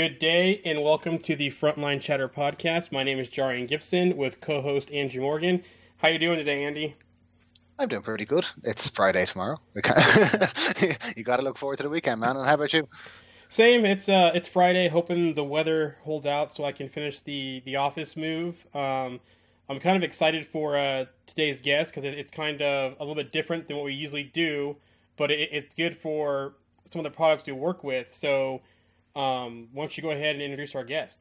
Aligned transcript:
Good 0.00 0.18
day, 0.18 0.62
and 0.64 0.82
welcome 0.82 1.18
to 1.18 1.36
the 1.36 1.50
Frontline 1.50 2.00
Chatter 2.00 2.26
podcast. 2.26 2.90
My 2.90 3.02
name 3.02 3.18
is 3.18 3.28
Jarian 3.28 3.68
Gibson 3.68 4.16
with 4.16 4.40
co-host 4.40 4.90
Andrew 4.92 5.20
Morgan. 5.20 5.62
How 5.98 6.08
you 6.08 6.18
doing 6.18 6.38
today, 6.38 6.64
Andy? 6.64 6.96
I'm 7.78 7.86
doing 7.86 8.00
pretty 8.00 8.24
good. 8.24 8.46
It's 8.64 8.88
Friday 8.88 9.26
tomorrow. 9.26 9.60
you 9.74 11.22
got 11.22 11.36
to 11.36 11.42
look 11.42 11.58
forward 11.58 11.76
to 11.76 11.82
the 11.82 11.90
weekend, 11.90 12.22
man. 12.22 12.38
And 12.38 12.46
how 12.46 12.54
about 12.54 12.72
you? 12.72 12.88
Same. 13.50 13.84
It's 13.84 14.08
uh, 14.08 14.32
it's 14.34 14.48
Friday. 14.48 14.88
Hoping 14.88 15.34
the 15.34 15.44
weather 15.44 15.98
holds 16.00 16.24
out 16.24 16.54
so 16.54 16.64
I 16.64 16.72
can 16.72 16.88
finish 16.88 17.20
the 17.20 17.60
the 17.66 17.76
office 17.76 18.16
move. 18.16 18.56
Um, 18.74 19.20
I'm 19.68 19.80
kind 19.80 19.98
of 19.98 20.02
excited 20.02 20.46
for 20.46 20.78
uh, 20.78 21.04
today's 21.26 21.60
guest 21.60 21.92
because 21.92 22.04
it's 22.04 22.30
kind 22.30 22.62
of 22.62 22.94
a 22.98 23.00
little 23.00 23.16
bit 23.16 23.32
different 23.32 23.68
than 23.68 23.76
what 23.76 23.84
we 23.84 23.92
usually 23.92 24.24
do, 24.24 24.76
but 25.18 25.30
it, 25.30 25.50
it's 25.52 25.74
good 25.74 25.94
for 25.94 26.54
some 26.90 27.00
of 27.00 27.04
the 27.04 27.14
products 27.14 27.44
we 27.44 27.52
work 27.52 27.84
with. 27.84 28.10
So, 28.10 28.62
um, 29.16 29.68
why 29.72 29.84
don't 29.84 29.96
you 29.96 30.02
go 30.02 30.10
ahead 30.10 30.34
and 30.34 30.42
introduce 30.42 30.74
our 30.74 30.84
guest? 30.84 31.18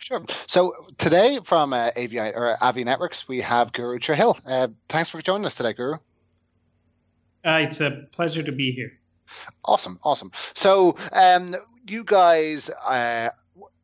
Sure. 0.00 0.22
So 0.46 0.74
today 0.98 1.38
from 1.42 1.72
uh, 1.72 1.90
AVI 1.96 2.34
or 2.34 2.56
Avi 2.62 2.84
Networks, 2.84 3.26
we 3.28 3.40
have 3.40 3.72
Guru 3.72 3.98
Chahil. 3.98 4.38
Uh, 4.46 4.68
thanks 4.88 5.10
for 5.10 5.22
joining 5.22 5.46
us 5.46 5.54
today, 5.54 5.72
Guru. 5.72 5.94
Uh, 7.44 7.60
it's 7.62 7.80
a 7.80 8.06
pleasure 8.12 8.42
to 8.42 8.52
be 8.52 8.72
here. 8.72 8.90
Awesome, 9.64 9.98
awesome. 10.02 10.30
So 10.54 10.96
um, 11.12 11.56
you 11.88 12.04
guys 12.04 12.70
uh, 12.70 13.30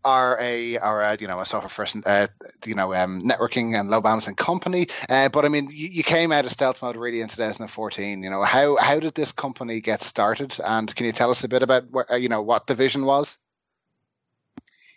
are 0.05 0.39
a 0.41 0.79
are 0.79 1.03
a, 1.03 1.17
you 1.21 1.27
know 1.27 1.41
a 1.41 1.47
software 1.47 1.69
first 1.69 1.97
uh, 2.07 2.27
you 2.67 2.75
know 2.75 2.95
um, 2.95 3.21
networking 3.23 3.79
and 3.79 3.91
load 3.91 4.03
balancing 4.03 4.35
company. 4.35 4.87
Uh, 5.09 5.29
but 5.29 5.45
I 5.45 5.49
mean, 5.49 5.69
you, 5.71 5.89
you, 5.89 6.03
came 6.03 6.33
out 6.33 6.45
of 6.45 6.53
stealth 6.53 6.83
mode 6.83 6.97
really 6.97 7.21
in 7.21 7.29
2014. 7.29 8.23
You 8.23 8.31
know 8.31 8.43
how 8.43 8.77
how 8.77 8.99
did 8.99 9.15
this 9.15 9.33
company 9.33 9.81
get 9.81 10.03
started? 10.03 10.57
And 10.65 10.95
can 10.95 11.07
you 11.07 11.13
tell 11.13 11.31
us 11.31 11.45
a 11.45 11.49
bit 11.49 11.63
about 11.63 11.91
what 11.91 12.11
uh, 12.11 12.17
you 12.17 12.29
know 12.29 12.43
what 12.43 12.67
the 12.67 12.75
vision 12.75 13.05
was? 13.05 13.39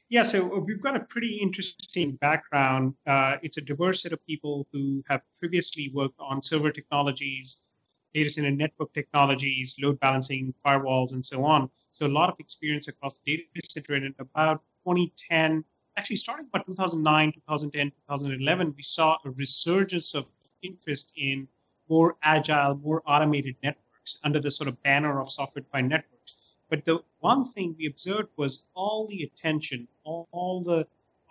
Yeah, 0.09 0.21
so 0.21 0.59
we've 0.59 0.81
got 0.81 0.95
a 0.95 0.99
pretty 0.99 1.37
interesting 1.37 2.11
background. 2.17 2.93
Uh, 3.07 3.37
it's 3.41 3.57
a 3.57 3.61
diverse 3.61 4.03
set 4.03 4.13
of 4.13 4.23
people 4.27 4.67
who 4.71 5.03
have 5.09 5.21
previously 5.39 5.89
worked 5.93 6.19
on 6.19 6.43
server 6.43 6.69
technologies, 6.69 7.65
data 8.13 8.29
center 8.29 8.51
network 8.51 8.93
technologies, 8.93 9.75
load 9.81 9.99
balancing, 9.99 10.53
firewalls, 10.63 11.13
and 11.13 11.25
so 11.25 11.43
on. 11.43 11.69
So 11.91 12.05
a 12.05 12.07
lot 12.07 12.29
of 12.29 12.39
experience 12.39 12.87
across 12.87 13.19
the 13.19 13.37
data 13.37 13.67
center. 13.67 13.95
And 13.95 14.13
about 14.19 14.61
2010, 14.85 15.63
actually 15.97 16.15
starting 16.15 16.47
about 16.53 16.65
2009, 16.67 17.33
2010, 17.33 17.91
2011, 18.07 18.73
we 18.75 18.83
saw 18.83 19.17
a 19.25 19.31
resurgence 19.31 20.13
of 20.13 20.27
interest 20.61 21.13
in 21.17 21.47
more 21.89 22.17
agile, 22.23 22.75
more 22.75 23.01
automated 23.07 23.55
networks 23.63 24.19
under 24.23 24.39
the 24.39 24.51
sort 24.51 24.67
of 24.67 24.81
banner 24.83 25.19
of 25.19 25.29
software-defined 25.29 25.89
networks. 25.89 26.35
But 26.69 26.85
the 26.85 26.99
one 27.19 27.45
thing 27.45 27.75
we 27.77 27.87
observed 27.87 28.29
was 28.37 28.63
all 28.75 29.07
the 29.07 29.23
attention, 29.23 29.87
all, 30.03 30.27
all 30.31 30.61
the 30.61 30.87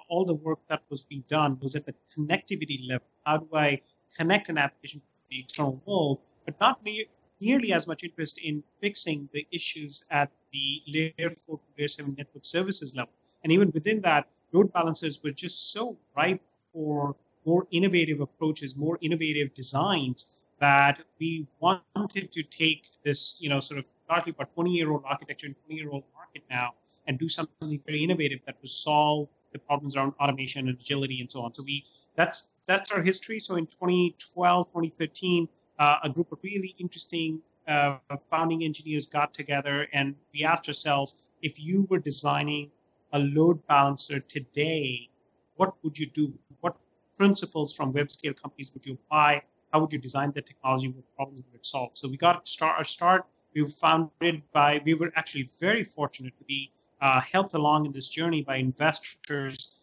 all 0.09 0.25
the 0.25 0.35
work 0.35 0.59
that 0.69 0.83
was 0.91 1.03
being 1.03 1.25
done 1.29 1.59
was 1.61 1.75
at 1.77 1.85
the 1.85 1.95
connectivity 2.15 2.87
level. 2.89 3.07
How 3.25 3.39
do 3.39 3.49
I 3.55 3.81
connect 4.17 4.49
an 4.51 4.59
application 4.59 5.01
to 5.01 5.07
the 5.31 5.41
external 5.41 5.81
world? 5.87 6.19
But 6.45 6.61
not 6.61 6.85
me 6.85 7.07
nearly 7.41 7.73
as 7.73 7.87
much 7.87 8.05
interest 8.05 8.39
in 8.39 8.63
fixing 8.81 9.29
the 9.33 9.47
issues 9.51 10.05
at 10.11 10.31
the 10.53 10.83
layer 10.87 11.31
4 11.31 11.59
to 11.59 11.63
layer 11.79 11.89
7 11.89 12.15
network 12.17 12.45
services 12.45 12.95
level. 12.95 13.13
And 13.45 13.53
even 13.53 13.71
within 13.73 14.01
that, 14.01 14.27
load 14.53 14.73
balancers 14.73 15.23
were 15.23 15.31
just 15.31 15.73
so 15.73 15.97
ripe 16.17 16.43
for 16.73 17.15
more 17.45 17.67
innovative 17.71 18.21
approaches, 18.21 18.75
more 18.75 18.99
innovative 19.03 19.53
designs 19.55 20.35
that 20.61 21.03
we 21.21 21.47
wanted 21.61 22.33
to 22.33 22.43
take 22.43 22.89
this, 23.05 23.37
you 23.41 23.51
know, 23.51 23.61
sort 23.61 23.79
of 23.79 23.91
largely 24.09 24.31
about 24.31 24.55
20 24.55 24.71
year 24.71 24.91
old 24.91 25.03
architecture 25.05 25.47
and 25.47 25.57
20 25.67 25.81
year 25.81 25.91
old 25.91 26.05
market 26.15 26.43
now 26.49 26.73
and 27.07 27.19
do 27.19 27.29
something 27.29 27.81
very 27.85 28.03
innovative 28.03 28.41
that 28.47 28.57
would 28.63 28.71
solve 28.71 29.29
the 29.53 29.59
problems 29.59 29.95
around 29.95 30.15
automation 30.21 30.69
and 30.69 30.79
agility 30.79 31.21
and 31.21 31.31
so 31.31 31.43
on. 31.43 31.53
So 31.53 31.63
we 31.63 31.85
that's 32.17 32.49
that's 32.67 32.93
our 32.93 33.03
history. 33.03 33.39
So 33.41 33.57
in 33.57 33.67
2012, 33.67 34.69
2013, 34.69 35.49
uh, 35.79 35.97
a 36.03 36.09
group 36.09 36.33
of 36.33 36.39
really 36.43 36.75
interesting 36.79 37.41
uh, 37.69 37.99
founding 38.31 38.65
engineers 38.65 39.07
got 39.07 39.35
together 39.35 39.89
and 39.93 40.15
we 40.33 40.45
asked 40.45 40.69
ourselves 40.69 41.23
if 41.43 41.63
you 41.63 41.87
were 41.91 41.99
designing 41.99 42.71
a 43.15 43.21
load 43.21 43.65
balancer 43.69 44.19
today, 44.21 45.09
what 45.57 45.73
would 45.83 45.99
you 45.99 46.07
do? 46.07 46.35
What 46.61 46.77
principles 47.17 47.73
from 47.73 47.93
web 47.93 48.11
scale 48.11 48.35
companies 48.35 48.73
would 48.75 48.85
you 48.85 48.95
apply? 48.95 49.43
How 49.73 49.79
would 49.81 49.93
you 49.93 50.01
design 50.01 50.33
the 50.35 50.43
technology? 50.43 50.89
What 50.89 51.05
problems 51.17 51.45
would 51.47 51.61
it 51.61 51.65
solve? 51.65 51.91
So 51.95 52.09
we 52.09 52.17
got 52.17 52.47
start, 52.49 52.77
our 52.77 52.85
start. 52.85 53.25
We 53.55 53.63
were 53.63 53.69
founded 53.69 54.43
by, 54.53 54.83
we 54.85 54.95
were 54.95 55.13
actually 55.15 55.49
very 55.61 55.85
fortunate 55.85 56.37
to 56.39 56.45
be 56.45 56.73
uh, 57.01 57.21
helped 57.21 57.55
along 57.55 57.87
in 57.87 57.93
this 57.93 58.09
journey 58.09 58.43
by 58.43 58.57
investors, 58.57 59.79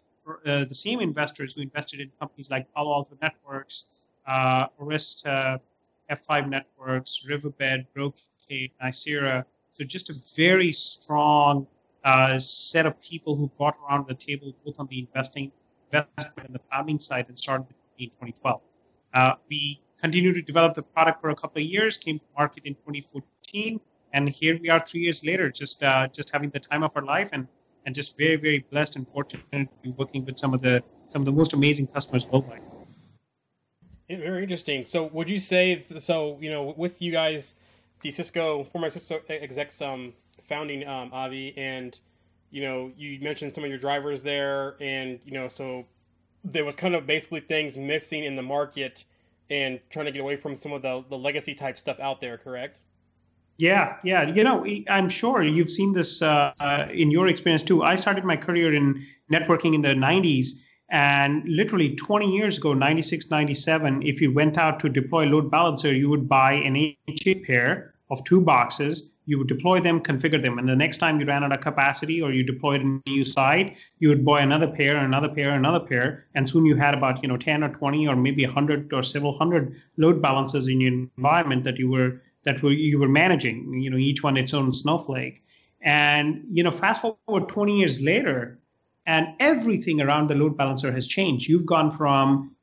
uh, 0.46 0.66
the 0.66 0.76
same 0.76 1.00
investors 1.00 1.54
who 1.54 1.62
invested 1.62 2.02
in 2.02 2.12
companies 2.20 2.52
like 2.52 2.72
Palo 2.74 2.94
Alto 2.94 3.18
Networks, 3.22 3.92
uh, 4.28 4.68
Arista, 4.82 5.60
F5 6.10 6.50
Networks, 6.50 7.26
Riverbed, 7.26 7.88
Brocade, 7.94 8.72
Nicira. 8.84 9.46
So 9.72 9.86
just 9.86 10.10
a 10.10 10.16
very 10.36 10.74
strong 10.74 11.66
uh, 12.04 12.38
set 12.40 12.86
of 12.86 13.00
people 13.02 13.36
who 13.36 13.48
brought 13.58 13.78
around 13.88 14.08
the 14.08 14.16
table 14.16 14.54
both 14.66 14.76
on 14.80 14.88
the 14.88 15.00
investing, 15.00 15.52
investment 15.92 16.48
and 16.48 16.56
the 16.56 16.62
founding 16.72 17.00
side 17.00 17.26
and 17.28 17.38
started 17.38 17.68
in 17.98 18.10
2012. 18.10 18.62
Uh, 19.14 19.34
we 19.50 19.82
continued 20.00 20.36
to 20.36 20.42
develop 20.42 20.74
the 20.74 20.82
product 20.82 21.22
for 21.22 21.30
a 21.30 21.36
couple 21.36 21.62
of 21.62 21.68
years, 21.68 21.98
came 21.98 22.18
to 22.20 22.26
market 22.38 22.64
in 22.66 22.74
2014, 22.76 23.80
and 24.14 24.30
here 24.30 24.58
we 24.62 24.70
are 24.70 24.80
three 24.80 25.02
years 25.02 25.24
later, 25.24 25.50
just 25.50 25.84
uh, 25.84 26.08
just 26.08 26.32
having 26.32 26.50
the 26.50 26.60
time 26.60 26.84
of 26.84 26.96
our 26.96 27.04
life 27.04 27.30
and 27.34 27.48
and 27.86 27.96
just 27.96 28.18
very 28.18 28.36
very 28.36 28.60
blessed 28.72 28.96
and 28.96 29.08
fortunate 29.08 29.46
to 29.52 29.68
be 29.82 29.92
working 29.92 30.26
with 30.26 30.38
some 30.38 30.54
of 30.54 30.62
the 30.62 30.84
some 31.08 31.22
of 31.22 31.26
the 31.26 31.32
most 31.32 31.54
amazing 31.54 31.88
customers 31.88 32.28
worldwide. 32.28 32.62
Very 34.10 34.44
interesting. 34.44 34.86
So, 34.86 35.06
would 35.14 35.30
you 35.30 35.40
say 35.40 35.86
so? 36.00 36.38
You 36.42 36.50
know, 36.52 36.74
with 36.76 37.02
you 37.02 37.12
guys, 37.12 37.56
the 38.02 38.12
Cisco 38.12 38.64
former 38.66 38.90
Cisco 38.90 39.22
execs 39.30 39.82
um, 39.82 40.14
founding 40.52 40.86
um, 40.86 41.10
Avi, 41.14 41.58
and 41.58 41.98
you 42.52 42.62
know, 42.62 42.92
you 42.98 43.18
mentioned 43.22 43.56
some 43.56 43.64
of 43.64 43.70
your 43.70 43.80
drivers 43.80 44.22
there, 44.22 44.76
and 44.82 45.18
you 45.26 45.32
know, 45.32 45.48
so 45.48 45.86
there 46.44 46.66
was 46.66 46.76
kind 46.76 46.94
of 46.94 47.08
basically 47.08 47.40
things 47.40 47.78
missing 47.78 48.26
in 48.26 48.36
the 48.36 48.42
market, 48.42 49.06
and 49.50 49.80
trying 49.90 50.08
to 50.08 50.12
get 50.12 50.22
away 50.22 50.36
from 50.36 50.54
some 50.56 50.74
of 50.74 50.82
the 50.82 51.04
the 51.10 51.18
legacy 51.18 51.56
type 51.56 51.80
stuff 51.80 52.00
out 52.02 52.20
there. 52.20 52.38
Correct? 52.38 52.80
Yeah, 53.60 53.98
yeah. 54.04 54.24
You 54.28 54.44
know, 54.44 54.66
I'm 54.90 55.08
sure 55.08 55.42
you've 55.42 55.72
seen 55.72 55.94
this 55.94 56.22
uh, 56.22 56.52
uh, 56.60 56.88
in 56.92 57.12
your 57.12 57.28
experience 57.28 57.64
too. 57.64 57.84
I 57.84 57.96
started 57.96 58.26
my 58.26 58.36
career 58.36 58.74
in 58.74 59.06
networking 59.32 59.74
in 59.74 59.82
the 59.82 59.94
90s. 59.94 60.48
And 60.94 61.48
literally 61.48 61.96
20 61.96 62.36
years 62.36 62.58
ago, 62.58 62.74
96, 62.74 63.32
97, 63.32 64.02
if 64.02 64.20
you 64.20 64.34
went 64.34 64.58
out 64.58 64.78
to 64.82 64.90
deploy 64.90 65.24
load 65.26 65.50
balancer, 65.50 65.94
you 65.96 66.10
would 66.10 66.28
buy 66.28 66.54
an 66.54 66.76
HA 66.76 67.36
pair 67.46 67.94
of 68.10 68.22
two 68.26 68.42
boxes 68.42 69.11
you 69.26 69.38
would 69.38 69.48
deploy 69.48 69.80
them, 69.80 70.00
configure 70.00 70.42
them, 70.42 70.58
and 70.58 70.68
the 70.68 70.76
next 70.76 70.98
time 70.98 71.20
you 71.20 71.26
ran 71.26 71.44
out 71.44 71.52
of 71.52 71.60
capacity 71.62 72.22
or 72.22 72.32
you 72.32 72.44
deployed 72.44 72.82
a 72.82 73.10
new 73.10 73.24
site, 73.24 73.78
you 74.00 74.10
would 74.10 74.26
buy 74.26 74.42
another 74.42 74.68
pair, 74.68 74.98
another 74.98 75.30
pair, 75.30 75.52
another 75.52 75.80
pair, 75.80 76.26
and 76.36 76.50
soon 76.50 76.66
you 76.66 76.76
had 76.76 76.94
about 76.94 77.22
you 77.22 77.30
know 77.30 77.38
10 77.38 77.64
or 77.64 77.70
20 77.70 78.08
or 78.08 78.16
maybe 78.16 78.46
100 78.46 78.92
or 78.94 79.04
several 79.04 79.38
hundred 79.38 79.76
load 79.98 80.22
balancers 80.22 80.68
in 80.68 80.82
your 80.82 80.92
environment 80.92 81.64
that 81.64 81.78
you 81.78 81.90
were 81.90 82.22
that 82.44 82.62
were 82.64 82.72
you 82.72 83.00
were 83.00 83.08
managing. 83.08 83.80
You 83.82 83.90
know, 83.90 83.98
each 83.98 84.24
one 84.24 84.38
its 84.38 84.54
own 84.54 84.72
snowflake, 84.72 85.44
and 85.82 86.44
you 86.52 86.64
know, 86.64 86.72
fast 86.72 87.02
forward 87.02 87.48
20 87.48 87.80
years 87.80 88.02
later, 88.02 88.60
and 89.06 89.28
everything 89.40 90.02
around 90.02 90.30
the 90.30 90.36
load 90.36 90.58
balancer 90.58 90.92
has 90.92 91.08
changed. 91.08 91.48
You've 91.48 91.66
gone 91.66 91.92
from 91.92 92.56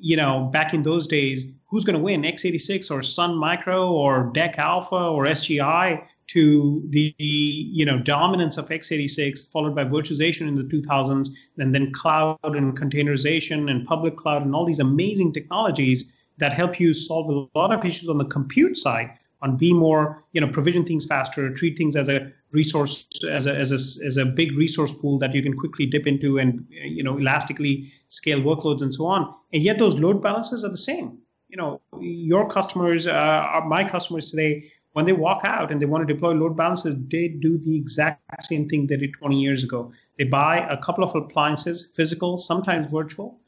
you 0.00 0.16
know, 0.16 0.48
back 0.52 0.74
in 0.74 0.82
those 0.82 1.06
days, 1.06 1.52
who's 1.66 1.84
going 1.84 1.96
to 1.96 2.02
win, 2.02 2.22
x86 2.22 2.90
or 2.90 3.02
Sun 3.02 3.36
Micro 3.36 3.90
or 3.90 4.32
DEC 4.32 4.58
Alpha 4.58 4.96
or 4.96 5.24
SGI 5.24 6.02
to 6.28 6.82
the 6.90 7.14
you 7.18 7.84
know 7.84 7.98
dominance 7.98 8.58
of 8.58 8.68
x86 8.68 9.50
followed 9.50 9.74
by 9.74 9.82
virtualization 9.82 10.46
in 10.46 10.54
the 10.54 10.62
2000s 10.62 11.30
and 11.56 11.74
then 11.74 11.90
cloud 11.92 12.38
and 12.42 12.78
containerization 12.78 13.70
and 13.70 13.86
public 13.86 14.16
cloud 14.16 14.42
and 14.42 14.54
all 14.54 14.66
these 14.66 14.78
amazing 14.78 15.32
technologies 15.32 16.12
that 16.36 16.52
help 16.52 16.78
you 16.78 16.92
solve 16.92 17.28
a 17.30 17.58
lot 17.58 17.72
of 17.72 17.84
issues 17.84 18.08
on 18.08 18.18
the 18.18 18.26
compute 18.26 18.76
side 18.76 19.10
on 19.40 19.56
be 19.56 19.72
more 19.72 20.22
you 20.32 20.40
know 20.40 20.48
provision 20.48 20.84
things 20.84 21.06
faster 21.06 21.52
treat 21.52 21.78
things 21.78 21.96
as 21.96 22.08
a 22.08 22.30
resource 22.52 23.06
as 23.28 23.46
a, 23.46 23.54
as 23.54 23.72
a 23.72 24.06
as 24.06 24.16
a 24.16 24.24
big 24.24 24.56
resource 24.56 24.94
pool 24.94 25.18
that 25.18 25.34
you 25.34 25.42
can 25.42 25.54
quickly 25.54 25.86
dip 25.86 26.06
into 26.06 26.38
and 26.38 26.66
you 26.70 27.02
know 27.02 27.18
elastically 27.18 27.92
scale 28.08 28.40
workloads 28.40 28.82
and 28.82 28.94
so 28.94 29.06
on. 29.06 29.34
And 29.52 29.62
yet 29.62 29.78
those 29.78 29.98
load 29.98 30.22
balances 30.22 30.64
are 30.64 30.70
the 30.70 30.76
same. 30.76 31.18
You 31.48 31.56
know 31.56 31.80
your 32.00 32.48
customers 32.48 33.06
uh, 33.06 33.12
are 33.12 33.66
my 33.66 33.84
customers 33.84 34.30
today 34.30 34.70
when 34.92 35.04
they 35.04 35.12
walk 35.12 35.42
out 35.44 35.70
and 35.70 35.80
they 35.80 35.86
want 35.86 36.06
to 36.06 36.12
deploy 36.12 36.32
load 36.32 36.56
balancers 36.56 36.96
they 37.08 37.28
do 37.28 37.58
the 37.58 37.76
exact 37.76 38.44
same 38.44 38.68
thing 38.68 38.86
they 38.86 38.96
did 38.96 39.12
20 39.14 39.38
years 39.38 39.62
ago. 39.62 39.92
They 40.16 40.24
buy 40.24 40.66
a 40.68 40.76
couple 40.78 41.04
of 41.04 41.14
appliances 41.14 41.90
physical 41.94 42.38
sometimes 42.38 42.90
virtual. 42.90 43.40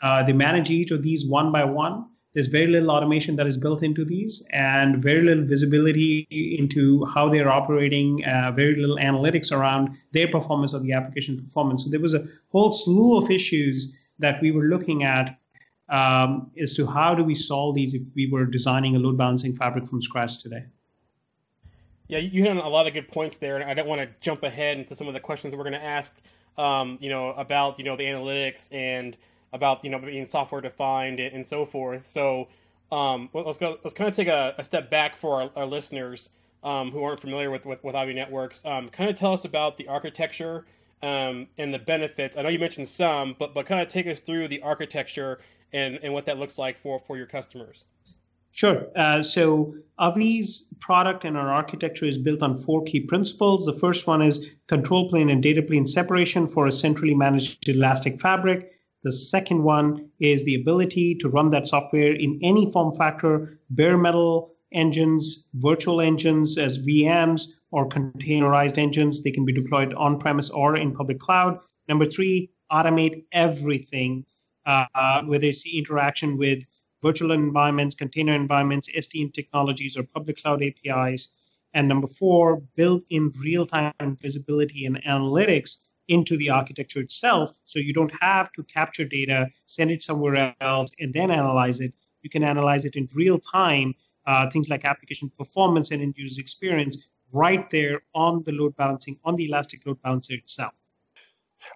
Uh, 0.00 0.22
they 0.22 0.32
manage 0.32 0.70
each 0.70 0.90
of 0.90 1.02
these 1.02 1.26
one 1.26 1.52
by 1.52 1.64
one 1.64 2.06
there's 2.34 2.48
very 2.48 2.66
little 2.66 2.90
automation 2.90 3.36
that 3.36 3.46
is 3.46 3.56
built 3.56 3.82
into 3.82 4.04
these 4.04 4.46
and 4.52 5.02
very 5.02 5.22
little 5.22 5.44
visibility 5.44 6.26
into 6.58 7.04
how 7.06 7.28
they're 7.28 7.50
operating, 7.50 8.24
uh, 8.24 8.52
very 8.52 8.76
little 8.76 8.96
analytics 8.96 9.50
around 9.50 9.96
their 10.12 10.28
performance 10.28 10.74
or 10.74 10.80
the 10.80 10.92
application 10.92 11.40
performance. 11.40 11.84
So 11.84 11.90
there 11.90 12.00
was 12.00 12.14
a 12.14 12.26
whole 12.52 12.72
slew 12.72 13.18
of 13.18 13.30
issues 13.30 13.96
that 14.18 14.40
we 14.42 14.50
were 14.50 14.64
looking 14.64 15.04
at 15.04 15.38
um, 15.88 16.50
as 16.60 16.74
to 16.76 16.86
how 16.86 17.14
do 17.14 17.24
we 17.24 17.34
solve 17.34 17.74
these 17.74 17.94
if 17.94 18.02
we 18.14 18.30
were 18.30 18.44
designing 18.44 18.94
a 18.94 18.98
load 18.98 19.16
balancing 19.16 19.56
fabric 19.56 19.86
from 19.86 20.02
scratch 20.02 20.38
today. 20.38 20.64
Yeah, 22.08 22.18
you 22.18 22.42
hit 22.42 22.50
on 22.50 22.58
a 22.58 22.68
lot 22.68 22.86
of 22.86 22.94
good 22.94 23.08
points 23.08 23.38
there, 23.38 23.56
and 23.56 23.70
I 23.70 23.74
don't 23.74 23.86
want 23.86 24.00
to 24.00 24.08
jump 24.20 24.42
ahead 24.42 24.78
into 24.78 24.94
some 24.96 25.08
of 25.08 25.14
the 25.14 25.20
questions 25.20 25.54
we're 25.54 25.62
going 25.62 25.74
to 25.74 25.84
ask. 25.84 26.16
Um, 26.56 26.98
you 27.00 27.08
know 27.08 27.28
about 27.30 27.78
you 27.78 27.84
know 27.84 27.96
the 27.96 28.04
analytics 28.04 28.68
and 28.72 29.16
about 29.52 29.84
you 29.84 29.90
know 29.90 29.98
being 29.98 30.26
software 30.26 30.60
defined 30.60 31.20
and, 31.20 31.46
so 31.46 31.64
forth. 31.64 32.06
So 32.06 32.48
um, 32.92 33.28
let's 33.32 33.58
go. 33.58 33.78
Let's 33.82 33.94
kind 33.94 34.08
of 34.08 34.16
take 34.16 34.28
a, 34.28 34.54
a 34.58 34.64
step 34.64 34.90
back 34.90 35.16
for 35.16 35.42
our, 35.42 35.50
our 35.56 35.66
listeners 35.66 36.30
um, 36.62 36.90
who 36.90 37.02
aren't 37.02 37.20
familiar 37.20 37.50
with 37.50 37.66
with, 37.66 37.82
with 37.84 37.94
Avi 37.94 38.14
Networks. 38.14 38.64
Um, 38.64 38.88
kind 38.88 39.08
of 39.10 39.16
tell 39.16 39.32
us 39.32 39.44
about 39.44 39.76
the 39.76 39.88
architecture 39.88 40.66
um, 41.02 41.46
and 41.58 41.72
the 41.72 41.78
benefits. 41.78 42.36
I 42.36 42.42
know 42.42 42.48
you 42.48 42.58
mentioned 42.58 42.88
some, 42.88 43.36
but 43.38 43.54
but 43.54 43.66
kind 43.66 43.80
of 43.80 43.88
take 43.88 44.06
us 44.06 44.20
through 44.20 44.48
the 44.48 44.60
architecture 44.62 45.40
and 45.72 45.98
and 46.02 46.12
what 46.12 46.26
that 46.26 46.38
looks 46.38 46.58
like 46.58 46.80
for 46.80 47.00
for 47.06 47.16
your 47.16 47.26
customers. 47.26 47.84
Sure. 48.52 48.86
Uh, 48.96 49.22
so 49.22 49.74
Avi's 50.00 50.72
product 50.80 51.24
and 51.24 51.36
our 51.36 51.52
architecture 51.52 52.06
is 52.06 52.16
built 52.16 52.42
on 52.42 52.56
four 52.56 52.82
key 52.82 53.00
principles. 53.00 53.66
The 53.66 53.74
first 53.74 54.06
one 54.06 54.22
is 54.22 54.50
control 54.66 55.08
plane 55.08 55.28
and 55.28 55.42
data 55.42 55.62
plane 55.62 55.86
separation 55.86 56.46
for 56.46 56.66
a 56.66 56.72
centrally 56.72 57.14
managed 57.14 57.68
elastic 57.68 58.20
fabric. 58.20 58.72
The 59.04 59.12
second 59.12 59.62
one 59.62 60.10
is 60.18 60.44
the 60.44 60.56
ability 60.56 61.14
to 61.16 61.28
run 61.28 61.50
that 61.50 61.68
software 61.68 62.12
in 62.12 62.38
any 62.42 62.70
form 62.72 62.92
factor, 62.94 63.60
bare 63.70 63.96
metal 63.96 64.56
engines, 64.72 65.46
virtual 65.54 66.00
engines 66.00 66.58
as 66.58 66.84
VMs, 66.86 67.42
or 67.70 67.88
containerized 67.88 68.76
engines. 68.76 69.22
They 69.22 69.30
can 69.30 69.44
be 69.44 69.52
deployed 69.52 69.94
on 69.94 70.18
premise 70.18 70.50
or 70.50 70.76
in 70.76 70.92
public 70.92 71.20
cloud. 71.20 71.60
Number 71.88 72.04
three, 72.04 72.50
automate 72.72 73.24
everything, 73.32 74.24
uh, 74.66 75.22
whether 75.24 75.46
it's 75.46 75.62
the 75.62 75.78
interaction 75.78 76.36
with 76.36 76.64
virtual 77.00 77.30
environments, 77.30 77.94
container 77.94 78.34
environments, 78.34 78.90
SDN 78.90 79.32
technologies, 79.32 79.96
or 79.96 80.02
public 80.02 80.42
cloud 80.42 80.62
APIs. 80.62 81.34
And 81.72 81.86
number 81.86 82.08
four, 82.08 82.62
build 82.74 83.04
in 83.10 83.30
real 83.42 83.64
time 83.64 84.16
visibility 84.20 84.86
and 84.86 85.02
analytics 85.04 85.84
into 86.08 86.36
the 86.36 86.50
architecture 86.50 87.00
itself. 87.00 87.52
So 87.64 87.78
you 87.78 87.92
don't 87.92 88.12
have 88.20 88.50
to 88.52 88.62
capture 88.64 89.04
data, 89.06 89.48
send 89.66 89.90
it 89.90 90.02
somewhere 90.02 90.54
else, 90.60 90.90
and 90.98 91.12
then 91.12 91.30
analyze 91.30 91.80
it. 91.80 91.92
You 92.22 92.30
can 92.30 92.42
analyze 92.42 92.84
it 92.84 92.96
in 92.96 93.06
real 93.14 93.38
time, 93.38 93.94
uh, 94.26 94.50
things 94.50 94.68
like 94.68 94.84
application 94.84 95.30
performance 95.30 95.90
and 95.90 96.02
end 96.02 96.14
user 96.16 96.40
experience, 96.40 97.08
right 97.32 97.68
there 97.70 98.02
on 98.14 98.42
the 98.44 98.52
load 98.52 98.74
balancing, 98.76 99.18
on 99.24 99.36
the 99.36 99.46
Elastic 99.46 99.86
Load 99.86 100.00
Balancer 100.02 100.34
itself. 100.34 100.74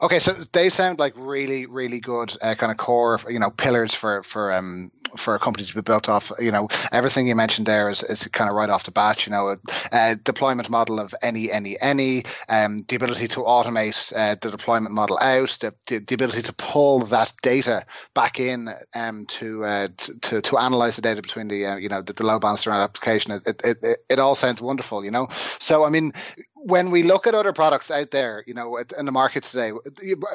Okay, 0.01 0.19
so 0.19 0.33
they 0.53 0.69
sound 0.69 0.99
like 0.99 1.13
really, 1.17 1.67
really 1.67 2.01
good 2.01 2.37
uh, 2.43 2.55
kind 2.55 2.73
of 2.73 2.79
core, 2.79 3.21
you 3.29 3.39
know, 3.39 3.51
pillars 3.51 3.95
for 3.95 4.23
for 4.23 4.53
um 4.53 4.91
for 5.17 5.35
a 5.35 5.39
company 5.39 5.67
to 5.67 5.75
be 5.75 5.81
built 5.81 6.09
off. 6.09 6.33
You 6.39 6.51
know, 6.51 6.69
everything 6.91 7.27
you 7.27 7.35
mentioned 7.35 7.67
there 7.67 7.89
is, 7.91 8.03
is 8.05 8.27
kind 8.29 8.49
of 8.49 8.57
right 8.57 8.71
off 8.71 8.85
the 8.85 8.91
bat. 8.91 9.27
You 9.27 9.33
know, 9.33 9.49
a, 9.49 9.59
a 9.93 10.17
deployment 10.17 10.71
model 10.71 10.99
of 10.99 11.15
any, 11.23 11.51
any, 11.51 11.77
any, 11.81 12.25
um, 12.49 12.85
the 12.89 12.97
ability 12.97 13.29
to 13.29 13.41
automate 13.41 14.13
uh, 14.17 14.37
the 14.41 14.51
deployment 14.51 14.95
model 14.95 15.19
out, 15.21 15.57
the, 15.61 15.75
the, 15.87 15.99
the, 15.99 16.15
ability 16.15 16.43
to 16.43 16.53
pull 16.55 17.01
that 17.01 17.33
data 17.43 17.85
back 18.15 18.39
in 18.39 18.71
um, 18.95 19.27
to, 19.27 19.65
uh, 19.65 19.89
to 20.23 20.41
to 20.41 20.59
analyze 20.59 20.97
the 20.97 21.03
data 21.03 21.23
between 21.23 21.49
the 21.49 21.67
uh, 21.67 21.77
you 21.77 21.89
know 21.89 22.03
the, 22.03 22.13
the 22.13 22.25
load 22.25 22.41
balancer 22.41 22.71
application. 22.71 23.33
It, 23.33 23.43
it, 23.47 23.79
it, 23.83 23.99
it 24.09 24.19
all 24.19 24.35
sounds 24.35 24.61
wonderful. 24.61 25.05
You 25.05 25.11
know, 25.11 25.29
so 25.59 25.85
I 25.85 25.91
mean, 25.91 26.13
when 26.65 26.91
we 26.91 27.03
look 27.03 27.27
at 27.27 27.35
other 27.35 27.53
products 27.53 27.91
out 27.91 28.13
there, 28.13 28.45
you 28.47 28.55
know, 28.55 28.77
in 28.77 29.05
the 29.05 29.13
market 29.13 29.43
today, 29.43 29.73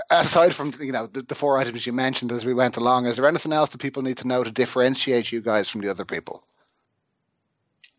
aside 0.10 0.54
from 0.54 0.74
you 0.80 0.92
know 0.92 1.08
the, 1.08 1.22
the, 1.22 1.36
four 1.36 1.58
items 1.58 1.88
you 1.88 1.94
mentioned 1.94 2.32
as 2.32 2.46
we 2.46 2.54
went 2.54 2.76
along, 2.76 3.06
is 3.06 3.16
there 3.16 3.28
anything 3.28 3.54
else 3.54 3.70
that 3.70 3.80
people 3.80 4.04
need 4.04 4.18
to 4.18 4.28
know 4.28 4.44
to 4.44 4.52
differentiate 4.52 5.32
you 5.32 5.42
guys 5.42 5.70
from 5.70 5.82
the 5.82 5.90
other 5.90 6.06
people? 6.06 6.44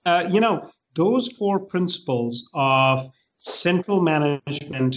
Uh, 0.04 0.28
you 0.30 0.40
know, 0.40 0.70
those 0.94 1.28
four 1.28 1.58
principles 1.58 2.48
of 2.54 3.10
central 3.38 4.00
management, 4.02 4.96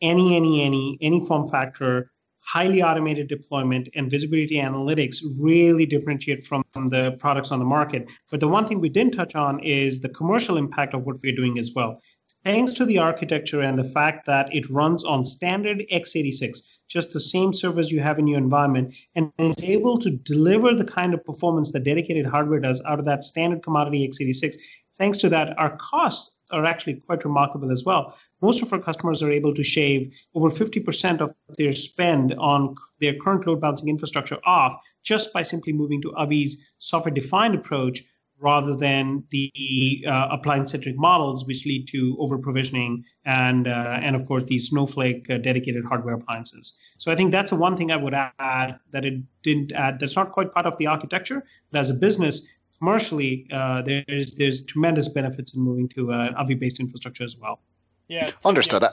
any, 0.00 0.36
any, 0.36 0.62
any, 0.62 0.98
any 1.00 1.24
form 1.24 1.48
factor, 1.48 2.10
highly 2.40 2.82
automated 2.82 3.28
deployment, 3.28 3.88
and 3.94 4.10
visibility 4.10 4.56
analytics 4.56 5.22
really 5.40 5.84
differentiate 5.84 6.42
from, 6.42 6.62
from 6.72 6.86
the 6.86 7.12
products 7.18 7.50
on 7.50 7.58
the 7.58 7.64
market. 7.64 8.08
But 8.30 8.40
the 8.40 8.48
one 8.48 8.66
thing 8.66 8.80
we 8.80 8.88
didn't 8.88 9.14
touch 9.14 9.34
on 9.34 9.60
is 9.60 10.00
the 10.00 10.08
commercial 10.08 10.56
impact 10.56 10.94
of 10.94 11.04
what 11.04 11.16
we're 11.22 11.36
doing 11.36 11.58
as 11.58 11.72
well 11.74 12.00
thanks 12.48 12.72
to 12.72 12.86
the 12.86 12.96
architecture 12.96 13.60
and 13.60 13.76
the 13.76 13.84
fact 13.84 14.24
that 14.24 14.48
it 14.56 14.70
runs 14.70 15.04
on 15.04 15.22
standard 15.22 15.84
x86, 15.92 16.62
just 16.88 17.12
the 17.12 17.20
same 17.20 17.52
servers 17.52 17.92
you 17.92 18.00
have 18.00 18.18
in 18.18 18.26
your 18.26 18.38
environment, 18.38 18.94
and 19.14 19.30
is 19.38 19.62
able 19.62 19.98
to 19.98 20.08
deliver 20.08 20.74
the 20.74 20.82
kind 20.82 21.12
of 21.12 21.22
performance 21.26 21.72
that 21.72 21.84
dedicated 21.84 22.24
hardware 22.24 22.58
does 22.58 22.80
out 22.86 22.98
of 22.98 23.04
that 23.04 23.22
standard 23.22 23.62
commodity 23.62 24.08
x86. 24.08 24.56
Thanks 24.96 25.18
to 25.18 25.28
that, 25.28 25.58
our 25.58 25.76
costs 25.76 26.38
are 26.50 26.64
actually 26.64 26.94
quite 26.94 27.22
remarkable 27.22 27.70
as 27.70 27.84
well. 27.84 28.16
Most 28.40 28.62
of 28.62 28.72
our 28.72 28.80
customers 28.80 29.22
are 29.22 29.30
able 29.30 29.52
to 29.52 29.62
shave 29.62 30.16
over 30.34 30.48
50% 30.48 31.20
of 31.20 31.30
their 31.58 31.74
spend 31.74 32.32
on 32.38 32.74
their 32.98 33.12
current 33.12 33.46
load 33.46 33.60
balancing 33.60 33.90
infrastructure 33.90 34.38
off 34.44 34.74
just 35.04 35.34
by 35.34 35.42
simply 35.42 35.74
moving 35.74 36.00
to 36.00 36.14
Avi's 36.18 36.66
software 36.78 37.12
defined 37.12 37.54
approach 37.54 38.04
rather 38.40 38.74
than 38.76 39.24
the 39.30 40.04
uh, 40.06 40.28
appliance-centric 40.30 40.96
models, 40.96 41.46
which 41.46 41.66
lead 41.66 41.86
to 41.88 42.16
over-provisioning 42.20 43.04
and 43.24 43.66
uh, 43.66 43.98
and 44.02 44.14
of 44.14 44.26
course 44.26 44.44
these 44.44 44.68
Snowflake 44.68 45.28
uh, 45.30 45.38
dedicated 45.38 45.84
hardware 45.84 46.14
appliances. 46.14 46.78
So 46.98 47.10
I 47.12 47.16
think 47.16 47.32
that's 47.32 47.50
the 47.50 47.56
one 47.56 47.76
thing 47.76 47.90
I 47.90 47.96
would 47.96 48.14
add 48.14 48.78
that 48.92 49.04
it 49.04 49.14
didn't 49.42 49.72
add. 49.72 49.98
That's 49.98 50.16
not 50.16 50.32
quite 50.32 50.52
part 50.52 50.66
of 50.66 50.76
the 50.78 50.86
architecture, 50.86 51.44
but 51.70 51.78
as 51.80 51.90
a 51.90 51.94
business, 51.94 52.46
commercially, 52.78 53.46
uh, 53.52 53.82
there's 53.82 54.34
there's 54.34 54.64
tremendous 54.64 55.08
benefits 55.08 55.54
in 55.54 55.60
moving 55.62 55.88
to 55.90 56.12
uh, 56.12 56.32
Avi-based 56.36 56.80
infrastructure 56.80 57.24
as 57.24 57.36
well. 57.36 57.60
Yeah, 58.08 58.30
understood. 58.44 58.82
Yeah. 58.82 58.90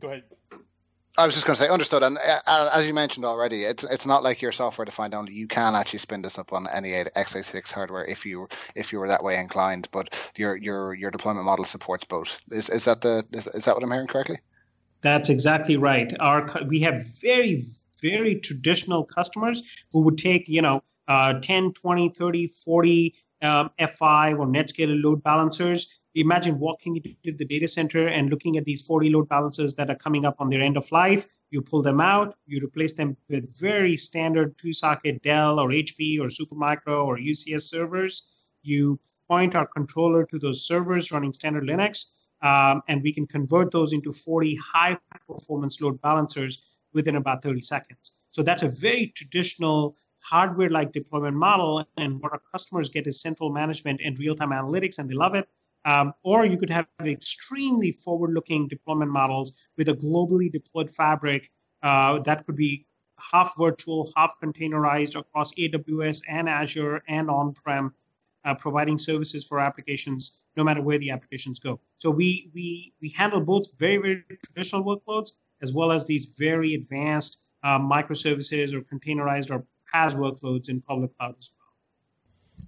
Go 0.00 0.08
ahead. 0.08 0.24
I 1.18 1.26
was 1.26 1.34
just 1.34 1.46
going 1.46 1.56
to 1.56 1.62
say, 1.64 1.68
understood. 1.68 2.04
And 2.04 2.16
uh, 2.16 2.70
as 2.72 2.86
you 2.86 2.94
mentioned 2.94 3.26
already, 3.26 3.64
it's 3.64 3.82
it's 3.82 4.06
not 4.06 4.22
like 4.22 4.40
your 4.40 4.52
software 4.52 4.84
defined 4.84 5.14
only. 5.14 5.32
You 5.32 5.48
can 5.48 5.74
actually 5.74 5.98
spin 5.98 6.22
this 6.22 6.38
up 6.38 6.52
on 6.52 6.68
any 6.68 6.90
x86 6.90 7.72
hardware 7.72 8.04
if 8.04 8.24
you 8.24 8.48
if 8.76 8.92
you 8.92 9.00
were 9.00 9.08
that 9.08 9.24
way 9.24 9.36
inclined. 9.36 9.88
But 9.90 10.32
your 10.36 10.54
your 10.56 10.94
your 10.94 11.10
deployment 11.10 11.44
model 11.44 11.64
supports 11.64 12.04
both. 12.04 12.38
Is 12.52 12.70
is 12.70 12.84
that 12.84 13.00
the 13.00 13.26
is, 13.32 13.48
is 13.48 13.64
that 13.64 13.74
what 13.74 13.82
I'm 13.82 13.90
hearing 13.90 14.06
correctly? 14.06 14.38
That's 15.02 15.28
exactly 15.28 15.76
right. 15.76 16.12
Our 16.20 16.48
we 16.68 16.78
have 16.80 17.04
very 17.20 17.62
very 18.00 18.36
traditional 18.36 19.02
customers 19.02 19.64
who 19.92 20.02
would 20.02 20.18
take 20.18 20.48
you 20.48 20.62
know 20.62 20.84
uh, 21.08 21.34
10, 21.40 21.72
20, 21.72 22.10
30, 22.10 22.46
40 22.46 23.14
um, 23.42 23.70
F5 23.80 24.38
or 24.38 24.46
NetScaler 24.46 25.02
load 25.02 25.24
balancers 25.24 25.97
imagine 26.14 26.58
walking 26.58 26.96
into 26.96 27.36
the 27.36 27.44
data 27.44 27.68
center 27.68 28.08
and 28.08 28.30
looking 28.30 28.56
at 28.56 28.64
these 28.64 28.82
40 28.82 29.10
load 29.10 29.28
balancers 29.28 29.74
that 29.74 29.90
are 29.90 29.96
coming 29.96 30.24
up 30.24 30.36
on 30.38 30.50
their 30.50 30.62
end 30.62 30.76
of 30.76 30.90
life. 30.90 31.26
You 31.50 31.62
pull 31.62 31.82
them 31.82 32.00
out, 32.00 32.36
you 32.46 32.60
replace 32.62 32.94
them 32.94 33.16
with 33.28 33.58
very 33.58 33.96
standard 33.96 34.56
two 34.58 34.72
socket 34.72 35.22
Dell 35.22 35.58
or 35.58 35.68
HP 35.68 36.18
or 36.20 36.26
Supermicro 36.26 37.04
or 37.04 37.18
UCS 37.18 37.62
servers. 37.62 38.44
You 38.62 38.98
point 39.28 39.54
our 39.54 39.66
controller 39.66 40.24
to 40.26 40.38
those 40.38 40.66
servers 40.66 41.12
running 41.12 41.32
standard 41.32 41.64
Linux, 41.64 42.06
um, 42.42 42.82
and 42.88 43.02
we 43.02 43.12
can 43.12 43.26
convert 43.26 43.70
those 43.70 43.92
into 43.92 44.12
40 44.12 44.56
high 44.56 44.98
performance 45.26 45.80
load 45.80 46.00
balancers 46.00 46.78
within 46.92 47.16
about 47.16 47.42
30 47.42 47.60
seconds. 47.60 48.12
So 48.28 48.42
that's 48.42 48.62
a 48.62 48.70
very 48.70 49.12
traditional 49.14 49.96
hardware 50.20 50.68
like 50.68 50.92
deployment 50.92 51.36
model. 51.36 51.86
And 51.96 52.20
what 52.20 52.32
our 52.32 52.42
customers 52.52 52.88
get 52.88 53.06
is 53.06 53.20
central 53.20 53.50
management 53.50 54.00
and 54.04 54.18
real 54.18 54.34
time 54.34 54.50
analytics, 54.50 54.98
and 54.98 55.08
they 55.08 55.14
love 55.14 55.34
it. 55.34 55.48
Um, 55.88 56.12
or 56.22 56.44
you 56.44 56.58
could 56.58 56.68
have 56.68 56.86
extremely 57.02 57.92
forward-looking 57.92 58.68
deployment 58.68 59.10
models 59.10 59.48
with 59.78 59.88
a 59.88 59.94
globally 59.94 60.52
deployed 60.52 60.90
fabric 60.90 61.50
uh, 61.82 62.18
that 62.28 62.44
could 62.44 62.56
be 62.56 62.86
half 63.32 63.54
virtual, 63.56 64.12
half 64.14 64.34
containerized 64.42 65.18
across 65.18 65.54
AWS 65.54 66.22
and 66.28 66.46
Azure 66.46 67.02
and 67.08 67.30
on-prem, 67.30 67.94
uh, 68.44 68.54
providing 68.54 68.98
services 68.98 69.46
for 69.46 69.60
applications 69.60 70.42
no 70.56 70.64
matter 70.64 70.82
where 70.82 70.98
the 70.98 71.10
applications 71.10 71.58
go. 71.58 71.80
So 71.96 72.10
we 72.10 72.50
we 72.54 72.92
we 73.00 73.08
handle 73.10 73.40
both 73.40 73.66
very 73.78 73.96
very 73.96 74.24
traditional 74.44 74.84
workloads 74.84 75.30
as 75.62 75.72
well 75.72 75.90
as 75.90 76.06
these 76.06 76.24
very 76.38 76.74
advanced 76.74 77.44
uh, 77.62 77.78
microservices 77.78 78.74
or 78.74 78.82
containerized 78.82 79.50
or 79.50 79.64
PaaS 79.92 80.14
workloads 80.14 80.68
in 80.68 80.82
public 80.82 81.16
cloud 81.16 81.34
as 81.38 81.50
well. 81.56 81.67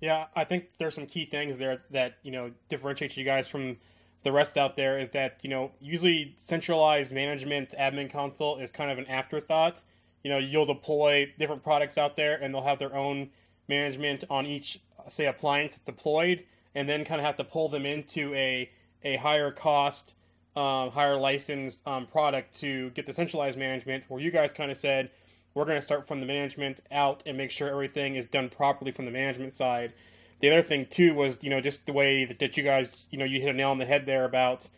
Yeah, 0.00 0.26
I 0.34 0.44
think 0.44 0.66
there's 0.78 0.94
some 0.94 1.06
key 1.06 1.24
things 1.26 1.58
there 1.58 1.82
that 1.90 2.16
you 2.22 2.30
know 2.30 2.52
differentiate 2.68 3.16
you 3.16 3.24
guys 3.24 3.48
from 3.48 3.76
the 4.22 4.32
rest 4.32 4.56
out 4.56 4.76
there. 4.76 4.98
Is 4.98 5.08
that 5.10 5.38
you 5.42 5.50
know 5.50 5.72
usually 5.80 6.34
centralized 6.38 7.12
management 7.12 7.74
admin 7.78 8.10
console 8.10 8.58
is 8.58 8.70
kind 8.70 8.90
of 8.90 8.98
an 8.98 9.06
afterthought. 9.06 9.82
You 10.22 10.30
know, 10.30 10.38
you'll 10.38 10.66
deploy 10.66 11.32
different 11.38 11.62
products 11.62 11.96
out 11.98 12.16
there, 12.16 12.36
and 12.36 12.52
they'll 12.54 12.62
have 12.62 12.78
their 12.78 12.94
own 12.94 13.30
management 13.68 14.24
on 14.28 14.44
each, 14.46 14.78
say, 15.08 15.26
appliance 15.26 15.74
that's 15.74 15.84
deployed, 15.84 16.44
and 16.74 16.88
then 16.88 17.04
kind 17.04 17.20
of 17.20 17.24
have 17.24 17.36
to 17.36 17.44
pull 17.44 17.68
them 17.68 17.86
into 17.86 18.34
a 18.34 18.70
a 19.02 19.16
higher 19.16 19.50
cost, 19.50 20.14
um, 20.56 20.90
higher 20.90 21.16
license 21.16 21.80
um, 21.86 22.06
product 22.06 22.60
to 22.60 22.90
get 22.90 23.06
the 23.06 23.12
centralized 23.12 23.58
management. 23.58 24.04
Where 24.08 24.20
you 24.20 24.30
guys 24.30 24.52
kind 24.52 24.70
of 24.70 24.76
said 24.76 25.10
we're 25.54 25.64
going 25.64 25.78
to 25.78 25.84
start 25.84 26.06
from 26.06 26.20
the 26.20 26.26
management 26.26 26.80
out 26.90 27.22
and 27.26 27.36
make 27.36 27.50
sure 27.50 27.68
everything 27.68 28.16
is 28.16 28.24
done 28.26 28.48
properly 28.48 28.92
from 28.92 29.04
the 29.04 29.10
management 29.10 29.54
side. 29.54 29.92
The 30.40 30.50
other 30.50 30.62
thing 30.62 30.86
too 30.86 31.14
was 31.14 31.38
you 31.42 31.50
know 31.50 31.60
just 31.60 31.86
the 31.86 31.92
way 31.92 32.24
that, 32.24 32.38
that 32.38 32.56
you 32.56 32.62
guys 32.62 32.88
you 33.10 33.18
know 33.18 33.24
you 33.24 33.40
hit 33.40 33.50
a 33.50 33.52
nail 33.52 33.70
on 33.70 33.78
the 33.78 33.84
head 33.84 34.06
there 34.06 34.24
about 34.24 34.68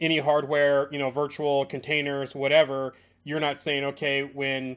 any 0.00 0.18
hardware 0.18 0.88
you 0.90 0.98
know 0.98 1.10
virtual 1.10 1.66
containers 1.66 2.34
whatever 2.34 2.94
you're 3.24 3.40
not 3.40 3.60
saying 3.60 3.84
okay 3.84 4.22
when 4.22 4.76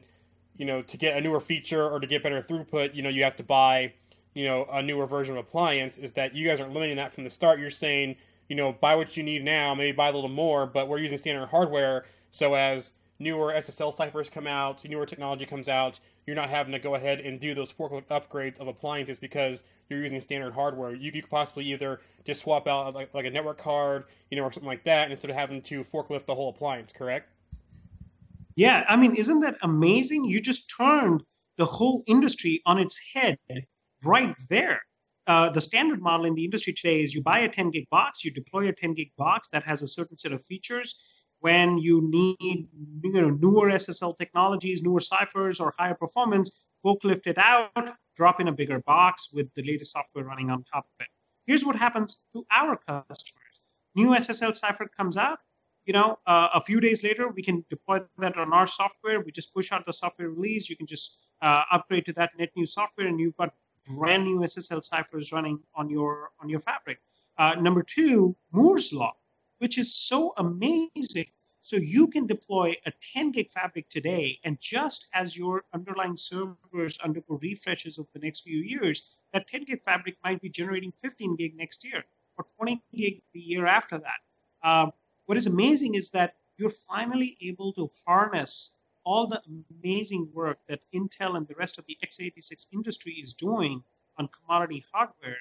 you 0.58 0.66
know 0.66 0.82
to 0.82 0.96
get 0.98 1.16
a 1.16 1.20
newer 1.20 1.40
feature 1.40 1.88
or 1.88 1.98
to 1.98 2.06
get 2.06 2.22
better 2.22 2.42
throughput 2.42 2.94
you 2.94 3.02
know 3.02 3.08
you 3.08 3.24
have 3.24 3.36
to 3.36 3.42
buy 3.42 3.90
you 4.34 4.44
know 4.44 4.66
a 4.70 4.82
newer 4.82 5.06
version 5.06 5.34
of 5.36 5.40
appliance 5.46 5.96
is 5.96 6.12
that 6.12 6.34
you 6.34 6.46
guys 6.46 6.60
aren't 6.60 6.74
limiting 6.74 6.96
that 6.96 7.14
from 7.14 7.24
the 7.24 7.30
start 7.30 7.58
you're 7.58 7.70
saying 7.70 8.14
you 8.48 8.56
know 8.56 8.72
buy 8.72 8.94
what 8.94 9.16
you 9.16 9.22
need 9.22 9.42
now 9.42 9.74
maybe 9.74 9.92
buy 9.92 10.08
a 10.08 10.12
little 10.12 10.28
more 10.28 10.66
but 10.66 10.88
we're 10.88 10.98
using 10.98 11.16
standard 11.16 11.46
hardware 11.46 12.04
so 12.30 12.52
as 12.52 12.92
newer 13.18 13.52
ssl 13.52 13.94
ciphers 13.94 14.28
come 14.28 14.46
out 14.46 14.84
newer 14.84 15.06
technology 15.06 15.46
comes 15.46 15.68
out 15.68 16.00
you're 16.26 16.36
not 16.36 16.48
having 16.48 16.72
to 16.72 16.78
go 16.78 16.94
ahead 16.94 17.20
and 17.20 17.38
do 17.38 17.54
those 17.54 17.72
forklift 17.72 18.06
upgrades 18.06 18.58
of 18.58 18.68
appliances 18.68 19.18
because 19.18 19.62
you're 19.88 20.02
using 20.02 20.20
standard 20.20 20.54
hardware. 20.54 20.94
You, 20.94 21.10
you 21.12 21.22
could 21.22 21.30
possibly 21.30 21.66
either 21.66 22.00
just 22.24 22.42
swap 22.42 22.66
out 22.66 22.94
like, 22.94 23.12
like 23.12 23.26
a 23.26 23.30
network 23.30 23.58
card, 23.58 24.04
you 24.30 24.38
know, 24.38 24.44
or 24.44 24.52
something 24.52 24.68
like 24.68 24.84
that, 24.84 25.10
instead 25.10 25.30
of 25.30 25.36
having 25.36 25.60
to 25.62 25.84
forklift 25.84 26.26
the 26.26 26.34
whole 26.34 26.48
appliance. 26.48 26.92
Correct? 26.92 27.28
Yeah, 28.56 28.84
I 28.88 28.96
mean, 28.96 29.14
isn't 29.16 29.40
that 29.40 29.56
amazing? 29.62 30.24
You 30.24 30.40
just 30.40 30.70
turned 30.74 31.22
the 31.56 31.66
whole 31.66 32.02
industry 32.06 32.62
on 32.66 32.78
its 32.78 32.98
head 33.12 33.38
right 34.02 34.34
there. 34.48 34.80
Uh, 35.26 35.48
the 35.48 35.60
standard 35.60 36.02
model 36.02 36.26
in 36.26 36.34
the 36.34 36.44
industry 36.44 36.72
today 36.72 37.02
is 37.02 37.14
you 37.14 37.22
buy 37.22 37.40
a 37.40 37.48
10 37.48 37.70
gig 37.70 37.88
box, 37.90 38.24
you 38.24 38.30
deploy 38.30 38.68
a 38.68 38.72
10 38.72 38.94
gig 38.94 39.10
box 39.16 39.48
that 39.48 39.64
has 39.64 39.82
a 39.82 39.86
certain 39.86 40.16
set 40.16 40.32
of 40.32 40.44
features, 40.44 41.23
when 41.44 41.76
you 41.76 42.00
need 42.00 42.66
you 43.02 43.20
know, 43.20 43.28
newer 43.28 43.68
SSL 43.68 44.16
technologies, 44.16 44.82
newer 44.82 44.98
ciphers, 44.98 45.60
or 45.60 45.74
higher 45.78 45.94
performance, 45.94 46.64
forklift 46.82 47.26
it 47.26 47.36
out, 47.36 47.90
drop 48.16 48.40
in 48.40 48.48
a 48.48 48.52
bigger 48.52 48.78
box 48.78 49.28
with 49.30 49.52
the 49.52 49.62
latest 49.62 49.92
software 49.92 50.24
running 50.24 50.48
on 50.48 50.64
top 50.64 50.86
of 50.86 51.04
it. 51.04 51.08
Here's 51.46 51.62
what 51.62 51.76
happens 51.76 52.18
to 52.32 52.46
our 52.50 52.78
customers. 52.88 53.60
New 53.94 54.12
SSL 54.12 54.56
cipher 54.56 54.88
comes 54.96 55.18
out. 55.18 55.38
You 55.84 55.92
know, 55.92 56.18
uh, 56.26 56.48
a 56.54 56.62
few 56.62 56.80
days 56.80 57.04
later, 57.04 57.28
we 57.28 57.42
can 57.42 57.62
deploy 57.68 58.00
that 58.16 58.38
on 58.38 58.54
our 58.54 58.66
software. 58.66 59.20
We 59.20 59.30
just 59.30 59.52
push 59.52 59.70
out 59.70 59.84
the 59.84 59.92
software 59.92 60.30
release. 60.30 60.70
You 60.70 60.76
can 60.76 60.86
just 60.86 61.18
uh, 61.42 61.64
upgrade 61.70 62.06
to 62.06 62.14
that 62.14 62.30
net 62.38 62.52
new 62.56 62.64
software, 62.64 63.06
and 63.06 63.20
you've 63.20 63.36
got 63.36 63.52
brand 63.86 64.24
new 64.24 64.38
SSL 64.38 64.82
ciphers 64.82 65.30
running 65.30 65.58
on 65.74 65.90
your 65.90 66.30
on 66.40 66.48
your 66.48 66.60
fabric. 66.60 67.00
Uh, 67.36 67.54
number 67.60 67.82
two, 67.82 68.34
Moore's 68.50 68.94
law 68.94 69.12
which 69.58 69.78
is 69.78 69.94
so 69.94 70.32
amazing. 70.38 71.26
So 71.60 71.76
you 71.76 72.08
can 72.08 72.26
deploy 72.26 72.74
a 72.84 72.92
10 73.14 73.30
gig 73.32 73.48
fabric 73.48 73.88
today, 73.88 74.38
and 74.44 74.60
just 74.60 75.06
as 75.14 75.36
your 75.36 75.64
underlying 75.72 76.16
servers 76.16 76.98
undergo 76.98 77.38
refreshes 77.40 77.98
over 77.98 78.08
the 78.12 78.20
next 78.20 78.40
few 78.40 78.58
years, 78.58 79.16
that 79.32 79.48
10 79.48 79.64
gig 79.64 79.82
fabric 79.82 80.16
might 80.22 80.42
be 80.42 80.50
generating 80.50 80.92
15 80.92 81.36
gig 81.36 81.56
next 81.56 81.84
year 81.84 82.04
or 82.36 82.44
20 82.56 82.82
gig 82.94 83.22
the 83.32 83.40
year 83.40 83.66
after 83.66 83.98
that. 83.98 84.68
Um, 84.68 84.92
what 85.26 85.38
is 85.38 85.46
amazing 85.46 85.94
is 85.94 86.10
that 86.10 86.34
you're 86.58 86.70
finally 86.70 87.36
able 87.40 87.72
to 87.74 87.88
harness 88.06 88.78
all 89.04 89.26
the 89.26 89.42
amazing 89.82 90.28
work 90.32 90.58
that 90.66 90.84
Intel 90.94 91.36
and 91.36 91.46
the 91.46 91.54
rest 91.54 91.78
of 91.78 91.86
the 91.86 91.96
x86 92.04 92.68
industry 92.72 93.12
is 93.14 93.34
doing 93.34 93.82
on 94.18 94.28
commodity 94.28 94.84
hardware 94.92 95.38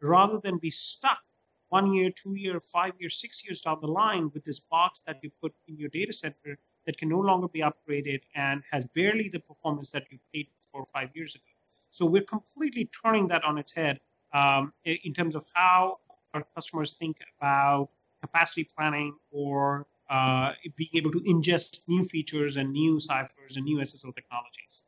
rather 0.00 0.38
than 0.38 0.58
be 0.58 0.70
stuck 0.70 1.22
one 1.72 1.90
year, 1.90 2.10
two 2.10 2.34
year, 2.34 2.60
five 2.60 2.92
years, 3.00 3.18
six 3.18 3.42
years 3.46 3.62
down 3.62 3.78
the 3.80 3.86
line 3.86 4.30
with 4.34 4.44
this 4.44 4.60
box 4.60 5.00
that 5.06 5.18
you 5.22 5.30
put 5.40 5.54
in 5.68 5.78
your 5.78 5.88
data 5.88 6.12
center 6.12 6.58
that 6.84 6.98
can 6.98 7.08
no 7.08 7.18
longer 7.18 7.48
be 7.48 7.60
upgraded 7.60 8.20
and 8.34 8.62
has 8.70 8.84
barely 8.94 9.30
the 9.30 9.40
performance 9.40 9.88
that 9.90 10.04
you 10.10 10.18
paid 10.34 10.48
for 10.70 10.84
five 10.84 11.08
years 11.14 11.34
ago. 11.34 11.52
So 11.88 12.04
we're 12.04 12.28
completely 12.36 12.90
turning 13.02 13.26
that 13.28 13.42
on 13.42 13.56
its 13.56 13.72
head 13.72 14.00
um, 14.34 14.74
in 14.84 15.14
terms 15.14 15.34
of 15.34 15.46
how 15.54 15.98
our 16.34 16.44
customers 16.54 16.92
think 16.92 17.16
about 17.38 17.88
capacity 18.20 18.64
planning 18.64 19.14
or 19.30 19.86
uh, 20.10 20.52
being 20.76 20.90
able 20.92 21.10
to 21.10 21.20
ingest 21.20 21.88
new 21.88 22.04
features 22.04 22.56
and 22.56 22.70
new 22.70 23.00
ciphers 23.00 23.56
and 23.56 23.64
new 23.64 23.78
SSL 23.78 24.14
technologies. 24.14 24.82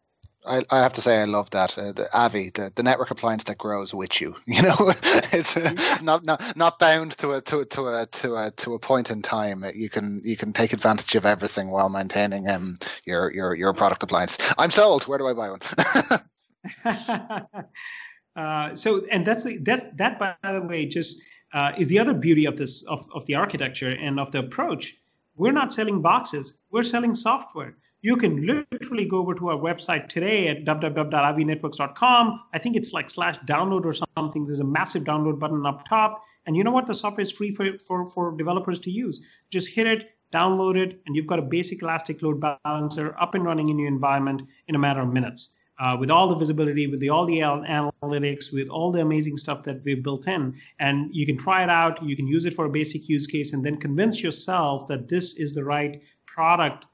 I, 0.46 0.62
I 0.70 0.78
have 0.82 0.92
to 0.94 1.00
say 1.00 1.20
I 1.20 1.24
love 1.24 1.50
that 1.50 1.78
uh, 1.78 1.92
the 1.92 2.08
Avi, 2.12 2.50
the, 2.50 2.70
the 2.74 2.82
network 2.82 3.10
appliance 3.10 3.44
that 3.44 3.56
grows 3.58 3.94
with 3.94 4.20
you. 4.20 4.36
You 4.46 4.62
know, 4.62 4.76
it's 5.32 5.56
uh, 5.56 5.98
not 6.02 6.24
not 6.24 6.56
not 6.56 6.78
bound 6.78 7.16
to 7.18 7.32
a 7.32 7.40
to 7.40 7.64
to 7.64 7.88
a 7.88 8.06
to 8.06 8.36
a 8.36 8.50
to 8.52 8.74
a 8.74 8.78
point 8.78 9.10
in 9.10 9.22
time. 9.22 9.64
You 9.74 9.88
can 9.88 10.20
you 10.24 10.36
can 10.36 10.52
take 10.52 10.72
advantage 10.72 11.14
of 11.14 11.26
everything 11.26 11.70
while 11.70 11.88
maintaining 11.88 12.48
um 12.48 12.78
your 13.04 13.32
your 13.32 13.54
your 13.54 13.72
product 13.72 14.02
appliance. 14.02 14.38
I'm 14.58 14.70
sold. 14.70 15.04
Where 15.04 15.18
do 15.18 15.26
I 15.26 15.32
buy 15.32 15.50
one? 15.50 15.60
uh, 18.36 18.74
so 18.74 19.04
and 19.10 19.26
that's 19.26 19.44
the, 19.44 19.58
that's 19.58 19.86
that 19.96 20.18
by 20.18 20.36
the 20.42 20.62
way 20.62 20.86
just 20.86 21.20
uh, 21.52 21.72
is 21.78 21.88
the 21.88 21.98
other 21.98 22.14
beauty 22.14 22.44
of 22.44 22.56
this 22.56 22.84
of, 22.84 23.06
of 23.14 23.26
the 23.26 23.34
architecture 23.34 23.90
and 23.90 24.20
of 24.20 24.30
the 24.30 24.38
approach. 24.38 24.94
We're 25.36 25.52
not 25.52 25.72
selling 25.72 26.00
boxes. 26.00 26.58
We're 26.70 26.84
selling 26.84 27.14
software 27.14 27.74
you 28.04 28.16
can 28.16 28.46
literally 28.70 29.06
go 29.06 29.16
over 29.16 29.32
to 29.32 29.49
our 29.49 29.56
website 29.56 30.08
today 30.08 30.49
at 30.49 30.66
www.avinetworks.com. 30.66 32.40
I 32.52 32.58
think 32.58 32.76
it's 32.76 32.92
like 32.92 33.08
slash 33.08 33.38
download 33.46 33.87
or 33.87 33.94
something. 33.94 34.44
There's 34.44 34.61
a 34.61 34.64
massive 34.64 35.04
download 35.04 35.38
button 35.38 35.64
up 35.64 35.88
top. 35.88 36.23
And 36.44 36.54
you 36.54 36.64
know 36.64 36.70
what? 36.70 36.87
The 36.87 36.92
software 36.92 37.23
is 37.23 37.32
free 37.32 37.50
for, 37.50 37.78
for, 37.78 38.06
for 38.06 38.37
developers 38.37 38.78
to 38.80 38.90
use. 38.90 39.20
Just 39.49 39.75
hit 39.75 39.87
it, 39.87 40.11
download 40.34 40.76
it, 40.76 41.00
and 41.06 41.16
you've 41.16 41.26
got 41.26 41.38
a 41.38 41.42
basic 41.42 41.80
Elastic 41.80 42.20
Load 42.20 42.42
Balancer 42.42 43.16
up 43.18 43.34
and 43.34 43.42
running 43.42 43.68
in 43.68 43.78
your 43.78 43.88
environment 43.88 44.42
in 44.68 44.75
a 44.75 44.78
matter 44.78 45.00
of 45.00 45.11
minutes. 45.11 45.54
Uh, 45.78 45.96
with 45.99 46.11
all 46.11 46.28
the 46.28 46.37
visibility, 46.37 46.87
with 46.87 47.00
the, 47.00 47.08
all 47.08 47.25
the 47.25 47.38
analytics, 47.38 48.52
with 48.52 48.68
all 48.68 48.92
the 48.92 49.00
amazing 49.00 49.38
stuff 49.38 49.62
that 49.62 49.82
we've 49.82 50.04
built 50.04 50.28
in. 50.28 50.54
And 50.78 51.08
you 51.11 51.25
can 51.25 51.38
try 51.38 51.62
it 51.62 51.70
out, 51.70 52.02
you 52.02 52.16
can 52.16 52.26
use 52.26 52.44
it 52.44 52.52
for 52.52 52.66
a 52.66 52.70
basic 52.70 53.08
use 53.08 53.26
case, 53.26 53.54
and 53.54 53.64
then 53.64 53.78
convince 53.78 54.23
yourself 54.23 54.87
that 54.88 55.08
this 55.08 55.38
is 55.38 55.54
the 55.54 55.64
right 55.64 56.02
product 56.26 56.84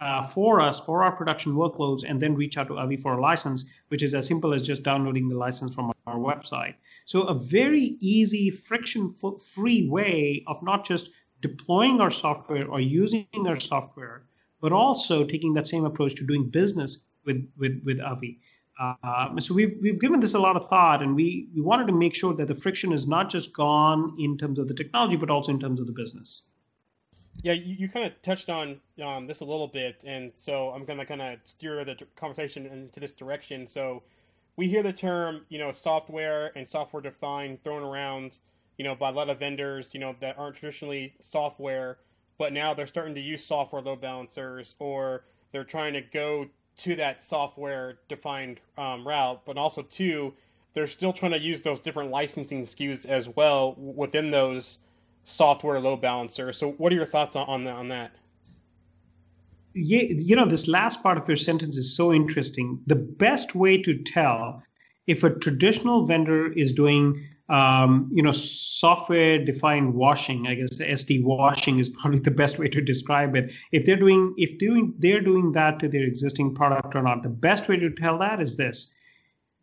uh, 0.00 0.22
for 0.22 0.60
us 0.60 0.80
for 0.80 1.02
our 1.02 1.12
production 1.12 1.52
workloads 1.52 2.04
and 2.08 2.20
then 2.20 2.34
reach 2.34 2.56
out 2.56 2.68
to 2.68 2.78
Avi 2.78 2.96
for 2.96 3.14
a 3.14 3.20
license, 3.20 3.66
which 3.88 4.02
is 4.02 4.14
as 4.14 4.26
simple 4.26 4.54
as 4.54 4.62
just 4.62 4.82
downloading 4.82 5.28
the 5.28 5.36
license 5.36 5.74
from 5.74 5.92
our 6.06 6.16
website. 6.16 6.74
So, 7.04 7.22
a 7.22 7.34
very 7.34 7.96
easy, 8.00 8.50
friction 8.50 9.14
free 9.54 9.88
way 9.88 10.42
of 10.46 10.62
not 10.62 10.84
just 10.84 11.10
deploying 11.42 12.00
our 12.00 12.10
software 12.10 12.68
or 12.68 12.80
using 12.80 13.26
our 13.46 13.60
software, 13.60 14.24
but 14.60 14.72
also 14.72 15.24
taking 15.24 15.54
that 15.54 15.66
same 15.66 15.84
approach 15.84 16.14
to 16.16 16.26
doing 16.26 16.48
business 16.48 17.04
with, 17.24 17.46
with, 17.56 17.82
with 17.84 18.00
Avi. 18.00 18.40
Uh, 18.80 19.38
so 19.38 19.52
we've 19.52 19.76
we've 19.82 20.00
given 20.00 20.20
this 20.20 20.32
a 20.32 20.38
lot 20.38 20.56
of 20.56 20.66
thought, 20.66 21.02
and 21.02 21.14
we 21.14 21.50
we 21.54 21.60
wanted 21.60 21.86
to 21.86 21.92
make 21.92 22.14
sure 22.14 22.32
that 22.32 22.48
the 22.48 22.54
friction 22.54 22.94
is 22.94 23.06
not 23.06 23.28
just 23.28 23.54
gone 23.54 24.16
in 24.18 24.38
terms 24.38 24.58
of 24.58 24.68
the 24.68 24.74
technology, 24.74 25.16
but 25.16 25.28
also 25.28 25.52
in 25.52 25.60
terms 25.60 25.80
of 25.80 25.86
the 25.86 25.92
business. 25.92 26.44
Yeah, 27.36 27.52
you, 27.52 27.74
you 27.78 27.88
kind 27.88 28.06
of 28.06 28.20
touched 28.22 28.48
on 28.50 28.80
um, 29.02 29.26
this 29.26 29.40
a 29.40 29.44
little 29.44 29.68
bit, 29.68 30.04
and 30.06 30.32
so 30.34 30.70
I'm 30.70 30.84
gonna 30.84 31.06
kind 31.06 31.22
of 31.22 31.38
steer 31.44 31.84
the 31.84 31.96
conversation 32.16 32.66
into 32.66 33.00
this 33.00 33.12
direction. 33.12 33.66
So 33.66 34.02
we 34.56 34.68
hear 34.68 34.82
the 34.82 34.92
term, 34.92 35.46
you 35.48 35.58
know, 35.58 35.72
software 35.72 36.52
and 36.56 36.68
software 36.68 37.02
defined 37.02 37.62
thrown 37.64 37.82
around, 37.82 38.38
you 38.76 38.84
know, 38.84 38.94
by 38.94 39.08
a 39.08 39.12
lot 39.12 39.30
of 39.30 39.38
vendors, 39.38 39.94
you 39.94 40.00
know, 40.00 40.14
that 40.20 40.38
aren't 40.38 40.56
traditionally 40.56 41.14
software, 41.22 41.98
but 42.38 42.52
now 42.52 42.74
they're 42.74 42.86
starting 42.86 43.14
to 43.14 43.20
use 43.20 43.44
software 43.44 43.80
load 43.82 44.00
balancers, 44.00 44.74
or 44.78 45.24
they're 45.52 45.64
trying 45.64 45.94
to 45.94 46.02
go 46.02 46.46
to 46.78 46.96
that 46.96 47.22
software 47.22 47.98
defined 48.08 48.60
um, 48.76 49.06
route, 49.06 49.42
but 49.46 49.56
also 49.56 49.82
too, 49.82 50.34
they're 50.74 50.86
still 50.86 51.12
trying 51.12 51.32
to 51.32 51.38
use 51.40 51.62
those 51.62 51.80
different 51.80 52.10
licensing 52.10 52.62
SKUs 52.62 53.06
as 53.06 53.28
well 53.28 53.74
within 53.76 54.30
those 54.30 54.78
software 55.24 55.80
load 55.80 56.00
balancer. 56.00 56.52
So, 56.52 56.72
what 56.72 56.92
are 56.92 56.96
your 56.96 57.06
thoughts 57.06 57.36
on 57.36 57.66
on 57.66 57.88
that? 57.88 58.12
Yeah, 59.74 60.02
you 60.08 60.34
know, 60.34 60.46
this 60.46 60.66
last 60.66 61.02
part 61.02 61.16
of 61.16 61.28
your 61.28 61.36
sentence 61.36 61.76
is 61.76 61.94
so 61.94 62.12
interesting. 62.12 62.80
The 62.86 62.96
best 62.96 63.54
way 63.54 63.80
to 63.82 63.94
tell 63.94 64.62
if 65.06 65.22
a 65.22 65.30
traditional 65.30 66.06
vendor 66.06 66.52
is 66.52 66.72
doing, 66.72 67.24
um, 67.48 68.08
you 68.12 68.22
know, 68.22 68.32
software-defined 68.32 69.94
washing, 69.94 70.48
I 70.48 70.54
guess 70.54 70.76
the 70.76 70.84
SD 70.84 71.22
washing 71.22 71.78
is 71.78 71.88
probably 71.88 72.18
the 72.18 72.32
best 72.32 72.58
way 72.58 72.66
to 72.66 72.80
describe 72.80 73.36
it. 73.36 73.52
If 73.70 73.84
they're 73.84 73.96
doing, 73.96 74.34
if 74.36 74.58
doing, 74.58 74.92
they're 74.98 75.20
doing 75.20 75.52
that 75.52 75.78
to 75.80 75.88
their 75.88 76.04
existing 76.04 76.54
product 76.54 76.96
or 76.96 77.02
not. 77.02 77.22
The 77.22 77.28
best 77.28 77.68
way 77.68 77.76
to 77.76 77.90
tell 77.90 78.18
that 78.18 78.40
is 78.40 78.56
this: 78.56 78.92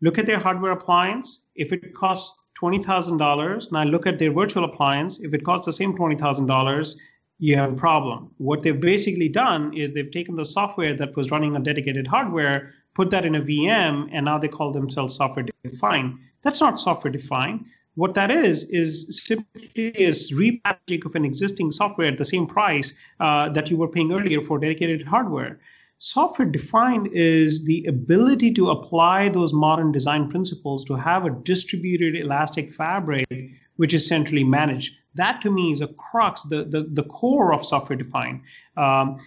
look 0.00 0.18
at 0.18 0.24
their 0.24 0.38
hardware 0.38 0.72
appliance. 0.72 1.44
If 1.54 1.72
it 1.72 1.92
costs 1.92 2.42
$20,000. 2.60 3.72
Now 3.72 3.84
look 3.84 4.06
at 4.06 4.18
their 4.18 4.32
virtual 4.32 4.64
appliance. 4.64 5.20
If 5.20 5.34
it 5.34 5.44
costs 5.44 5.66
the 5.66 5.72
same 5.72 5.96
$20,000, 5.96 6.96
you 7.38 7.56
have 7.56 7.72
a 7.72 7.76
problem. 7.76 8.30
What 8.38 8.62
they've 8.62 8.80
basically 8.80 9.28
done 9.28 9.72
is 9.74 9.92
they've 9.92 10.10
taken 10.10 10.34
the 10.34 10.44
software 10.44 10.94
that 10.96 11.16
was 11.16 11.30
running 11.30 11.54
on 11.54 11.62
dedicated 11.62 12.06
hardware, 12.06 12.74
put 12.94 13.10
that 13.10 13.24
in 13.24 13.36
a 13.36 13.40
VM, 13.40 14.08
and 14.12 14.24
now 14.24 14.38
they 14.38 14.48
call 14.48 14.72
themselves 14.72 15.14
software 15.14 15.46
defined. 15.62 16.18
That's 16.42 16.60
not 16.60 16.80
software 16.80 17.12
defined. 17.12 17.64
What 17.94 18.14
that 18.14 18.30
is 18.30 18.68
is 18.70 19.24
simply 19.24 19.70
is 19.76 20.32
repackaging 20.32 21.04
of 21.04 21.14
an 21.14 21.24
existing 21.24 21.70
software 21.72 22.08
at 22.08 22.18
the 22.18 22.24
same 22.24 22.46
price 22.46 22.94
uh, 23.18 23.48
that 23.50 23.70
you 23.70 23.76
were 23.76 23.88
paying 23.88 24.12
earlier 24.12 24.40
for 24.40 24.58
dedicated 24.58 25.02
hardware. 25.02 25.58
Software 26.00 26.48
defined 26.48 27.08
is 27.12 27.64
the 27.64 27.84
ability 27.86 28.52
to 28.52 28.70
apply 28.70 29.28
those 29.28 29.52
modern 29.52 29.90
design 29.90 30.28
principles 30.28 30.84
to 30.84 30.94
have 30.94 31.24
a 31.24 31.30
distributed 31.30 32.14
elastic 32.14 32.70
fabric 32.70 33.26
which 33.78 33.94
is 33.94 34.06
centrally 34.06 34.44
managed. 34.44 34.94
That 35.14 35.40
to 35.40 35.50
me 35.50 35.72
is 35.72 35.80
a 35.80 35.88
crux, 35.88 36.42
the, 36.42 36.64
the, 36.64 36.82
the 36.82 37.02
core 37.04 37.52
of 37.52 37.64
software 37.64 37.96
defined. 37.96 38.42
Um, 38.76 39.18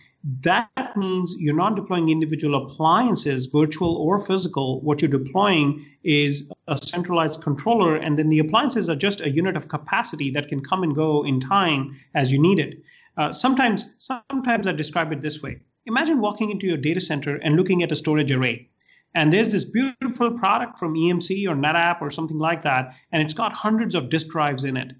that 0.41 0.95
means 0.95 1.35
you're 1.39 1.55
not 1.55 1.75
deploying 1.75 2.09
individual 2.09 2.63
appliances, 2.63 3.47
virtual 3.47 3.95
or 3.95 4.17
physical. 4.17 4.81
What 4.81 5.01
you're 5.01 5.11
deploying 5.11 5.85
is 6.03 6.51
a 6.67 6.77
centralized 6.77 7.41
controller, 7.41 7.95
and 7.95 8.17
then 8.17 8.29
the 8.29 8.39
appliances 8.39 8.89
are 8.89 8.95
just 8.95 9.19
a 9.19 9.29
unit 9.29 9.57
of 9.57 9.67
capacity 9.67 10.31
that 10.31 10.47
can 10.47 10.61
come 10.61 10.83
and 10.83 10.95
go 10.95 11.25
in 11.25 11.39
time 11.39 11.99
as 12.13 12.31
you 12.31 12.41
need 12.41 12.59
it. 12.59 12.81
Uh, 13.17 13.31
sometimes, 13.33 13.95
sometimes 13.97 14.67
I 14.67 14.71
describe 14.71 15.11
it 15.11 15.21
this 15.21 15.41
way. 15.41 15.59
Imagine 15.85 16.21
walking 16.21 16.49
into 16.51 16.67
your 16.67 16.77
data 16.77 17.01
center 17.01 17.35
and 17.37 17.55
looking 17.55 17.83
at 17.83 17.91
a 17.91 17.95
storage 17.95 18.31
array. 18.31 18.69
And 19.15 19.31
there's 19.31 19.51
this 19.51 19.65
beautiful 19.65 20.31
product 20.31 20.79
from 20.79 20.95
EMC 20.95 21.47
or 21.47 21.55
NetApp 21.55 22.01
or 22.01 22.09
something 22.09 22.37
like 22.37 22.61
that, 22.61 22.95
and 23.11 23.21
it's 23.21 23.33
got 23.33 23.53
hundreds 23.53 23.95
of 23.95 24.09
disk 24.09 24.27
drives 24.27 24.63
in 24.63 24.77
it 24.77 24.93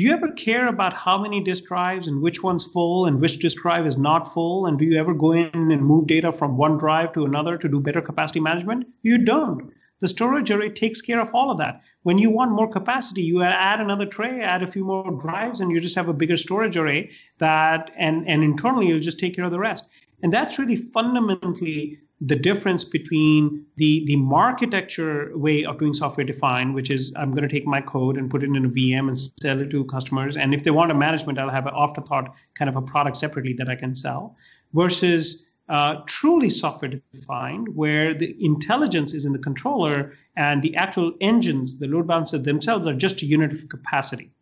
do 0.00 0.06
you 0.06 0.12
ever 0.12 0.28
care 0.32 0.68
about 0.68 0.94
how 0.94 1.18
many 1.18 1.42
disk 1.42 1.64
drives 1.64 2.08
and 2.08 2.22
which 2.22 2.42
one's 2.42 2.64
full 2.64 3.04
and 3.04 3.20
which 3.20 3.38
disk 3.38 3.60
drive 3.60 3.86
is 3.86 3.98
not 3.98 4.32
full? 4.32 4.64
And 4.64 4.78
do 4.78 4.86
you 4.86 4.96
ever 4.96 5.12
go 5.12 5.32
in 5.32 5.50
and 5.52 5.84
move 5.84 6.06
data 6.06 6.32
from 6.32 6.56
one 6.56 6.78
drive 6.78 7.12
to 7.12 7.26
another 7.26 7.58
to 7.58 7.68
do 7.68 7.80
better 7.80 8.00
capacity 8.00 8.40
management? 8.40 8.86
You 9.02 9.18
don't. 9.18 9.72
The 10.00 10.08
storage 10.08 10.50
array 10.50 10.70
takes 10.70 11.00
care 11.00 11.20
of 11.20 11.34
all 11.34 11.50
of 11.50 11.58
that. 11.58 11.82
When 12.02 12.18
you 12.18 12.30
want 12.30 12.52
more 12.52 12.68
capacity, 12.68 13.22
you 13.22 13.42
add 13.42 13.80
another 13.80 14.06
tray, 14.06 14.40
add 14.40 14.62
a 14.62 14.66
few 14.66 14.84
more 14.84 15.10
drives, 15.20 15.60
and 15.60 15.70
you 15.70 15.78
just 15.78 15.94
have 15.94 16.08
a 16.08 16.14
bigger 16.14 16.36
storage 16.36 16.76
array 16.76 17.10
that 17.38 17.90
and, 17.96 18.26
and 18.26 18.42
internally 18.42 18.88
you'll 18.88 19.00
just 19.00 19.20
take 19.20 19.36
care 19.36 19.44
of 19.44 19.50
the 19.50 19.58
rest. 19.58 19.88
And 20.22 20.32
that's 20.32 20.58
really 20.58 20.76
fundamentally 20.76 21.98
the 22.20 22.36
difference 22.36 22.84
between 22.84 23.64
the 23.76 24.04
the 24.04 24.22
architecture 24.30 25.32
way 25.34 25.64
of 25.64 25.78
doing 25.78 25.94
software 25.94 26.26
defined, 26.26 26.74
which 26.74 26.90
is 26.90 27.12
I'm 27.16 27.32
going 27.32 27.48
to 27.48 27.54
take 27.54 27.66
my 27.66 27.80
code 27.80 28.18
and 28.18 28.30
put 28.30 28.42
it 28.42 28.46
in 28.46 28.64
a 28.64 28.68
VM 28.68 29.08
and 29.08 29.18
sell 29.18 29.60
it 29.60 29.70
to 29.70 29.84
customers, 29.84 30.36
and 30.36 30.52
if 30.52 30.62
they 30.62 30.70
want 30.70 30.90
a 30.90 30.94
management, 30.94 31.38
I'll 31.38 31.48
have 31.50 31.66
an 31.66 31.72
afterthought 31.74 32.34
kind 32.54 32.68
of 32.68 32.76
a 32.76 32.82
product 32.82 33.16
separately 33.16 33.54
that 33.54 33.68
I 33.68 33.74
can 33.74 33.94
sell, 33.94 34.36
versus 34.74 35.46
uh, 35.70 36.02
truly 36.06 36.50
software 36.50 37.00
defined, 37.14 37.68
where 37.76 38.12
the 38.12 38.36
intelligence 38.44 39.14
is 39.14 39.24
in 39.24 39.32
the 39.32 39.38
controller 39.38 40.12
and 40.36 40.62
the 40.62 40.74
actual 40.74 41.12
engines, 41.20 41.78
the 41.78 41.86
load 41.86 42.08
balancers 42.08 42.42
themselves, 42.42 42.88
are 42.88 42.94
just 42.94 43.22
a 43.22 43.26
unit 43.26 43.52
of 43.52 43.68
capacity. 43.68 44.32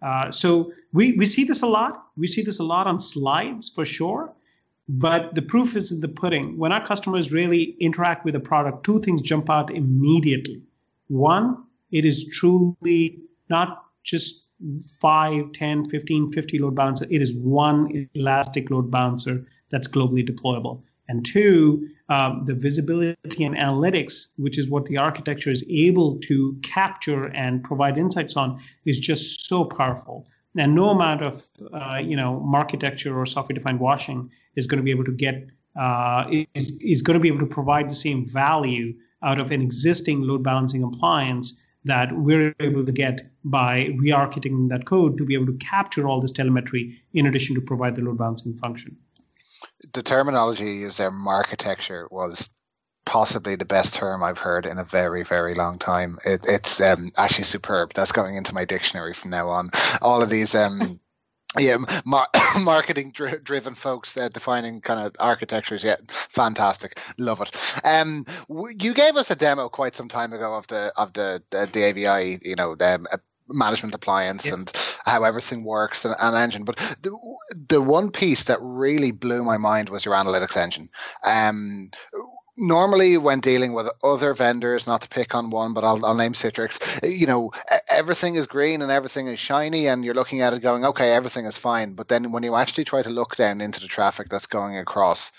Uh, 0.00 0.30
so 0.30 0.72
we, 0.94 1.12
we 1.12 1.26
see 1.26 1.44
this 1.44 1.60
a 1.60 1.66
lot. 1.66 2.06
We 2.16 2.26
see 2.26 2.42
this 2.42 2.58
a 2.58 2.64
lot 2.64 2.86
on 2.86 2.98
slides 2.98 3.68
for 3.68 3.84
sure. 3.84 4.32
But 4.88 5.34
the 5.34 5.42
proof 5.42 5.76
is 5.76 5.92
in 5.92 6.00
the 6.00 6.08
pudding. 6.08 6.58
When 6.58 6.72
our 6.72 6.86
customers 6.86 7.30
really 7.30 7.76
interact 7.78 8.24
with 8.24 8.34
a 8.34 8.40
product, 8.40 8.84
two 8.84 9.00
things 9.00 9.20
jump 9.20 9.50
out 9.50 9.70
immediately. 9.70 10.62
One, 11.08 11.62
it 11.90 12.06
is 12.06 12.26
truly 12.28 13.20
not 13.50 13.84
just 14.02 14.48
5, 15.00 15.52
10, 15.52 15.84
15, 15.86 16.28
50 16.30 16.58
load 16.58 16.74
balancer. 16.74 17.06
It 17.10 17.20
is 17.20 17.34
one 17.34 18.08
elastic 18.14 18.70
load 18.70 18.90
balancer 18.90 19.46
that's 19.74 19.88
globally 19.88 20.26
deployable. 20.26 20.82
And 21.08 21.24
two, 21.24 21.88
um, 22.08 22.44
the 22.46 22.54
visibility 22.54 23.44
and 23.44 23.56
analytics, 23.56 24.32
which 24.36 24.56
is 24.58 24.70
what 24.70 24.86
the 24.86 24.96
architecture 24.96 25.50
is 25.50 25.64
able 25.68 26.18
to 26.20 26.56
capture 26.62 27.26
and 27.42 27.62
provide 27.62 27.98
insights 27.98 28.36
on, 28.36 28.60
is 28.84 29.00
just 29.00 29.46
so 29.46 29.64
powerful 29.64 30.26
and 30.56 30.74
no 30.74 30.90
amount 30.90 31.22
of 31.22 31.46
uh, 31.72 31.96
you 31.96 32.16
know 32.16 32.48
architecture 32.54 33.18
or 33.18 33.26
software 33.26 33.54
defined 33.54 33.80
washing 33.80 34.30
is 34.56 34.66
going 34.66 34.78
to 34.78 34.84
be 34.84 34.90
able 34.90 35.04
to 35.04 35.12
get 35.12 35.46
uh, 35.76 36.24
is, 36.54 36.78
is 36.80 37.02
going 37.02 37.14
to 37.14 37.20
be 37.20 37.28
able 37.28 37.40
to 37.40 37.46
provide 37.46 37.90
the 37.90 37.94
same 37.94 38.24
value 38.26 38.94
out 39.22 39.40
of 39.40 39.50
an 39.50 39.60
existing 39.60 40.22
load 40.22 40.42
balancing 40.42 40.82
appliance 40.82 41.60
that 41.84 42.16
we're 42.16 42.54
able 42.60 42.84
to 42.84 42.92
get 42.92 43.30
by 43.44 43.90
re-architecting 43.98 44.68
that 44.68 44.86
code 44.86 45.18
to 45.18 45.24
be 45.26 45.34
able 45.34 45.46
to 45.46 45.56
capture 45.58 46.08
all 46.08 46.20
this 46.20 46.32
telemetry 46.32 46.98
in 47.12 47.26
addition 47.26 47.54
to 47.54 47.60
provide 47.60 47.94
the 47.94 48.02
load 48.02 48.16
balancing 48.16 48.56
function. 48.56 48.96
The 49.92 50.02
terminology 50.02 50.72
used 50.72 50.98
there, 50.98 51.12
architecture, 51.26 52.08
was 52.10 52.48
possibly 53.04 53.56
the 53.56 53.64
best 53.64 53.94
term 53.94 54.22
I've 54.22 54.38
heard 54.38 54.66
in 54.66 54.78
a 54.78 54.84
very, 54.84 55.22
very 55.24 55.54
long 55.54 55.78
time. 55.78 56.18
It, 56.24 56.40
it's 56.48 56.80
um, 56.80 57.12
actually 57.16 57.44
superb. 57.44 57.92
That's 57.92 58.12
going 58.12 58.36
into 58.36 58.54
my 58.54 58.64
dictionary 58.64 59.12
from 59.12 59.30
now 59.30 59.48
on. 59.50 59.70
All 60.00 60.22
of 60.22 60.30
these. 60.30 60.54
Um, 60.54 61.00
yeah, 61.58 61.76
mar- 62.04 62.28
marketing 62.60 63.12
dri- 63.12 63.38
driven 63.42 63.74
folks 63.74 64.16
uh, 64.16 64.28
defining 64.28 64.80
kind 64.80 65.06
of 65.06 65.12
architectures. 65.20 65.84
Yeah, 65.84 65.96
fantastic, 66.08 66.98
love 67.18 67.40
it. 67.40 67.54
Um, 67.84 68.26
w- 68.48 68.76
you 68.80 68.94
gave 68.94 69.16
us 69.16 69.30
a 69.30 69.36
demo 69.36 69.68
quite 69.68 69.94
some 69.94 70.08
time 70.08 70.32
ago 70.32 70.54
of 70.54 70.66
the 70.66 70.92
of 70.96 71.12
the 71.12 71.42
the, 71.50 71.68
the 71.72 71.84
AVI, 71.84 72.38
you 72.42 72.56
know, 72.56 72.74
um, 72.80 73.06
management 73.48 73.94
appliance 73.94 74.46
and 74.46 74.72
how 75.04 75.24
everything 75.24 75.64
works 75.64 76.04
and, 76.04 76.14
and 76.18 76.36
engine. 76.36 76.64
But 76.64 76.76
the, 77.02 77.16
the 77.68 77.82
one 77.82 78.10
piece 78.10 78.44
that 78.44 78.58
really 78.60 79.10
blew 79.10 79.44
my 79.44 79.56
mind 79.56 79.88
was 79.88 80.04
your 80.04 80.14
analytics 80.14 80.56
engine. 80.56 80.88
Um, 81.24 81.90
normally 82.56 83.16
when 83.16 83.40
dealing 83.40 83.72
with 83.72 83.88
other 84.02 84.32
vendors 84.32 84.86
not 84.86 85.02
to 85.02 85.08
pick 85.08 85.34
on 85.34 85.50
one 85.50 85.74
but 85.74 85.82
I'll, 85.82 86.04
I'll, 86.06 86.14
name 86.14 86.34
citrix 86.34 86.78
you 87.02 87.26
know 87.26 87.50
everything 87.88 88.36
is 88.36 88.46
green 88.46 88.80
and 88.80 88.92
everything 88.92 89.26
is 89.26 89.40
shiny 89.40 89.88
and 89.88 90.04
you're 90.04 90.14
looking 90.14 90.40
at 90.40 90.54
it 90.54 90.62
going 90.62 90.84
okay 90.84 91.12
everything 91.12 91.46
is 91.46 91.56
fine 91.56 91.94
but 91.94 92.08
then 92.08 92.30
when 92.30 92.44
you 92.44 92.54
actually 92.54 92.84
try 92.84 93.02
to 93.02 93.10
look 93.10 93.34
down 93.36 93.60
into 93.60 93.80
the 93.80 93.88
traffic 93.88 94.28
that's 94.28 94.46
going 94.46 94.78
across 94.78 95.32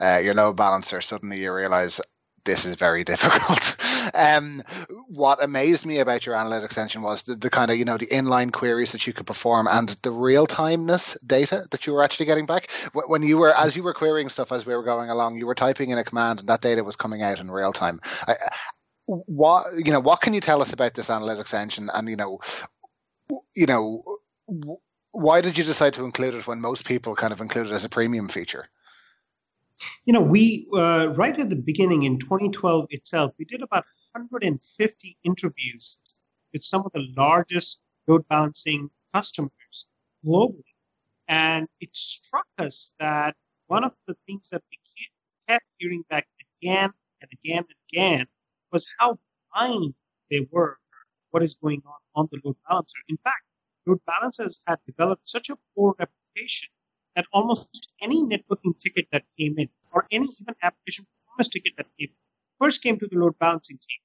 uh, 0.00 0.20
your 0.22 0.34
load 0.34 0.56
balancer 0.56 1.00
suddenly 1.00 1.40
you 1.40 1.52
realize 1.52 2.00
this 2.44 2.64
is 2.64 2.74
very 2.74 3.04
difficult. 3.12 3.76
um, 4.14 4.62
what 5.08 5.42
amazed 5.42 5.86
me 5.86 5.98
about 5.98 6.26
your 6.26 6.34
analytics 6.34 6.78
engine 6.78 7.02
was 7.02 7.22
the, 7.22 7.34
the, 7.34 7.50
kind 7.50 7.70
of 7.70 7.78
you 7.78 7.84
know 7.84 7.96
the 7.96 8.06
inline 8.06 8.52
queries 8.52 8.92
that 8.92 9.06
you 9.06 9.12
could 9.12 9.26
perform 9.26 9.66
and 9.68 9.90
the 10.02 10.10
real 10.10 10.46
timeness 10.46 11.16
data 11.26 11.66
that 11.70 11.86
you 11.86 11.92
were 11.92 12.02
actually 12.02 12.26
getting 12.26 12.46
back. 12.46 12.70
When 12.92 13.22
you 13.22 13.38
were 13.38 13.54
as 13.56 13.76
you 13.76 13.82
were 13.82 13.94
querying 13.94 14.28
stuff 14.28 14.52
as 14.52 14.66
we 14.66 14.74
were 14.74 14.82
going 14.82 15.10
along, 15.10 15.36
you 15.36 15.46
were 15.46 15.54
typing 15.54 15.90
in 15.90 15.98
a 15.98 16.04
command 16.04 16.40
and 16.40 16.48
that 16.48 16.62
data 16.62 16.84
was 16.84 16.96
coming 16.96 17.22
out 17.22 17.40
in 17.40 17.50
real 17.50 17.72
time. 17.72 18.00
I, 18.26 18.36
what 19.08 19.66
you 19.76 19.92
know, 19.92 20.00
what 20.00 20.20
can 20.20 20.34
you 20.34 20.40
tell 20.40 20.62
us 20.62 20.72
about 20.72 20.94
this 20.94 21.08
analytics 21.08 21.54
engine? 21.54 21.90
And 21.92 22.08
you 22.08 22.16
know, 22.16 22.40
you 23.56 23.66
know, 23.66 24.18
why 25.12 25.40
did 25.40 25.56
you 25.56 25.64
decide 25.64 25.94
to 25.94 26.04
include 26.04 26.34
it 26.34 26.46
when 26.46 26.60
most 26.60 26.84
people 26.84 27.14
kind 27.14 27.32
of 27.32 27.40
include 27.40 27.68
it 27.68 27.72
as 27.72 27.84
a 27.84 27.88
premium 27.88 28.28
feature? 28.28 28.68
You 30.04 30.12
know, 30.12 30.20
we 30.20 30.66
uh, 30.74 31.08
right 31.14 31.38
at 31.38 31.50
the 31.50 31.56
beginning 31.56 32.02
in 32.04 32.18
2012 32.18 32.86
itself, 32.90 33.32
we 33.38 33.44
did 33.44 33.62
about 33.62 33.84
150 34.12 35.16
interviews 35.24 36.00
with 36.52 36.62
some 36.62 36.82
of 36.84 36.92
the 36.92 37.06
largest 37.16 37.82
load 38.06 38.26
balancing 38.28 38.90
customers 39.14 39.86
globally. 40.24 40.62
And 41.28 41.68
it 41.80 41.94
struck 41.94 42.46
us 42.58 42.94
that 42.98 43.36
one 43.66 43.84
of 43.84 43.92
the 44.06 44.16
things 44.26 44.48
that 44.50 44.62
we 44.70 44.78
kept 45.46 45.64
hearing 45.78 46.04
back 46.08 46.26
again 46.62 46.90
and 47.20 47.30
again 47.32 47.58
and 47.58 47.74
again 47.92 48.26
was 48.72 48.88
how 48.98 49.18
blind 49.52 49.94
they 50.30 50.46
were 50.50 50.78
what 51.30 51.42
is 51.42 51.54
going 51.54 51.82
on 51.86 52.00
on 52.14 52.28
the 52.32 52.40
load 52.44 52.56
balancer. 52.68 52.98
In 53.08 53.18
fact, 53.18 53.44
load 53.86 54.00
balancers 54.06 54.60
had 54.66 54.78
developed 54.86 55.28
such 55.28 55.50
a 55.50 55.56
poor 55.74 55.94
reputation 55.98 56.70
that 57.18 57.26
almost 57.32 57.90
any 58.00 58.22
networking 58.22 58.78
ticket 58.78 59.08
that 59.10 59.24
came 59.36 59.58
in, 59.58 59.68
or 59.92 60.06
any 60.12 60.28
even 60.40 60.54
application 60.62 61.04
performance 61.10 61.48
ticket 61.48 61.72
that 61.76 61.86
came 61.98 62.10
in, 62.10 62.14
first 62.60 62.80
came 62.80 62.96
to 62.96 63.08
the 63.08 63.18
load 63.18 63.36
balancing 63.40 63.76
team. 63.76 63.98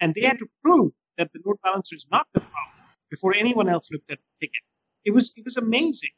And 0.00 0.14
they 0.14 0.22
had 0.22 0.38
to 0.38 0.48
prove 0.62 0.92
that 1.18 1.30
the 1.34 1.40
load 1.44 1.58
balancer 1.62 1.94
is 1.94 2.06
not 2.10 2.26
the 2.32 2.40
problem 2.40 2.86
before 3.10 3.34
anyone 3.34 3.68
else 3.68 3.90
looked 3.92 4.10
at 4.10 4.16
the 4.16 4.46
ticket. 4.46 4.62
It 5.04 5.10
was, 5.10 5.34
it 5.36 5.44
was 5.44 5.58
amazing. 5.58 6.14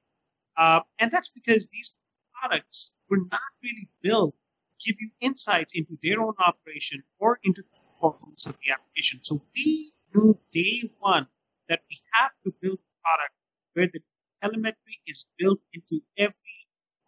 Uh, 0.57 0.81
and 1.01 1.11
that's 1.11 1.31
because 1.31 1.67
these 1.73 1.99
products 2.33 2.95
were 3.11 3.23
not 3.33 3.51
really 3.61 3.89
built 4.01 4.33
to 4.79 4.93
give 4.93 5.01
you 5.01 5.11
insights 5.21 5.73
into 5.75 5.99
their 6.01 6.21
own 6.23 6.35
operation 6.39 7.03
or 7.19 7.41
into 7.43 7.63
the 7.63 7.81
performance 7.91 8.47
of 8.47 8.55
the 8.65 8.71
application. 8.71 9.19
So 9.25 9.43
we 9.57 9.93
knew 10.15 10.39
day 10.53 10.89
one 11.01 11.27
that 11.69 11.81
we 11.91 11.99
have 12.13 12.31
to 12.45 12.55
build 12.63 12.79
a 12.79 12.93
product 13.03 13.35
where 13.75 13.89
the 13.93 14.01
telemetry 14.43 15.01
is 15.07 15.27
built 15.39 15.61
into 15.73 16.03
every 16.17 16.59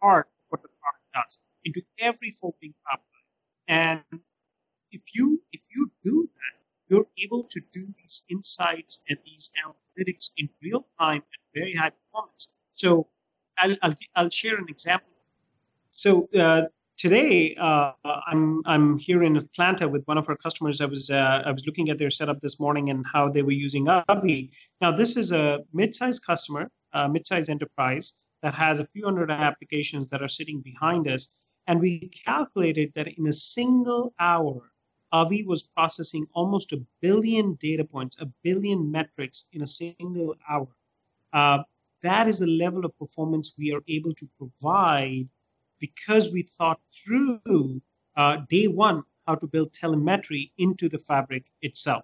part 0.01 0.27
of 0.27 0.45
what 0.49 0.61
the 0.61 0.69
product 0.81 1.05
does, 1.13 1.39
into 1.65 1.81
every 1.99 2.31
folding 2.31 2.73
pipeline. 2.85 3.29
And 3.67 4.21
if 4.91 5.01
you 5.13 5.41
if 5.51 5.61
you 5.75 5.91
do 6.03 6.27
that, 6.35 6.59
you're 6.89 7.07
able 7.23 7.43
to 7.43 7.61
do 7.71 7.85
these 8.01 8.25
insights 8.29 9.03
and 9.09 9.17
these 9.25 9.51
analytics 9.61 10.31
in 10.37 10.49
real 10.61 10.85
time 10.99 11.21
at 11.33 11.39
very 11.53 11.73
high 11.73 11.91
performance. 11.91 12.55
So 12.73 13.07
I'll, 13.57 13.75
I'll, 13.81 13.93
I'll 14.15 14.29
share 14.29 14.57
an 14.57 14.65
example. 14.69 15.09
So 15.91 16.29
uh, 16.37 16.63
today 16.97 17.55
uh, 17.55 17.91
I'm 18.27 18.61
I'm 18.65 18.97
here 18.97 19.23
in 19.23 19.37
Atlanta 19.37 19.87
with 19.87 20.03
one 20.05 20.17
of 20.17 20.27
our 20.29 20.35
customers. 20.35 20.81
I 20.81 20.85
was 20.85 21.09
uh, 21.09 21.43
I 21.45 21.51
was 21.51 21.65
looking 21.65 21.89
at 21.89 21.97
their 21.97 22.09
setup 22.09 22.41
this 22.41 22.59
morning 22.59 22.89
and 22.89 23.05
how 23.11 23.29
they 23.29 23.41
were 23.41 23.51
using 23.51 23.87
Avi. 23.87 24.51
Now 24.81 24.91
this 24.91 25.17
is 25.17 25.31
a 25.31 25.59
mid-sized 25.73 26.25
customer, 26.25 26.69
a 26.93 27.09
mid-sized 27.09 27.49
enterprise 27.49 28.13
that 28.41 28.53
has 28.53 28.79
a 28.79 28.85
few 28.85 29.05
hundred 29.05 29.31
applications 29.31 30.07
that 30.07 30.21
are 30.21 30.27
sitting 30.27 30.61
behind 30.61 31.07
us, 31.07 31.35
and 31.67 31.79
we 31.79 32.09
calculated 32.25 32.91
that 32.95 33.07
in 33.07 33.27
a 33.27 33.33
single 33.33 34.13
hour, 34.19 34.71
Avi 35.11 35.43
was 35.43 35.63
processing 35.63 36.27
almost 36.33 36.71
a 36.71 36.83
billion 37.01 37.55
data 37.55 37.83
points, 37.83 38.17
a 38.19 38.27
billion 38.43 38.91
metrics 38.91 39.49
in 39.53 39.61
a 39.61 39.67
single 39.67 40.35
hour. 40.47 40.67
Uh, 41.33 41.59
that 42.01 42.27
is 42.27 42.39
the 42.39 42.47
level 42.47 42.85
of 42.85 42.97
performance 42.97 43.53
we 43.57 43.73
are 43.73 43.83
able 43.87 44.13
to 44.13 44.27
provide 44.37 45.27
because 45.79 46.31
we 46.31 46.41
thought 46.43 46.79
through 46.91 47.81
uh, 48.15 48.37
day 48.49 48.67
one 48.67 49.03
how 49.27 49.35
to 49.35 49.47
build 49.47 49.73
telemetry 49.73 50.51
into 50.57 50.89
the 50.89 50.97
fabric 50.97 51.45
itself. 51.61 52.03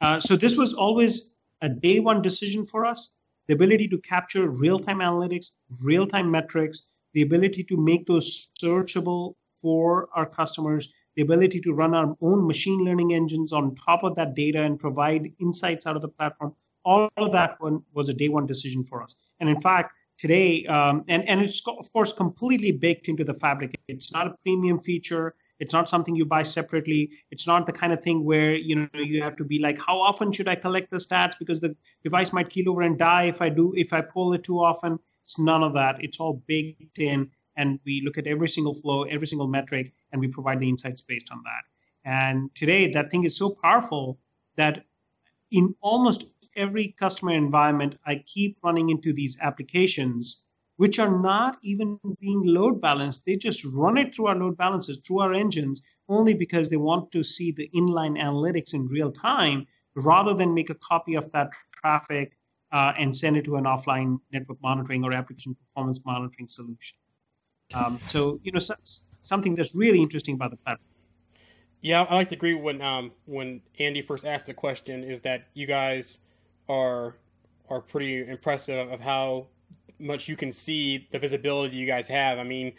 Uh, 0.00 0.18
so 0.18 0.36
this 0.36 0.56
was 0.56 0.72
always 0.72 1.32
a 1.62 1.68
day 1.68 2.00
one 2.00 2.22
decision 2.22 2.64
for 2.64 2.84
us. 2.84 3.12
The 3.50 3.54
ability 3.54 3.88
to 3.88 3.98
capture 3.98 4.48
real-time 4.48 5.00
analytics, 5.00 5.56
real-time 5.82 6.30
metrics, 6.30 6.84
the 7.14 7.22
ability 7.22 7.64
to 7.64 7.76
make 7.76 8.06
those 8.06 8.48
searchable 8.62 9.34
for 9.60 10.08
our 10.14 10.24
customers, 10.24 10.88
the 11.16 11.22
ability 11.22 11.60
to 11.62 11.72
run 11.72 11.92
our 11.92 12.16
own 12.20 12.46
machine 12.46 12.84
learning 12.84 13.12
engines 13.12 13.52
on 13.52 13.74
top 13.74 14.04
of 14.04 14.14
that 14.14 14.36
data 14.36 14.62
and 14.62 14.78
provide 14.78 15.32
insights 15.40 15.84
out 15.84 15.96
of 15.96 16.02
the 16.02 16.06
platform. 16.06 16.54
All 16.84 17.10
of 17.16 17.32
that 17.32 17.60
one 17.60 17.82
was 17.92 18.08
a 18.08 18.14
day 18.14 18.28
one 18.28 18.46
decision 18.46 18.84
for 18.84 19.02
us. 19.02 19.16
And 19.40 19.48
in 19.48 19.60
fact, 19.60 19.94
today, 20.16 20.64
um, 20.66 21.02
and, 21.08 21.28
and 21.28 21.40
it's 21.40 21.60
of 21.66 21.92
course 21.92 22.12
completely 22.12 22.70
baked 22.70 23.08
into 23.08 23.24
the 23.24 23.34
fabric. 23.34 23.74
It's 23.88 24.12
not 24.12 24.28
a 24.28 24.36
premium 24.44 24.78
feature. 24.78 25.34
It's 25.60 25.74
not 25.74 25.88
something 25.88 26.16
you 26.16 26.24
buy 26.24 26.42
separately. 26.42 27.10
It's 27.30 27.46
not 27.46 27.66
the 27.66 27.72
kind 27.72 27.92
of 27.92 28.02
thing 28.02 28.24
where 28.24 28.54
you 28.54 28.74
know 28.74 28.88
you 28.94 29.22
have 29.22 29.36
to 29.36 29.44
be 29.44 29.58
like, 29.58 29.78
how 29.78 30.00
often 30.00 30.32
should 30.32 30.48
I 30.48 30.54
collect 30.54 30.90
the 30.90 30.96
stats 30.96 31.38
because 31.38 31.60
the 31.60 31.76
device 32.02 32.32
might 32.32 32.48
keel 32.48 32.70
over 32.70 32.82
and 32.82 32.98
die 32.98 33.24
if 33.24 33.42
I 33.42 33.50
do 33.50 33.72
if 33.76 33.92
I 33.92 34.00
pull 34.00 34.32
it 34.32 34.42
too 34.42 34.58
often. 34.58 34.98
It's 35.22 35.38
none 35.38 35.62
of 35.62 35.74
that. 35.74 36.02
It's 36.02 36.18
all 36.18 36.42
baked 36.46 36.98
in, 36.98 37.30
and 37.56 37.78
we 37.84 38.00
look 38.00 38.16
at 38.16 38.26
every 38.26 38.48
single 38.48 38.74
flow, 38.74 39.02
every 39.02 39.26
single 39.26 39.48
metric, 39.48 39.92
and 40.10 40.20
we 40.20 40.28
provide 40.28 40.60
the 40.60 40.68
insights 40.68 41.02
based 41.02 41.30
on 41.30 41.42
that. 41.44 41.62
And 42.04 42.52
today, 42.54 42.90
that 42.92 43.10
thing 43.10 43.24
is 43.24 43.36
so 43.36 43.50
powerful 43.50 44.18
that 44.56 44.86
in 45.50 45.74
almost 45.82 46.24
every 46.56 46.88
customer 46.98 47.32
environment, 47.32 47.96
I 48.06 48.24
keep 48.26 48.56
running 48.64 48.88
into 48.88 49.12
these 49.12 49.38
applications 49.40 50.46
which 50.80 50.98
are 50.98 51.20
not 51.20 51.58
even 51.62 51.98
being 52.22 52.40
load 52.42 52.80
balanced. 52.80 53.26
They 53.26 53.36
just 53.36 53.66
run 53.66 53.98
it 53.98 54.14
through 54.14 54.28
our 54.28 54.34
load 54.34 54.56
balancers, 54.56 54.98
through 55.06 55.18
our 55.20 55.34
engines, 55.34 55.82
only 56.08 56.32
because 56.32 56.70
they 56.70 56.78
want 56.78 57.12
to 57.12 57.22
see 57.22 57.52
the 57.52 57.68
inline 57.76 58.18
analytics 58.18 58.72
in 58.72 58.86
real 58.86 59.12
time 59.12 59.66
rather 59.94 60.32
than 60.32 60.54
make 60.54 60.70
a 60.70 60.74
copy 60.76 61.16
of 61.16 61.30
that 61.32 61.52
traffic 61.70 62.32
uh, 62.72 62.94
and 62.98 63.14
send 63.14 63.36
it 63.36 63.44
to 63.44 63.56
an 63.56 63.64
offline 63.64 64.18
network 64.32 64.56
monitoring 64.62 65.04
or 65.04 65.12
application 65.12 65.54
performance 65.54 66.00
monitoring 66.06 66.48
solution. 66.48 66.96
Um, 67.74 68.00
so, 68.06 68.40
you 68.42 68.50
know, 68.50 68.58
so, 68.58 68.74
something 69.20 69.54
that's 69.54 69.74
really 69.74 70.00
interesting 70.00 70.36
about 70.36 70.50
the 70.52 70.56
platform. 70.56 70.88
Yeah, 71.82 72.06
I 72.08 72.14
like 72.14 72.30
to 72.30 72.36
agree 72.36 72.54
when 72.54 72.80
um, 72.80 73.12
when 73.26 73.60
Andy 73.78 74.00
first 74.00 74.24
asked 74.24 74.46
the 74.46 74.54
question 74.54 75.04
is 75.04 75.20
that 75.20 75.48
you 75.52 75.66
guys 75.66 76.20
are 76.70 77.16
are 77.68 77.82
pretty 77.82 78.26
impressive 78.26 78.90
of 78.90 79.00
how 79.00 79.48
much 80.00 80.28
you 80.28 80.36
can 80.36 80.52
see 80.52 81.08
the 81.10 81.18
visibility 81.18 81.76
you 81.76 81.86
guys 81.86 82.08
have. 82.08 82.38
I 82.38 82.44
mean, 82.44 82.72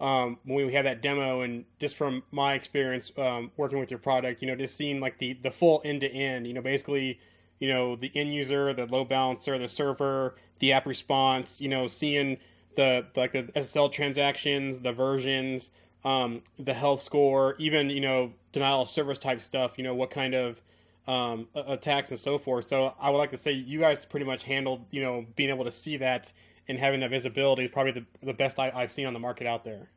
um, 0.00 0.38
when 0.44 0.66
we 0.66 0.72
had 0.72 0.86
that 0.86 1.02
demo, 1.02 1.42
and 1.42 1.64
just 1.78 1.96
from 1.96 2.22
my 2.30 2.54
experience 2.54 3.12
um, 3.16 3.50
working 3.56 3.78
with 3.78 3.90
your 3.90 3.98
product, 3.98 4.42
you 4.42 4.48
know, 4.48 4.56
just 4.56 4.76
seeing 4.76 5.00
like 5.00 5.18
the 5.18 5.34
the 5.34 5.50
full 5.50 5.80
end 5.84 6.00
to 6.02 6.10
end, 6.10 6.46
you 6.46 6.52
know, 6.52 6.62
basically, 6.62 7.20
you 7.58 7.68
know, 7.68 7.96
the 7.96 8.10
end 8.14 8.34
user, 8.34 8.72
the 8.74 8.86
load 8.86 9.08
balancer, 9.08 9.56
the 9.58 9.68
server, 9.68 10.34
the 10.58 10.72
app 10.72 10.86
response, 10.86 11.60
you 11.60 11.68
know, 11.68 11.86
seeing 11.86 12.38
the, 12.76 13.06
like 13.14 13.32
the 13.32 13.44
SSL 13.44 13.92
transactions, 13.92 14.80
the 14.80 14.92
versions, 14.92 15.70
um, 16.04 16.42
the 16.58 16.74
health 16.74 17.00
score, 17.00 17.54
even 17.58 17.88
you 17.88 18.00
know 18.00 18.32
denial 18.52 18.82
of 18.82 18.88
service 18.88 19.18
type 19.18 19.40
stuff. 19.40 19.78
You 19.78 19.84
know, 19.84 19.94
what 19.94 20.10
kind 20.10 20.34
of 20.34 20.60
um, 21.06 21.48
attacks 21.54 22.10
and 22.10 22.18
so 22.18 22.38
forth. 22.38 22.66
So 22.66 22.94
I 23.00 23.10
would 23.10 23.18
like 23.18 23.30
to 23.30 23.36
say 23.36 23.52
you 23.52 23.78
guys 23.80 24.04
pretty 24.04 24.26
much 24.26 24.44
handled, 24.44 24.86
you 24.90 25.02
know, 25.02 25.26
being 25.36 25.50
able 25.50 25.64
to 25.64 25.72
see 25.72 25.96
that 25.98 26.32
and 26.68 26.78
having 26.78 27.00
that 27.00 27.10
visibility 27.10 27.64
is 27.64 27.70
probably 27.70 27.92
the, 27.92 28.06
the 28.22 28.34
best 28.34 28.58
I, 28.58 28.70
have 28.70 28.92
seen 28.92 29.06
on 29.06 29.12
the 29.12 29.18
market 29.18 29.46
out 29.46 29.64
there. 29.64 29.90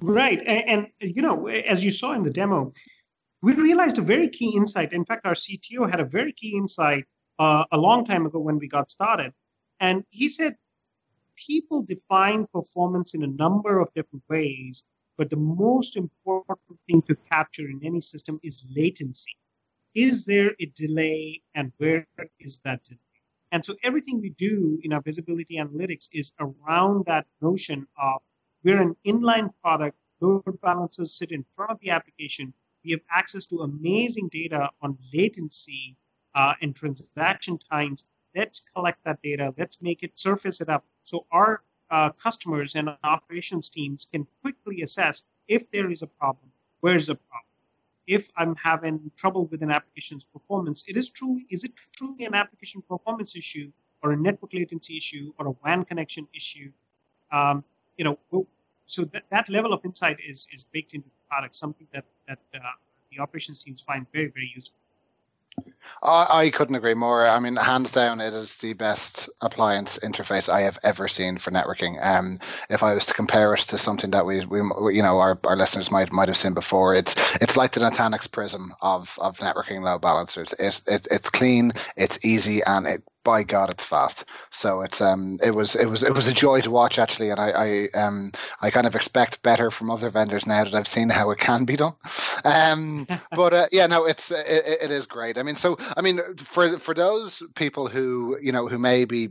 Right. 0.00 0.42
And, 0.46 0.88
and, 1.00 1.14
you 1.14 1.22
know, 1.22 1.46
as 1.46 1.84
you 1.84 1.90
saw 1.90 2.12
in 2.12 2.22
the 2.22 2.30
demo, 2.30 2.72
we 3.42 3.54
realized 3.54 3.98
a 3.98 4.02
very 4.02 4.28
key 4.28 4.56
insight. 4.56 4.92
In 4.92 5.04
fact, 5.04 5.26
our 5.26 5.34
CTO 5.34 5.90
had 5.90 6.00
a 6.00 6.04
very 6.04 6.32
key 6.32 6.56
insight 6.56 7.04
uh, 7.38 7.64
a 7.72 7.76
long 7.76 8.04
time 8.04 8.26
ago 8.26 8.38
when 8.38 8.58
we 8.58 8.68
got 8.68 8.90
started. 8.90 9.32
And 9.80 10.04
he 10.10 10.28
said, 10.28 10.54
people 11.36 11.82
define 11.82 12.46
performance 12.52 13.14
in 13.14 13.22
a 13.22 13.26
number 13.26 13.80
of 13.80 13.92
different 13.94 14.22
ways, 14.28 14.86
but 15.16 15.30
the 15.30 15.36
most 15.36 15.96
important 15.96 16.58
thing 16.86 17.02
to 17.02 17.16
capture 17.30 17.68
in 17.68 17.80
any 17.84 18.00
system 18.00 18.38
is 18.42 18.66
latency 18.74 19.36
is 19.94 20.24
there 20.24 20.52
a 20.60 20.66
delay 20.74 21.42
and 21.54 21.72
where 21.78 22.06
is 22.40 22.60
that 22.64 22.82
delay? 22.84 22.98
And 23.52 23.62
so 23.62 23.76
everything 23.82 24.20
we 24.22 24.30
do 24.30 24.80
in 24.82 24.94
our 24.94 25.02
visibility 25.02 25.56
analytics 25.58 26.08
is 26.10 26.32
around 26.40 27.04
that 27.04 27.26
notion 27.42 27.86
of 28.02 28.22
we're 28.64 28.80
an 28.80 28.96
inline 29.06 29.50
product, 29.62 29.98
load 30.20 30.58
balancers 30.62 31.12
sit 31.12 31.32
in 31.32 31.44
front 31.54 31.70
of 31.70 31.78
the 31.80 31.90
application. 31.90 32.54
We 32.82 32.92
have 32.92 33.00
access 33.10 33.44
to 33.46 33.58
amazing 33.58 34.30
data 34.32 34.70
on 34.80 34.96
latency 35.12 35.96
uh, 36.34 36.54
and 36.62 36.74
transaction 36.74 37.58
times. 37.58 38.08
Let's 38.34 38.60
collect 38.60 39.04
that 39.04 39.20
data. 39.22 39.52
Let's 39.58 39.82
make 39.82 40.02
it 40.02 40.18
surface 40.18 40.62
it 40.62 40.70
up 40.70 40.86
so 41.02 41.26
our 41.30 41.62
uh, 41.90 42.10
customers 42.12 42.74
and 42.74 42.88
operations 43.04 43.68
teams 43.68 44.06
can 44.06 44.26
quickly 44.40 44.80
assess 44.80 45.24
if 45.46 45.70
there 45.70 45.90
is 45.90 46.00
a 46.00 46.06
problem, 46.06 46.50
where's 46.80 47.08
the 47.08 47.16
problem 47.16 47.51
if 48.16 48.28
I'm 48.36 48.54
having 48.56 49.10
trouble 49.16 49.46
with 49.46 49.62
an 49.62 49.70
application's 49.70 50.24
performance, 50.24 50.84
it 50.86 50.96
is 50.96 51.08
truly 51.18 51.46
is 51.50 51.64
it 51.64 51.72
truly 51.96 52.24
an 52.24 52.34
application 52.34 52.82
performance 52.82 53.34
issue 53.42 53.68
or 54.02 54.12
a 54.12 54.16
network 54.16 54.52
latency 54.52 54.96
issue 54.96 55.32
or 55.38 55.46
a 55.48 55.54
WAN 55.64 55.84
connection 55.84 56.26
issue? 56.34 56.70
Um, 57.30 57.64
you 57.96 58.04
know, 58.04 58.16
so 58.86 59.04
that, 59.12 59.24
that 59.30 59.48
level 59.48 59.72
of 59.72 59.80
insight 59.84 60.18
is 60.32 60.46
is 60.52 60.64
baked 60.74 60.92
into 60.96 61.08
the 61.08 61.22
product, 61.30 61.54
something 61.54 61.86
that 61.94 62.04
that 62.28 62.40
uh, 62.54 62.58
the 63.10 63.18
operations 63.24 63.64
teams 63.64 63.80
find 63.80 64.06
very 64.12 64.30
very 64.38 64.50
useful. 64.54 64.81
I, 66.02 66.26
I 66.30 66.50
couldn't 66.50 66.74
agree 66.74 66.94
more. 66.94 67.26
I 67.26 67.38
mean, 67.38 67.56
hands 67.56 67.92
down, 67.92 68.20
it 68.20 68.34
is 68.34 68.56
the 68.56 68.72
best 68.74 69.28
appliance 69.40 69.98
interface 69.98 70.48
I 70.48 70.62
have 70.62 70.78
ever 70.82 71.08
seen 71.08 71.38
for 71.38 71.50
networking. 71.50 72.04
Um, 72.04 72.38
if 72.70 72.82
I 72.82 72.94
was 72.94 73.06
to 73.06 73.14
compare 73.14 73.54
it 73.54 73.60
to 73.60 73.78
something 73.78 74.10
that 74.10 74.26
we, 74.26 74.44
we 74.44 74.96
you 74.96 75.02
know, 75.02 75.18
our, 75.18 75.38
our 75.44 75.56
listeners 75.56 75.90
might 75.90 76.12
might 76.12 76.28
have 76.28 76.36
seen 76.36 76.54
before, 76.54 76.94
it's 76.94 77.14
it's 77.40 77.56
like 77.56 77.72
the 77.72 77.80
Nutanix 77.80 78.30
Prism 78.30 78.74
of 78.82 79.18
of 79.20 79.38
networking 79.38 79.82
load 79.82 80.00
balancers. 80.00 80.52
It, 80.58 80.80
it 80.86 81.06
it's 81.10 81.30
clean, 81.30 81.72
it's 81.96 82.24
easy, 82.24 82.62
and 82.64 82.86
it 82.86 83.02
by 83.24 83.42
God, 83.42 83.70
it's 83.70 83.84
fast. 83.84 84.24
So 84.50 84.80
it's 84.80 85.00
um 85.00 85.38
it 85.42 85.52
was 85.52 85.74
it 85.74 85.86
was 85.86 86.02
it 86.02 86.14
was 86.14 86.26
a 86.26 86.32
joy 86.32 86.60
to 86.60 86.70
watch 86.70 86.98
actually, 86.98 87.30
and 87.30 87.40
I 87.40 87.50
I 87.50 87.98
um 87.98 88.32
I 88.60 88.70
kind 88.70 88.86
of 88.86 88.94
expect 88.94 89.42
better 89.42 89.70
from 89.70 89.90
other 89.90 90.10
vendors 90.10 90.46
now 90.46 90.64
that 90.64 90.74
I've 90.74 90.88
seen 90.88 91.08
how 91.08 91.30
it 91.30 91.38
can 91.38 91.64
be 91.64 91.76
done. 91.76 91.94
Um, 92.44 93.06
but 93.34 93.52
uh, 93.52 93.66
yeah, 93.72 93.86
no, 93.86 94.04
it's 94.04 94.30
it, 94.30 94.64
it 94.82 94.90
is 94.90 95.06
great. 95.06 95.38
I 95.38 95.42
mean, 95.42 95.56
so 95.56 95.78
I 95.96 96.00
mean 96.00 96.20
for 96.36 96.78
for 96.78 96.94
those 96.94 97.42
people 97.54 97.88
who 97.88 98.38
you 98.40 98.52
know 98.52 98.68
who 98.68 98.78
may 98.78 99.04
be 99.04 99.28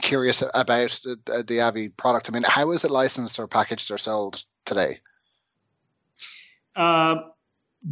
curious 0.00 0.42
about 0.54 0.98
the, 1.04 1.44
the 1.46 1.60
Avi 1.60 1.90
product, 1.90 2.28
I 2.28 2.32
mean, 2.32 2.44
how 2.44 2.70
is 2.72 2.84
it 2.84 2.90
licensed 2.90 3.38
or 3.38 3.46
packaged 3.46 3.90
or 3.90 3.98
sold 3.98 4.44
today? 4.64 5.00
Uh, 6.74 7.16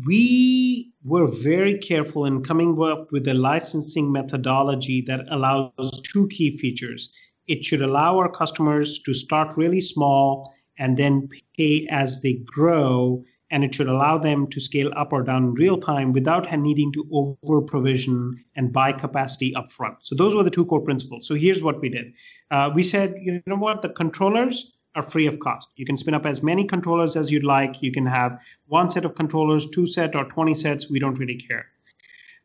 we 0.06 0.92
were 1.04 1.26
very 1.26 1.78
careful 1.78 2.24
in 2.24 2.42
coming 2.42 2.80
up 2.82 3.10
with 3.10 3.26
a 3.28 3.34
licensing 3.34 4.12
methodology 4.12 5.02
that 5.02 5.20
allows 5.30 6.00
two 6.12 6.28
key 6.28 6.56
features. 6.56 7.12
It 7.48 7.64
should 7.64 7.82
allow 7.82 8.18
our 8.18 8.30
customers 8.30 9.00
to 9.00 9.12
start 9.12 9.56
really 9.56 9.80
small 9.80 10.52
and 10.78 10.96
then 10.96 11.28
pay 11.56 11.86
as 11.90 12.22
they 12.22 12.34
grow. 12.44 13.24
And 13.52 13.64
it 13.64 13.74
should 13.74 13.88
allow 13.88 14.16
them 14.16 14.46
to 14.48 14.60
scale 14.60 14.92
up 14.96 15.12
or 15.12 15.24
down 15.24 15.42
in 15.42 15.54
real 15.54 15.76
time 15.76 16.12
without 16.12 16.56
needing 16.56 16.92
to 16.92 17.04
over 17.10 17.60
provision 17.60 18.44
and 18.54 18.72
buy 18.72 18.92
capacity 18.92 19.52
upfront. 19.54 19.96
So, 20.02 20.14
those 20.14 20.36
were 20.36 20.44
the 20.44 20.50
two 20.50 20.64
core 20.64 20.80
principles. 20.80 21.26
So, 21.26 21.34
here's 21.34 21.60
what 21.60 21.80
we 21.80 21.88
did 21.88 22.12
uh, 22.52 22.70
we 22.72 22.84
said, 22.84 23.16
you 23.20 23.42
know 23.46 23.56
what, 23.56 23.82
the 23.82 23.88
controllers 23.88 24.78
are 24.94 25.02
free 25.02 25.26
of 25.26 25.38
cost. 25.40 25.68
You 25.76 25.86
can 25.86 25.96
spin 25.96 26.14
up 26.14 26.26
as 26.26 26.42
many 26.42 26.64
controllers 26.64 27.16
as 27.16 27.30
you'd 27.30 27.44
like. 27.44 27.82
You 27.82 27.92
can 27.92 28.06
have 28.06 28.40
one 28.66 28.90
set 28.90 29.04
of 29.04 29.14
controllers, 29.14 29.68
two 29.70 29.86
set, 29.86 30.16
or 30.16 30.24
20 30.24 30.54
sets. 30.54 30.90
We 30.90 30.98
don't 30.98 31.18
really 31.18 31.36
care. 31.36 31.66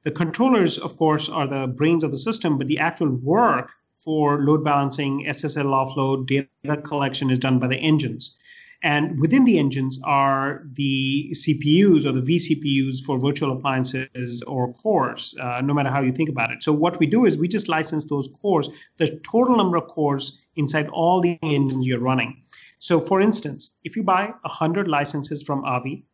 The 0.04 0.12
controllers, 0.12 0.78
of 0.78 0.98
course, 0.98 1.30
are 1.30 1.48
the 1.48 1.68
brains 1.68 2.04
of 2.04 2.12
the 2.12 2.18
system, 2.18 2.58
but 2.58 2.68
the 2.68 2.80
actual 2.80 3.10
work 3.10 3.72
for 3.98 4.40
load 4.44 4.64
balancing, 4.64 5.26
SSL 5.28 5.66
offload, 5.66 6.28
data 6.28 6.82
collection 6.82 7.32
is 7.32 7.40
done 7.40 7.58
by 7.58 7.68
the 7.68 7.78
engines. 7.78 8.38
And 8.84 9.20
within 9.20 9.46
the 9.46 9.58
engines 9.58 10.00
are 10.04 10.64
the 10.74 11.30
CPUs 11.34 12.06
or 12.06 12.12
the 12.12 12.22
vCPUs 12.22 13.04
for 13.04 13.20
virtual 13.20 13.52
appliances 13.52 14.44
or 14.44 14.74
cores, 14.74 15.36
uh, 15.42 15.62
no 15.62 15.74
matter 15.74 15.90
how 15.90 16.02
you 16.02 16.12
think 16.12 16.30
about 16.30 16.52
it. 16.52 16.62
So 16.62 16.74
what 16.74 17.00
we 17.00 17.08
do 17.08 17.26
is 17.26 17.38
we 17.38 17.48
just 17.48 17.68
license 17.68 18.06
those 18.06 18.30
cores, 18.42 18.70
the 18.98 19.20
total 19.30 19.58
number 19.58 19.78
of 19.78 19.88
cores 19.88 20.40
inside 20.56 20.88
all 20.90 21.22
the 21.22 21.40
engines 21.42 21.88
you're 21.88 22.00
running. 22.00 22.44
So 22.80 23.00
for 23.00 23.22
instance, 23.22 23.76
if 23.84 23.96
you 23.96 24.04
buy 24.04 24.26
100 24.42 24.88
licenses 24.88 25.42
from 25.42 25.64
Avi, 25.66 26.06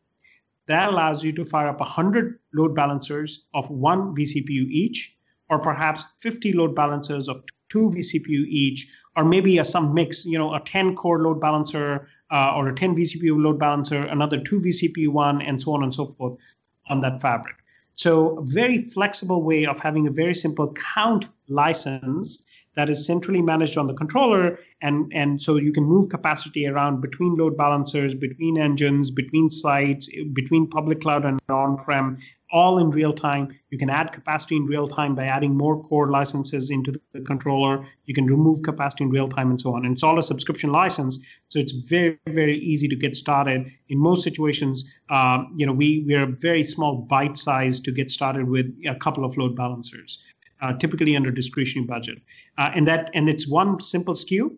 that 0.67 0.89
allows 0.89 1.23
you 1.23 1.31
to 1.33 1.43
fire 1.43 1.67
up 1.67 1.79
100 1.79 2.39
load 2.53 2.75
balancers 2.75 3.45
of 3.53 3.69
one 3.69 4.15
vCPU 4.15 4.69
each, 4.69 5.17
or 5.49 5.59
perhaps 5.59 6.05
50 6.19 6.53
load 6.53 6.75
balancers 6.75 7.27
of 7.27 7.43
two 7.69 7.89
vCPU 7.89 8.45
each, 8.47 8.87
or 9.17 9.25
maybe 9.25 9.57
a, 9.57 9.65
some 9.65 9.93
mix, 9.93 10.25
you 10.25 10.37
know, 10.37 10.53
a 10.53 10.61
10 10.61 10.95
core 10.95 11.19
load 11.19 11.41
balancer 11.41 12.07
uh, 12.31 12.53
or 12.55 12.67
a 12.67 12.75
10 12.75 12.95
vCPU 12.95 13.41
load 13.41 13.59
balancer, 13.59 14.03
another 14.03 14.39
two 14.39 14.59
vCPU 14.59 15.09
one, 15.09 15.41
and 15.41 15.61
so 15.61 15.73
on 15.73 15.83
and 15.83 15.93
so 15.93 16.05
forth 16.05 16.37
on 16.87 16.99
that 17.01 17.21
fabric. 17.21 17.55
So 17.93 18.37
a 18.37 18.45
very 18.45 18.79
flexible 18.79 19.43
way 19.43 19.65
of 19.65 19.79
having 19.79 20.07
a 20.07 20.11
very 20.11 20.33
simple 20.33 20.73
count 20.95 21.27
license 21.49 22.45
that 22.75 22.89
is 22.89 23.05
centrally 23.05 23.41
managed 23.41 23.77
on 23.77 23.87
the 23.87 23.93
controller 23.93 24.57
and 24.81 25.11
and 25.13 25.41
so 25.41 25.57
you 25.57 25.73
can 25.73 25.83
move 25.83 26.09
capacity 26.09 26.65
around 26.67 27.01
between 27.01 27.35
load 27.35 27.57
balancers 27.57 28.15
between 28.15 28.57
engines 28.57 29.11
between 29.11 29.49
sites 29.49 30.09
between 30.33 30.67
public 30.67 31.01
cloud 31.01 31.25
and 31.25 31.41
on-prem 31.49 32.17
all 32.51 32.77
in 32.79 32.89
real 32.91 33.13
time 33.13 33.47
you 33.69 33.77
can 33.77 33.89
add 33.89 34.11
capacity 34.11 34.55
in 34.55 34.65
real 34.65 34.87
time 34.87 35.15
by 35.15 35.25
adding 35.25 35.55
more 35.55 35.81
core 35.83 36.09
licenses 36.09 36.69
into 36.69 36.91
the 37.13 37.21
controller 37.21 37.85
you 38.05 38.13
can 38.13 38.25
remove 38.25 38.61
capacity 38.63 39.03
in 39.03 39.09
real 39.09 39.27
time 39.27 39.49
and 39.49 39.61
so 39.61 39.75
on 39.75 39.85
and 39.85 39.93
it's 39.93 40.03
all 40.03 40.19
a 40.19 40.23
subscription 40.23 40.71
license 40.71 41.19
so 41.49 41.59
it's 41.59 41.71
very 41.89 42.17
very 42.27 42.57
easy 42.57 42.87
to 42.87 42.95
get 42.95 43.15
started 43.15 43.71
in 43.89 43.97
most 43.97 44.23
situations 44.23 44.93
um, 45.09 45.51
you 45.55 45.65
know 45.65 45.73
we 45.73 46.03
we're 46.07 46.23
a 46.23 46.35
very 46.39 46.63
small 46.63 46.97
bite 46.97 47.37
size 47.37 47.79
to 47.79 47.91
get 47.91 48.11
started 48.11 48.47
with 48.47 48.65
a 48.87 48.95
couple 48.95 49.23
of 49.23 49.37
load 49.37 49.55
balancers 49.55 50.19
uh, 50.61 50.73
typically 50.73 51.15
under 51.15 51.31
discretionary 51.31 51.87
budget. 51.87 52.19
Uh, 52.57 52.71
and 52.75 52.87
that 52.87 53.09
and 53.13 53.27
it's 53.27 53.47
one 53.47 53.79
simple 53.79 54.13
SKU. 54.13 54.55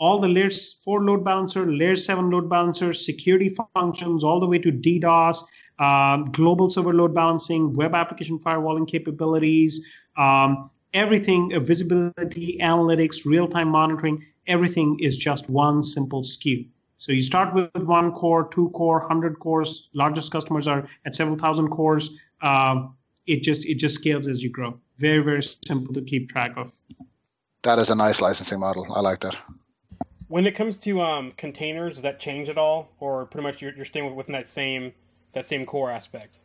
All 0.00 0.18
the 0.18 0.28
layers 0.28 0.74
four 0.84 1.04
load 1.04 1.24
balancer, 1.24 1.70
layer 1.70 1.96
seven 1.96 2.30
load 2.30 2.50
balancer, 2.50 2.92
security 2.92 3.48
functions, 3.74 4.24
all 4.24 4.40
the 4.40 4.46
way 4.46 4.58
to 4.58 4.70
DDoS, 4.70 5.38
um, 5.78 6.30
global 6.32 6.70
server 6.70 6.92
load 6.92 7.14
balancing, 7.14 7.72
web 7.74 7.94
application 7.94 8.38
firewalling 8.38 8.88
capabilities, 8.88 9.86
um, 10.16 10.70
everything, 10.92 11.52
uh, 11.54 11.60
visibility, 11.60 12.58
analytics, 12.60 13.26
real 13.26 13.48
time 13.48 13.68
monitoring, 13.68 14.24
everything 14.46 14.98
is 15.00 15.18
just 15.18 15.50
one 15.50 15.82
simple 15.82 16.22
SKU. 16.22 16.66
So 16.96 17.12
you 17.12 17.22
start 17.22 17.52
with 17.54 17.70
one 17.74 18.12
core, 18.12 18.48
two 18.48 18.70
core, 18.70 19.00
hundred 19.00 19.40
cores. 19.40 19.88
Largest 19.94 20.30
customers 20.30 20.68
are 20.68 20.86
at 21.04 21.14
several 21.14 21.36
thousand 21.36 21.68
cores. 21.68 22.16
Um, 22.40 22.94
it 23.26 23.42
just 23.42 23.66
it 23.66 23.78
just 23.78 23.96
scales 23.96 24.28
as 24.28 24.42
you 24.42 24.50
grow. 24.50 24.78
Very 24.98 25.22
very 25.22 25.42
simple 25.42 25.92
to 25.94 26.02
keep 26.02 26.28
track 26.28 26.52
of. 26.56 26.72
That 27.62 27.78
is 27.78 27.90
a 27.90 27.94
nice 27.94 28.20
licensing 28.20 28.60
model. 28.60 28.86
I 28.94 29.00
like 29.00 29.20
that. 29.20 29.36
When 30.28 30.46
it 30.46 30.54
comes 30.54 30.76
to 30.78 31.00
um, 31.00 31.32
containers, 31.36 31.94
does 31.94 32.02
that 32.02 32.20
change 32.20 32.48
at 32.48 32.58
all, 32.58 32.92
or 33.00 33.26
pretty 33.26 33.42
much 33.42 33.60
you're, 33.60 33.74
you're 33.74 33.84
staying 33.84 34.14
within 34.14 34.32
that 34.32 34.48
same 34.48 34.92
that 35.34 35.46
same 35.46 35.66
core 35.66 35.90
aspect? 35.90 36.38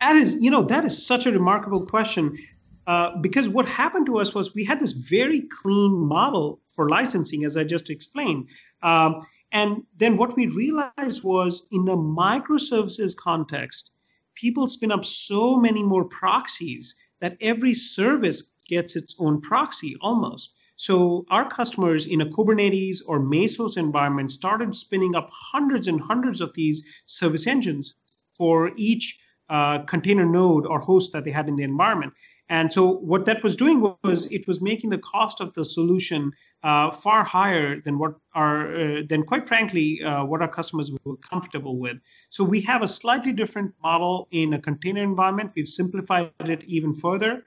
That 0.00 0.16
is, 0.16 0.36
you 0.40 0.50
know, 0.50 0.62
that 0.64 0.84
is 0.84 1.06
such 1.06 1.26
a 1.26 1.32
remarkable 1.32 1.84
question. 1.84 2.38
Uh, 2.86 3.16
because 3.20 3.48
what 3.50 3.68
happened 3.68 4.06
to 4.06 4.18
us 4.18 4.34
was 4.34 4.54
we 4.54 4.64
had 4.64 4.80
this 4.80 4.92
very 4.92 5.42
clean 5.62 5.92
model 5.92 6.60
for 6.68 6.88
licensing, 6.88 7.44
as 7.44 7.56
I 7.56 7.64
just 7.64 7.90
explained. 7.90 8.48
Um, 8.82 9.20
and 9.52 9.82
then 9.96 10.16
what 10.16 10.36
we 10.36 10.46
realized 10.46 11.22
was 11.22 11.66
in 11.70 11.88
a 11.88 11.96
microservices 11.96 13.16
context, 13.16 13.90
people 14.34 14.68
spin 14.68 14.92
up 14.92 15.04
so 15.04 15.58
many 15.58 15.82
more 15.82 16.04
proxies 16.04 16.94
that 17.20 17.36
every 17.40 17.74
service 17.74 18.54
gets 18.68 18.96
its 18.96 19.16
own 19.18 19.40
proxy 19.40 19.96
almost. 20.00 20.54
So 20.78 21.26
our 21.28 21.48
customers 21.48 22.06
in 22.06 22.20
a 22.20 22.26
Kubernetes 22.26 23.02
or 23.04 23.18
Mesos 23.18 23.76
environment 23.76 24.30
started 24.30 24.76
spinning 24.76 25.16
up 25.16 25.28
hundreds 25.32 25.88
and 25.88 26.00
hundreds 26.00 26.40
of 26.40 26.54
these 26.54 26.86
service 27.04 27.48
engines 27.48 27.96
for 28.32 28.70
each 28.76 29.18
uh, 29.50 29.80
container 29.80 30.24
node 30.24 30.66
or 30.66 30.78
host 30.78 31.12
that 31.12 31.24
they 31.24 31.32
had 31.32 31.48
in 31.48 31.56
the 31.56 31.64
environment. 31.64 32.12
And 32.48 32.72
so 32.72 32.92
what 32.98 33.24
that 33.24 33.42
was 33.42 33.56
doing 33.56 33.80
was 34.04 34.30
it 34.30 34.46
was 34.46 34.60
making 34.60 34.90
the 34.90 34.98
cost 34.98 35.40
of 35.40 35.52
the 35.54 35.64
solution 35.64 36.30
uh, 36.62 36.92
far 36.92 37.24
higher 37.24 37.80
than 37.80 37.98
what 37.98 38.14
our 38.34 38.58
uh, 38.74 39.02
than 39.08 39.24
quite 39.24 39.48
frankly 39.48 40.00
uh, 40.02 40.24
what 40.24 40.42
our 40.42 40.48
customers 40.48 40.92
were 41.04 41.16
comfortable 41.16 41.76
with. 41.76 41.98
So 42.30 42.44
we 42.44 42.60
have 42.62 42.82
a 42.82 42.88
slightly 42.88 43.32
different 43.32 43.74
model 43.82 44.28
in 44.30 44.54
a 44.54 44.60
container 44.60 45.02
environment. 45.02 45.52
We've 45.56 45.68
simplified 45.68 46.30
it 46.40 46.62
even 46.64 46.94
further. 46.94 47.42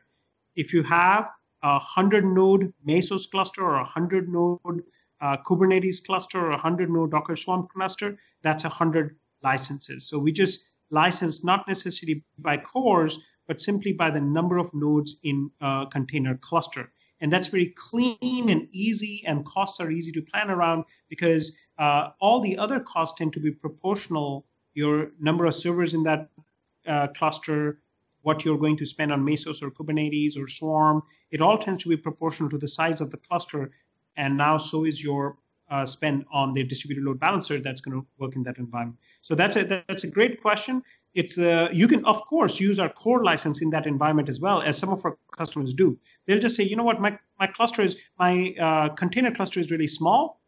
If 0.56 0.74
you 0.74 0.84
have 0.84 1.30
a 1.64 1.80
hundred 1.80 2.26
node 2.26 2.74
Mesos 2.88 3.30
cluster 3.30 3.64
or 3.64 3.76
a 3.76 3.86
hundred 3.86 4.30
node 4.30 4.84
uh, 5.22 5.38
Kubernetes 5.46 6.06
cluster 6.06 6.40
or 6.40 6.52
a 6.52 6.58
hundred 6.58 6.90
node 6.90 7.12
Docker 7.12 7.36
Swarm 7.36 7.68
cluster, 7.74 8.18
that's 8.42 8.66
a 8.66 8.70
hundred 8.70 9.18
licenses. 9.44 10.08
So 10.10 10.20
we 10.20 10.32
just 10.32 10.72
license 10.90 11.44
not 11.44 11.68
necessarily 11.68 12.24
by 12.38 12.58
cores 12.58 13.20
but 13.48 13.60
simply 13.60 13.92
by 13.92 14.10
the 14.10 14.22
number 14.22 14.58
of 14.58 14.74
nodes 14.74 15.20
in 15.24 15.52
a 15.60 15.86
container 15.92 16.38
cluster. 16.38 16.92
And 17.20 17.32
that's 17.32 17.50
very 17.50 17.74
clean 17.76 18.50
and 18.50 18.68
easy, 18.72 19.24
and 19.28 19.46
costs 19.46 19.80
are 19.80 19.92
easy 19.92 20.12
to 20.14 20.22
plan 20.22 20.50
around 20.50 20.86
because 21.10 21.58
uh, 21.78 22.12
all 22.20 22.40
the 22.40 22.58
other 22.58 22.80
costs 22.80 23.18
tend 23.18 23.34
to 23.34 23.40
be 23.40 23.52
proportional. 23.52 24.48
Your 24.74 25.12
number 25.20 25.46
of 25.46 25.54
servers 25.54 25.94
in 25.94 26.04
that 26.04 26.30
uh, 26.88 27.08
cluster, 27.08 27.82
what 28.22 28.46
you're 28.46 28.58
going 28.58 28.78
to 28.78 28.86
spend 28.86 29.12
on 29.12 29.26
Mesos 29.26 29.62
or 29.62 29.72
Kubernetes 29.72 30.38
or 30.38 30.48
Swarm, 30.48 31.02
it 31.32 31.42
all 31.42 31.58
tends 31.58 31.84
to 31.84 31.90
be 31.90 31.98
proportional 31.98 32.50
to 32.50 32.58
the 32.58 32.68
size 32.68 33.02
of 33.02 33.12
the 33.12 33.18
cluster. 33.18 33.72
And 34.18 34.38
now, 34.38 34.58
so 34.58 34.86
is 34.86 35.04
your 35.04 35.38
uh, 35.70 35.86
spend 35.86 36.26
on 36.32 36.54
the 36.54 36.64
distributed 36.64 37.04
load 37.06 37.20
balancer 37.20 37.60
that's 37.60 37.82
going 37.82 38.00
to 38.00 38.06
work 38.18 38.36
in 38.36 38.44
that 38.44 38.58
environment. 38.58 39.00
So 39.22 39.36
that's 39.36 39.56
a 39.56 39.64
that's 39.64 40.04
a 40.04 40.10
great 40.10 40.42
question 40.42 40.84
it's 41.14 41.38
uh, 41.38 41.70
you 41.72 41.88
can 41.88 42.04
of 42.06 42.24
course 42.26 42.60
use 42.60 42.80
our 42.80 42.90
core 42.90 43.24
license 43.24 43.62
in 43.62 43.70
that 43.72 43.86
environment 43.86 44.30
as 44.30 44.40
well 44.40 44.62
as 44.62 44.78
some 44.78 44.90
of 44.90 45.04
our 45.06 45.18
customers 45.36 45.74
do 45.74 45.98
they'll 46.26 46.40
just 46.40 46.56
say 46.56 46.64
you 46.64 46.76
know 46.76 46.84
what 46.84 47.02
my, 47.02 47.18
my 47.40 47.48
cluster 47.48 47.82
is 47.82 47.98
my 48.20 48.54
uh, 48.60 48.90
container 48.90 49.32
cluster 49.32 49.60
is 49.60 49.72
really 49.72 49.88
small 49.88 50.41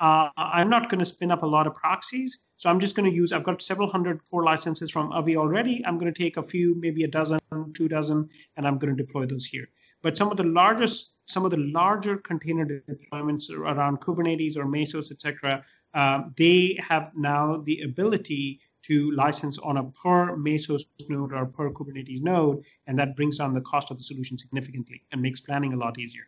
uh, 0.00 0.28
i'm 0.36 0.68
not 0.68 0.88
going 0.88 0.98
to 0.98 1.04
spin 1.04 1.30
up 1.30 1.42
a 1.42 1.46
lot 1.46 1.66
of 1.66 1.74
proxies 1.74 2.40
so 2.56 2.70
i'm 2.70 2.80
just 2.80 2.96
going 2.96 3.08
to 3.08 3.14
use 3.14 3.32
i've 3.32 3.42
got 3.42 3.60
several 3.62 3.88
hundred 3.88 4.20
core 4.30 4.44
licenses 4.44 4.90
from 4.90 5.12
avi 5.12 5.36
already 5.36 5.84
i'm 5.86 5.98
going 5.98 6.12
to 6.12 6.18
take 6.22 6.36
a 6.36 6.42
few 6.42 6.74
maybe 6.76 7.04
a 7.04 7.08
dozen 7.08 7.38
two 7.74 7.88
dozen 7.88 8.28
and 8.56 8.66
i'm 8.66 8.78
going 8.78 8.94
to 8.94 9.02
deploy 9.04 9.26
those 9.26 9.44
here 9.44 9.68
but 10.02 10.16
some 10.16 10.30
of 10.30 10.36
the 10.36 10.44
largest 10.44 11.14
some 11.26 11.44
of 11.44 11.50
the 11.50 11.58
larger 11.58 12.16
container 12.16 12.66
deployments 12.66 13.50
around 13.50 14.00
kubernetes 14.00 14.56
or 14.56 14.64
mesos 14.64 15.10
etc 15.10 15.64
uh, 15.94 16.22
they 16.36 16.78
have 16.86 17.10
now 17.16 17.62
the 17.64 17.80
ability 17.80 18.60
to 18.88 19.10
license 19.12 19.58
on 19.58 19.76
a 19.76 19.84
per 19.84 20.36
Mesos 20.36 20.86
node 21.08 21.32
or 21.32 21.46
per 21.46 21.70
Kubernetes 21.70 22.22
node, 22.22 22.64
and 22.86 22.98
that 22.98 23.16
brings 23.16 23.38
down 23.38 23.52
the 23.52 23.60
cost 23.60 23.90
of 23.90 23.98
the 23.98 24.02
solution 24.02 24.38
significantly 24.38 25.02
and 25.12 25.20
makes 25.20 25.40
planning 25.40 25.74
a 25.74 25.76
lot 25.76 25.98
easier. 25.98 26.26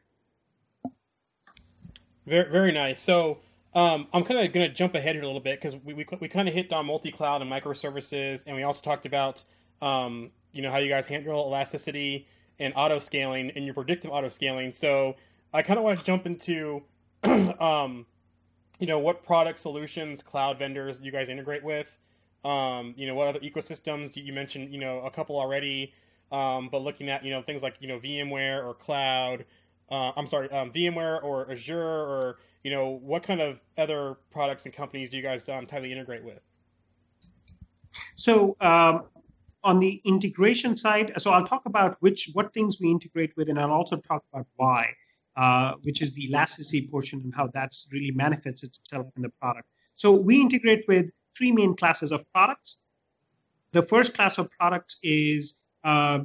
Very, 2.26 2.50
very 2.50 2.72
nice. 2.72 3.00
So 3.00 3.38
um, 3.74 4.09
I'm 4.12 4.24
kind 4.24 4.40
of 4.40 4.52
going 4.52 4.68
to 4.68 4.74
jump 4.74 4.94
ahead 4.94 5.14
here 5.14 5.22
a 5.22 5.26
little 5.26 5.40
bit 5.40 5.61
because 5.61 5.76
we, 5.85 5.94
we, 5.94 6.06
we 6.20 6.28
kind 6.28 6.48
of 6.48 6.54
hit 6.54 6.72
on 6.72 6.87
multi-cloud 6.87 7.42
and 7.42 7.50
microservices, 7.50 8.42
and 8.46 8.56
we 8.56 8.62
also 8.62 8.80
talked 8.80 9.06
about 9.06 9.44
um, 9.80 10.30
you 10.52 10.62
know 10.62 10.70
how 10.70 10.78
you 10.78 10.88
guys 10.88 11.06
handle 11.06 11.46
elasticity 11.46 12.26
and 12.59 12.72
auto 12.76 12.98
scaling 12.98 13.50
and 13.54 13.64
your 13.64 13.74
predictive 13.74 14.11
auto 14.11 14.28
scaling. 14.28 14.72
So 14.72 15.16
I 15.52 15.62
kind 15.62 15.78
of 15.78 15.85
want 15.85 15.98
to 15.98 16.04
jump 16.04 16.26
into 16.26 16.83
um, 17.24 18.06
you 18.78 18.87
know 18.87 18.98
what 18.98 19.22
product 19.22 19.59
solutions, 19.59 20.22
cloud 20.22 20.59
vendors 20.59 20.98
you 21.00 21.12
guys 21.12 21.28
integrate 21.28 21.62
with, 21.62 21.87
um, 22.44 22.94
you 22.96 23.06
know, 23.06 23.14
what 23.14 23.28
other 23.28 23.40
ecosystems? 23.40 24.16
You 24.16 24.33
mentioned, 24.33 24.72
you 24.72 24.80
know, 24.80 25.00
a 25.00 25.11
couple 25.11 25.38
already, 25.38 25.92
um, 26.33 26.68
but 26.70 26.83
looking 26.83 27.09
at, 27.09 27.24
you 27.24 27.30
know, 27.30 27.42
things 27.42 27.62
like, 27.62 27.76
you 27.80 27.88
know, 27.88 27.98
VMware 27.98 28.64
or 28.64 28.74
cloud. 28.74 29.44
Uh, 29.90 30.12
I'm 30.16 30.26
sorry, 30.26 30.50
um, 30.50 30.70
VMware 30.72 31.22
or 31.22 31.50
Azure, 31.50 31.83
or 31.83 32.38
you 32.62 32.70
know, 32.70 32.88
what 33.03 33.23
kind 33.23 33.40
of 33.40 33.59
other 33.79 34.18
products 34.31 34.64
and 34.66 34.75
companies 34.75 35.11
do 35.11 35.16
you 35.16 35.23
guys 35.23 35.49
um, 35.49 35.66
tightly 35.66 35.92
integrate 35.92 36.25
with? 36.25 36.40
So 38.16 38.57
um, 38.61 39.05
on 39.64 39.81
the 39.81 40.01
integration 40.05 40.77
side, 40.77 41.12
so 41.18 41.31
I'll 41.31 41.46
talk 41.46 41.66
about 41.66 41.96
which 42.01 42.31
what 42.33 42.53
things 42.53 42.79
we 42.81 42.90
integrate 42.90 43.33
with, 43.37 43.49
and 43.49 43.59
I'll 43.59 43.73
also 43.73 43.96
talk 43.96 44.25
about 44.33 44.46
why, 44.57 44.87
uh, 45.37 45.75
which 45.83 46.03
is 46.03 46.12
the 46.12 46.27
elasticity 46.27 46.87
portion 46.88 47.20
and 47.25 47.35
how 47.35 47.49
that's 47.53 47.88
really 47.92 48.11
manifests 48.11 48.62
itself 48.62 49.07
in 49.16 49.23
the 49.23 49.31
product. 49.40 49.66
So 49.94 50.12
we 50.12 50.40
integrate 50.40 50.85
with 50.87 51.11
three 51.37 51.53
main 51.53 51.75
classes 51.77 52.12
of 52.12 52.31
products. 52.33 52.79
The 53.73 53.83
first 53.83 54.14
class 54.14 54.38
of 54.38 54.51
products 54.51 54.99
is 55.03 55.66
uh, 55.85 56.20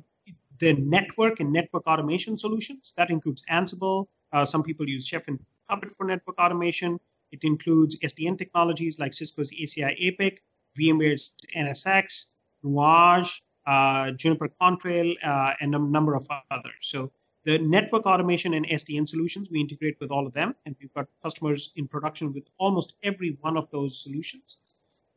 the 0.59 0.73
network 0.73 1.39
and 1.39 1.51
network 1.51 1.85
automation 1.87 2.37
solutions. 2.37 2.93
That 2.97 3.09
includes 3.09 3.43
Ansible. 3.51 4.07
Uh, 4.31 4.45
some 4.45 4.63
people 4.63 4.87
use 4.87 5.07
Chef 5.07 5.27
and 5.27 5.39
Puppet 5.69 5.91
for 5.91 6.05
network 6.05 6.37
automation. 6.37 6.99
It 7.31 7.43
includes 7.43 7.97
SDN 7.99 8.37
technologies 8.37 8.99
like 8.99 9.13
Cisco's 9.13 9.51
ACI 9.51 9.95
APIC, 10.07 10.41
VMware's 10.77 11.33
NSX, 11.55 12.33
Nuage, 12.63 13.41
uh, 13.65 14.11
Juniper 14.11 14.49
Contrail, 14.61 15.15
uh, 15.25 15.53
and 15.59 15.73
a 15.75 15.79
number 15.79 16.15
of 16.15 16.27
others. 16.51 16.73
So 16.81 17.11
the 17.45 17.59
network 17.59 18.05
automation 18.05 18.53
and 18.55 18.67
SDN 18.67 19.07
solutions, 19.07 19.49
we 19.51 19.59
integrate 19.59 19.97
with 19.99 20.11
all 20.11 20.25
of 20.25 20.33
them, 20.33 20.55
and 20.65 20.75
we've 20.79 20.93
got 20.93 21.07
customers 21.21 21.73
in 21.75 21.87
production 21.87 22.33
with 22.33 22.47
almost 22.57 22.95
every 23.03 23.37
one 23.41 23.55
of 23.57 23.69
those 23.69 24.01
solutions. 24.01 24.57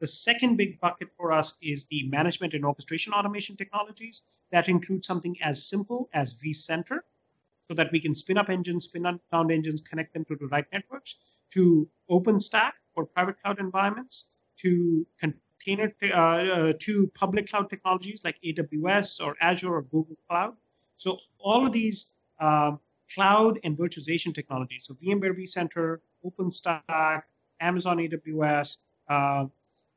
The 0.00 0.06
second 0.06 0.56
big 0.56 0.78
bucket 0.78 1.08
for 1.16 1.32
us 1.32 1.58
is 1.60 1.86
the 1.86 2.08
management 2.08 2.54
and 2.54 2.64
orchestration 2.64 3.12
automation 3.12 3.56
technologies. 3.56 4.22
That 4.52 4.68
includes 4.68 5.06
something 5.06 5.36
as 5.42 5.68
simple 5.68 6.08
as 6.12 6.40
vCenter, 6.40 7.00
so 7.68 7.74
that 7.74 7.92
we 7.92 8.00
can 8.00 8.14
spin 8.14 8.38
up 8.38 8.48
engines, 8.48 8.86
spin 8.86 9.02
down 9.02 9.50
engines, 9.50 9.82
connect 9.82 10.14
them 10.14 10.24
to 10.24 10.36
the 10.36 10.46
right 10.46 10.64
networks, 10.72 11.16
to 11.50 11.88
OpenStack 12.10 12.72
for 12.94 13.04
private 13.04 13.40
cloud 13.42 13.60
environments, 13.60 14.36
to 14.56 15.06
container 15.20 15.92
uh, 16.02 16.06
uh, 16.06 16.72
to 16.80 17.06
public 17.14 17.48
cloud 17.48 17.68
technologies 17.68 18.22
like 18.24 18.36
AWS 18.44 19.24
or 19.24 19.36
Azure 19.40 19.74
or 19.74 19.82
Google 19.82 20.16
Cloud. 20.28 20.54
So 20.94 21.18
all 21.38 21.66
of 21.66 21.72
these 21.72 22.14
uh, 22.40 22.72
cloud 23.14 23.58
and 23.64 23.76
virtualization 23.76 24.34
technologies, 24.34 24.86
so 24.86 24.94
VMware 24.94 25.38
vCenter, 25.38 25.98
OpenStack, 26.24 27.22
Amazon 27.60 27.98
AWS, 27.98 28.78
uh, 29.08 29.46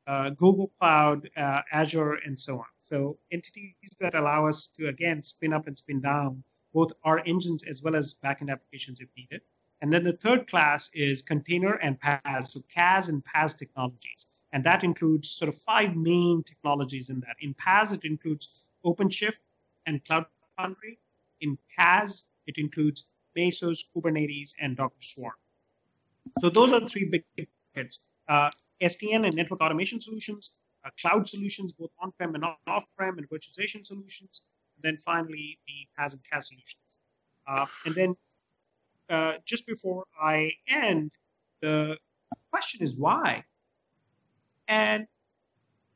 uh, 0.06 0.30
Google 0.30 0.70
Cloud, 0.78 1.28
uh, 1.36 1.62
Azure, 1.72 2.14
and 2.26 2.38
so 2.38 2.58
on. 2.58 2.64
So 2.80 3.18
entities 3.30 3.96
that 4.00 4.14
allow 4.14 4.46
us 4.46 4.68
to 4.68 4.88
again 4.88 5.22
spin 5.22 5.52
up 5.52 5.66
and 5.66 5.78
spin 5.78 6.00
down 6.00 6.42
both 6.72 6.92
our 7.04 7.20
engines 7.26 7.64
as 7.64 7.82
well 7.82 7.96
as 7.96 8.14
backend 8.22 8.50
applications 8.50 9.00
if 9.00 9.08
needed. 9.16 9.40
And 9.80 9.92
then 9.92 10.04
the 10.04 10.12
third 10.12 10.46
class 10.46 10.90
is 10.94 11.22
container 11.22 11.74
and 11.74 11.98
PaaS, 12.00 12.48
so 12.48 12.60
CaaS 12.74 13.08
and 13.08 13.24
PaaS 13.24 13.56
technologies. 13.58 14.28
And 14.52 14.62
that 14.64 14.84
includes 14.84 15.30
sort 15.30 15.48
of 15.48 15.56
five 15.56 15.96
main 15.96 16.42
technologies 16.44 17.10
in 17.10 17.20
that. 17.20 17.36
In 17.40 17.54
PaaS, 17.54 17.92
it 17.92 18.04
includes 18.04 18.60
OpenShift 18.84 19.38
and 19.86 20.04
Cloud 20.04 20.26
Foundry. 20.56 20.98
In 21.40 21.58
CaaS, 21.76 22.24
it 22.46 22.58
includes 22.58 23.06
Mesos, 23.36 23.80
Kubernetes, 23.94 24.54
and 24.60 24.76
Docker 24.76 24.94
Swarm. 25.00 25.34
So 26.40 26.50
those 26.50 26.72
are 26.72 26.80
the 26.80 26.88
three 26.88 27.06
big 27.06 27.24
buckets. 27.74 28.04
Uh, 28.28 28.50
SDN 28.80 29.26
and 29.26 29.34
network 29.34 29.60
automation 29.60 30.00
solutions, 30.00 30.58
uh, 30.84 30.90
cloud 31.00 31.26
solutions, 31.26 31.72
both 31.72 31.90
on-prem 32.00 32.34
and 32.34 32.44
off-prem, 32.66 33.18
and 33.18 33.28
virtualization 33.28 33.86
solutions, 33.86 34.44
then 34.82 34.96
finally 34.98 35.58
the 35.66 35.88
PaaS 35.98 36.14
and 36.14 36.22
CaaS 36.30 36.44
solutions. 36.48 36.96
Uh, 37.46 37.66
and 37.86 37.94
then 37.94 38.16
uh, 39.10 39.34
just 39.44 39.66
before 39.66 40.04
I 40.20 40.52
end, 40.68 41.10
the 41.60 41.96
question 42.50 42.82
is 42.82 42.96
why? 42.96 43.44
And 44.68 45.06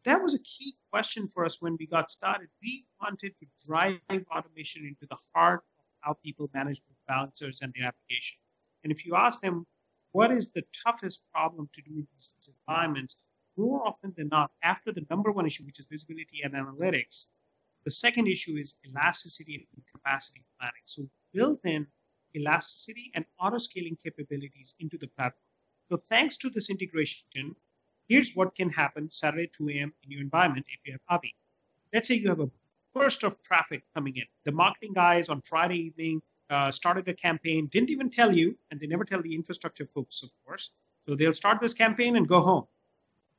that 0.04 0.22
was 0.22 0.34
a 0.34 0.38
key 0.38 0.76
question 0.90 1.28
for 1.28 1.44
us 1.44 1.60
when 1.60 1.76
we 1.78 1.86
got 1.86 2.10
started. 2.10 2.48
We 2.62 2.86
wanted 3.00 3.32
to 3.40 3.46
drive 3.66 4.00
automation 4.30 4.86
into 4.86 5.06
the 5.08 5.16
heart 5.34 5.64
of 5.78 5.84
how 6.00 6.12
people 6.24 6.48
manage 6.54 6.78
the 6.78 6.94
balancers 7.08 7.60
and 7.62 7.72
their 7.76 7.88
application. 7.88 8.38
And 8.84 8.92
if 8.92 9.04
you 9.04 9.16
ask 9.16 9.40
them 9.40 9.66
what 10.12 10.30
is 10.30 10.52
the 10.52 10.62
toughest 10.84 11.24
problem 11.32 11.68
to 11.74 11.82
do 11.82 11.90
in 11.90 12.06
these 12.12 12.34
environments, 12.48 13.16
more 13.56 13.86
often 13.86 14.14
than 14.16 14.28
not, 14.28 14.50
after 14.62 14.92
the 14.92 15.04
number 15.10 15.32
one 15.32 15.46
issue, 15.46 15.64
which 15.64 15.78
is 15.78 15.86
visibility 15.86 16.40
and 16.44 16.54
analytics, 16.54 17.28
the 17.86 17.90
second 17.92 18.26
issue 18.26 18.56
is 18.56 18.80
elasticity 18.84 19.68
and 19.74 19.82
capacity 19.94 20.42
planning. 20.58 20.82
So 20.86 21.08
built 21.32 21.60
in 21.64 21.86
elasticity 22.34 23.12
and 23.14 23.24
auto 23.40 23.58
scaling 23.58 23.96
capabilities 24.02 24.74
into 24.80 24.98
the 24.98 25.06
platform. 25.06 25.46
So 25.88 25.96
thanks 25.96 26.36
to 26.38 26.50
this 26.50 26.68
integration, 26.68 27.54
here's 28.08 28.32
what 28.34 28.56
can 28.56 28.70
happen 28.70 29.08
Saturday 29.12 29.48
2 29.56 29.68
a.m. 29.70 29.92
in 30.02 30.10
your 30.10 30.20
environment 30.20 30.66
if 30.68 30.80
you 30.84 30.92
have 30.94 31.00
Avi. 31.08 31.32
Let's 31.94 32.08
say 32.08 32.16
you 32.16 32.28
have 32.28 32.40
a 32.40 32.50
burst 32.92 33.22
of 33.22 33.40
traffic 33.42 33.84
coming 33.94 34.16
in. 34.16 34.24
The 34.44 34.52
marketing 34.52 34.92
guys 34.92 35.28
on 35.28 35.40
Friday 35.42 35.78
evening 35.78 36.20
uh, 36.50 36.72
started 36.72 37.06
a 37.06 37.14
campaign, 37.14 37.68
didn't 37.68 37.90
even 37.90 38.10
tell 38.10 38.36
you, 38.36 38.58
and 38.72 38.80
they 38.80 38.88
never 38.88 39.04
tell 39.04 39.22
the 39.22 39.32
infrastructure 39.32 39.86
folks, 39.86 40.24
of 40.24 40.30
course. 40.44 40.72
So 41.02 41.14
they'll 41.14 41.32
start 41.32 41.60
this 41.60 41.74
campaign 41.74 42.16
and 42.16 42.26
go 42.26 42.40
home. 42.40 42.64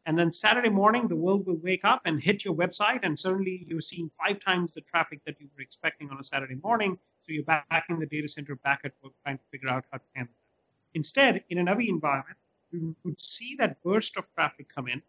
And 0.08 0.18
then 0.18 0.32
Saturday 0.32 0.70
morning, 0.70 1.10
the 1.10 1.18
world 1.18 1.46
will 1.46 1.60
wake 1.62 1.84
up 1.84 2.02
and 2.06 2.24
hit 2.24 2.46
your 2.46 2.56
website, 2.56 3.02
and 3.04 3.20
suddenly 3.20 3.66
you're 3.68 3.82
seeing 3.82 4.10
five 4.18 4.40
times 4.40 4.74
the 4.74 4.80
traffic 4.80 5.20
that 5.26 5.36
you 5.42 5.50
were 5.54 5.62
expecting 5.62 6.10
on 6.10 6.18
a 6.18 6.24
Saturday 6.24 6.56
morning. 6.64 6.98
So 7.24 7.34
you're 7.34 7.44
back 7.44 7.86
in 7.90 8.00
the 8.00 8.06
data 8.06 8.30
center, 8.30 8.56
back 8.56 8.80
at 8.86 8.94
work, 9.04 9.12
trying 9.24 9.38
to 9.38 9.44
figure 9.52 9.68
out 9.68 9.84
how 9.92 9.98
to 9.98 10.04
handle 10.16 10.34
that. 10.34 10.98
Instead, 10.98 11.44
in 11.50 11.58
an 11.58 11.68
Avi 11.68 11.90
environment, 11.90 12.38
we 12.72 12.96
would 13.04 13.20
see 13.20 13.56
that 13.60 13.84
burst 13.84 14.16
of 14.16 14.34
traffic 14.34 14.74
come 14.74 14.88
in. 14.88 15.02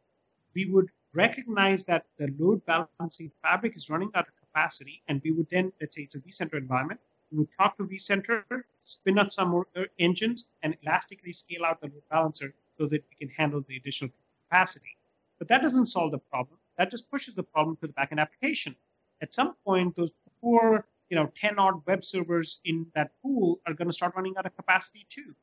We 0.57 0.65
would 0.65 0.89
recognize 1.15 1.85
that 1.85 2.07
the 2.17 2.35
load 2.37 2.67
balancing 2.67 3.31
fabric 3.41 3.77
is 3.77 3.89
running 3.89 4.11
out 4.17 4.27
of 4.27 4.35
capacity, 4.41 5.01
and 5.07 5.23
we 5.23 5.31
would 5.31 5.49
then, 5.49 5.73
let's 5.81 5.95
say 5.95 6.03
it's 6.03 6.17
a 6.17 6.21
vCenter 6.21 6.59
environment, 6.59 6.99
we 7.31 7.39
would 7.39 7.53
talk 7.53 7.77
to 7.77 7.85
vCenter, 7.85 8.43
spin 8.81 9.17
up 9.21 9.31
some 9.31 9.51
more 9.51 9.69
engines, 10.01 10.49
and 10.65 10.77
elastically 10.83 11.31
scale 11.31 11.65
out 11.65 11.81
the 11.81 11.87
load 11.87 12.03
balancer 12.11 12.53
so 12.77 12.87
that 12.87 13.05
we 13.09 13.27
can 13.27 13.29
handle 13.29 13.65
the 13.69 13.77
additional 13.77 14.09
capacity. 14.09 14.28
But 14.51 15.49
that 15.49 15.63
doesn't 15.63 15.87
solve 15.87 16.13
the 16.13 16.19
problem. 16.19 16.59
That 16.77 16.91
just 16.91 17.11
pushes 17.11 17.35
the 17.35 17.43
problem 17.43 17.77
to 17.77 17.87
the 17.87 17.93
backend 17.93 18.19
application. 18.19 18.77
At 19.21 19.35
some 19.35 19.55
point, 19.65 19.97
those 19.97 20.13
poor, 20.41 20.87
you 21.11 21.17
know, 21.17 21.31
10 21.35 21.59
odd 21.59 21.83
web 21.87 22.05
servers 22.05 22.61
in 22.65 22.87
that 22.95 23.11
pool 23.23 23.61
are 23.67 23.75
going 23.75 23.89
to 23.89 23.95
start 23.95 24.15
running 24.15 24.37
out 24.37 24.47
of 24.47 24.57
capacity 24.57 25.07
too. 25.09 25.35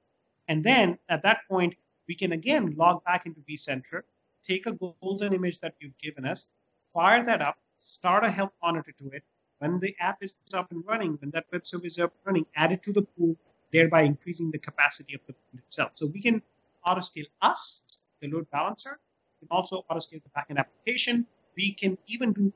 And 0.48 0.64
then 0.64 0.98
at 1.10 1.22
that 1.24 1.40
point, 1.50 1.76
we 2.08 2.16
can 2.16 2.32
again 2.32 2.76
log 2.78 3.04
back 3.04 3.26
into 3.26 3.42
vCenter, 3.42 4.02
take 4.48 4.66
a 4.66 4.74
golden 4.74 5.34
image 5.34 5.60
that 5.60 5.74
you've 5.80 5.98
given 5.98 6.26
us, 6.26 6.48
fire 6.94 7.26
that 7.26 7.42
up, 7.42 7.58
start 7.80 8.24
a 8.24 8.30
help 8.30 8.54
monitor 8.62 8.92
to 9.00 9.10
it, 9.10 9.24
when 9.60 9.80
the 9.80 9.96
app 10.00 10.18
is 10.22 10.36
up 10.54 10.72
and 10.72 10.84
running, 10.86 11.18
when 11.22 11.32
that 11.32 11.46
web 11.52 11.66
server 11.66 11.86
is 11.86 12.00
up 12.00 12.14
and 12.14 12.26
running, 12.26 12.46
add 12.56 12.72
it 12.72 12.84
to 12.84 12.94
the 12.94 13.02
pool, 13.02 13.36
thereby 13.72 14.04
increasing 14.04 14.52
the 14.52 14.60
capacity 14.60 15.16
of 15.16 15.22
the 15.28 15.34
pool 15.34 15.60
itself. 15.60 15.92
So 15.94 16.06
we 16.08 16.22
can 16.22 16.42
auto 16.86 17.02
scale 17.02 17.26
us, 17.42 17.82
the 18.22 18.28
load 18.30 18.50
balancer. 18.52 19.00
We 19.42 19.48
can 19.48 19.56
also 19.56 19.86
auto 19.90 20.00
scale 20.00 20.20
the 20.24 20.30
backend 20.30 20.60
application. 20.60 21.26
We 21.58 21.74
can 21.74 21.98
even 22.08 22.34
do 22.34 22.54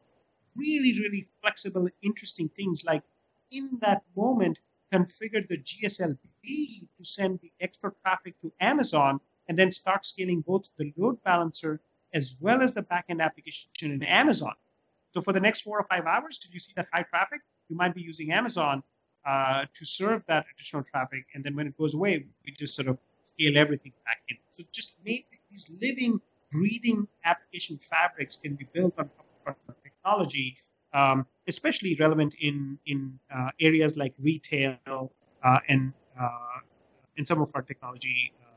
really, 0.57 0.99
really 0.99 1.25
flexible, 1.41 1.87
interesting 2.01 2.49
things 2.49 2.83
like 2.85 3.03
in 3.51 3.77
that 3.81 4.03
moment, 4.15 4.59
configure 4.93 5.47
the 5.47 5.57
GSLB 5.57 6.87
to 6.97 7.03
send 7.03 7.39
the 7.41 7.51
extra 7.59 7.91
traffic 8.03 8.39
to 8.41 8.51
Amazon 8.59 9.19
and 9.47 9.57
then 9.57 9.71
start 9.71 10.05
scaling 10.05 10.41
both 10.41 10.69
the 10.77 10.93
load 10.97 11.21
balancer 11.23 11.79
as 12.13 12.35
well 12.39 12.61
as 12.61 12.73
the 12.73 12.81
backend 12.81 13.21
application 13.21 13.69
in 13.83 14.03
Amazon. 14.03 14.53
So 15.13 15.21
for 15.21 15.33
the 15.33 15.39
next 15.39 15.61
four 15.61 15.79
or 15.79 15.83
five 15.83 16.05
hours, 16.05 16.37
did 16.37 16.53
you 16.53 16.59
see 16.59 16.73
that 16.75 16.87
high 16.93 17.03
traffic? 17.03 17.41
You 17.67 17.75
might 17.75 17.95
be 17.95 18.01
using 18.01 18.31
Amazon 18.31 18.83
uh, 19.25 19.65
to 19.73 19.85
serve 19.85 20.23
that 20.27 20.45
additional 20.53 20.83
traffic, 20.83 21.25
and 21.33 21.43
then 21.43 21.55
when 21.55 21.67
it 21.67 21.77
goes 21.77 21.93
away, 21.93 22.25
we 22.45 22.51
just 22.51 22.75
sort 22.75 22.87
of 22.87 22.97
scale 23.23 23.57
everything 23.57 23.91
back 24.05 24.21
in. 24.29 24.37
So 24.49 24.63
just 24.71 24.95
make 25.03 25.38
these 25.49 25.71
living, 25.81 26.19
breathing 26.51 27.07
application 27.25 27.77
fabrics 27.77 28.35
can 28.35 28.55
be 28.55 28.67
built 28.73 28.93
on 28.97 29.09
top 29.45 29.57
of 29.67 29.75
technology, 29.83 30.57
um, 30.93 31.25
especially 31.47 31.95
relevant 31.99 32.35
in 32.39 32.77
in 32.85 33.19
uh, 33.33 33.49
areas 33.59 33.97
like 33.97 34.13
retail 34.19 34.77
uh, 35.43 35.59
and 35.67 35.93
uh, 36.19 36.59
in 37.17 37.25
some 37.25 37.41
of 37.41 37.51
our 37.55 37.61
technology 37.61 38.33
uh, 38.41 38.48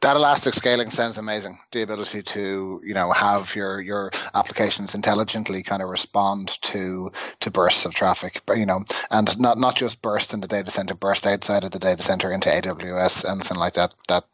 that 0.00 0.16
elastic 0.16 0.54
scaling 0.54 0.90
sounds 0.90 1.18
amazing. 1.18 1.58
The 1.72 1.82
ability 1.82 2.22
to, 2.22 2.80
you 2.84 2.94
know, 2.94 3.10
have 3.10 3.54
your 3.54 3.80
your 3.80 4.10
applications 4.34 4.94
intelligently 4.94 5.62
kind 5.62 5.82
of 5.82 5.88
respond 5.88 6.60
to 6.62 7.10
to 7.40 7.50
bursts 7.50 7.84
of 7.84 7.94
traffic, 7.94 8.40
you 8.54 8.66
know, 8.66 8.84
and 9.10 9.38
not 9.38 9.58
not 9.58 9.76
just 9.76 10.00
burst 10.02 10.32
in 10.32 10.40
the 10.40 10.48
data 10.48 10.70
center, 10.70 10.94
burst 10.94 11.26
outside 11.26 11.64
of 11.64 11.72
the 11.72 11.78
data 11.78 12.02
center 12.02 12.30
into 12.30 12.48
AWS, 12.48 13.28
anything 13.28 13.58
like 13.58 13.74
that. 13.74 13.94
That 14.08 14.24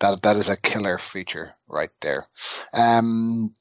that 0.00 0.22
that 0.22 0.36
is 0.36 0.48
a 0.48 0.56
killer 0.56 0.98
feature 0.98 1.54
right 1.68 1.90
there. 2.00 2.26
Um, 2.72 3.54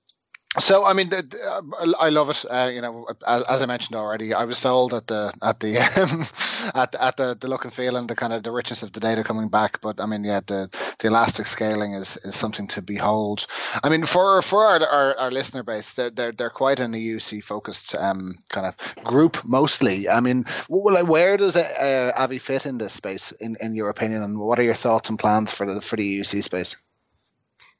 so 0.59 0.85
I 0.85 0.93
mean, 0.93 1.09
the, 1.09 1.95
I 1.99 2.09
love 2.09 2.29
it. 2.29 2.45
Uh, 2.49 2.69
you 2.71 2.81
know, 2.81 3.07
as, 3.25 3.43
as, 3.43 3.61
I 3.61 3.65
mentioned 3.65 3.95
already, 3.95 4.33
I 4.33 4.45
was 4.45 4.59
sold 4.59 4.93
at 4.93 5.07
the 5.07 5.33
at 5.41 5.59
the 5.61 5.77
um, 6.01 6.27
at 6.75 6.93
at 6.95 7.17
the, 7.17 7.35
the 7.39 7.47
look 7.47 7.65
and 7.65 7.73
feel 7.73 7.95
and 7.95 8.09
the 8.09 8.15
kind 8.15 8.33
of 8.33 8.43
the 8.43 8.51
richness 8.51 8.83
of 8.83 8.91
the 8.91 8.99
data 8.99 9.23
coming 9.23 9.49
back. 9.49 9.81
But 9.81 9.99
I 9.99 10.05
mean, 10.05 10.23
yeah, 10.23 10.41
the 10.45 10.69
the 10.99 11.07
elastic 11.07 11.47
scaling 11.47 11.93
is, 11.93 12.17
is 12.17 12.35
something 12.35 12.67
to 12.67 12.81
behold. 12.81 13.47
I 13.83 13.89
mean, 13.89 14.05
for 14.05 14.41
for 14.41 14.63
our 14.65 14.85
our, 14.87 15.17
our 15.17 15.31
listener 15.31 15.63
base, 15.63 15.95
they're, 15.95 16.11
they're 16.11 16.31
they're 16.31 16.49
quite 16.49 16.79
an 16.79 16.93
EUC 16.93 17.43
focused 17.43 17.95
um, 17.95 18.37
kind 18.49 18.67
of 18.67 19.03
group 19.03 19.43
mostly. 19.43 20.07
I 20.07 20.19
mean, 20.19 20.45
well, 20.69 21.03
where 21.05 21.37
does 21.37 21.57
uh, 21.57 22.11
Avi 22.15 22.37
fit 22.37 22.65
in 22.65 22.77
this 22.77 22.93
space, 22.93 23.31
in, 23.33 23.57
in 23.59 23.73
your 23.73 23.89
opinion, 23.89 24.21
and 24.21 24.37
what 24.37 24.59
are 24.59 24.63
your 24.63 24.75
thoughts 24.75 25.09
and 25.09 25.17
plans 25.17 25.51
for 25.51 25.65
the 25.71 25.81
for 25.81 25.95
the 25.95 26.19
EUC 26.19 26.43
space? 26.43 26.75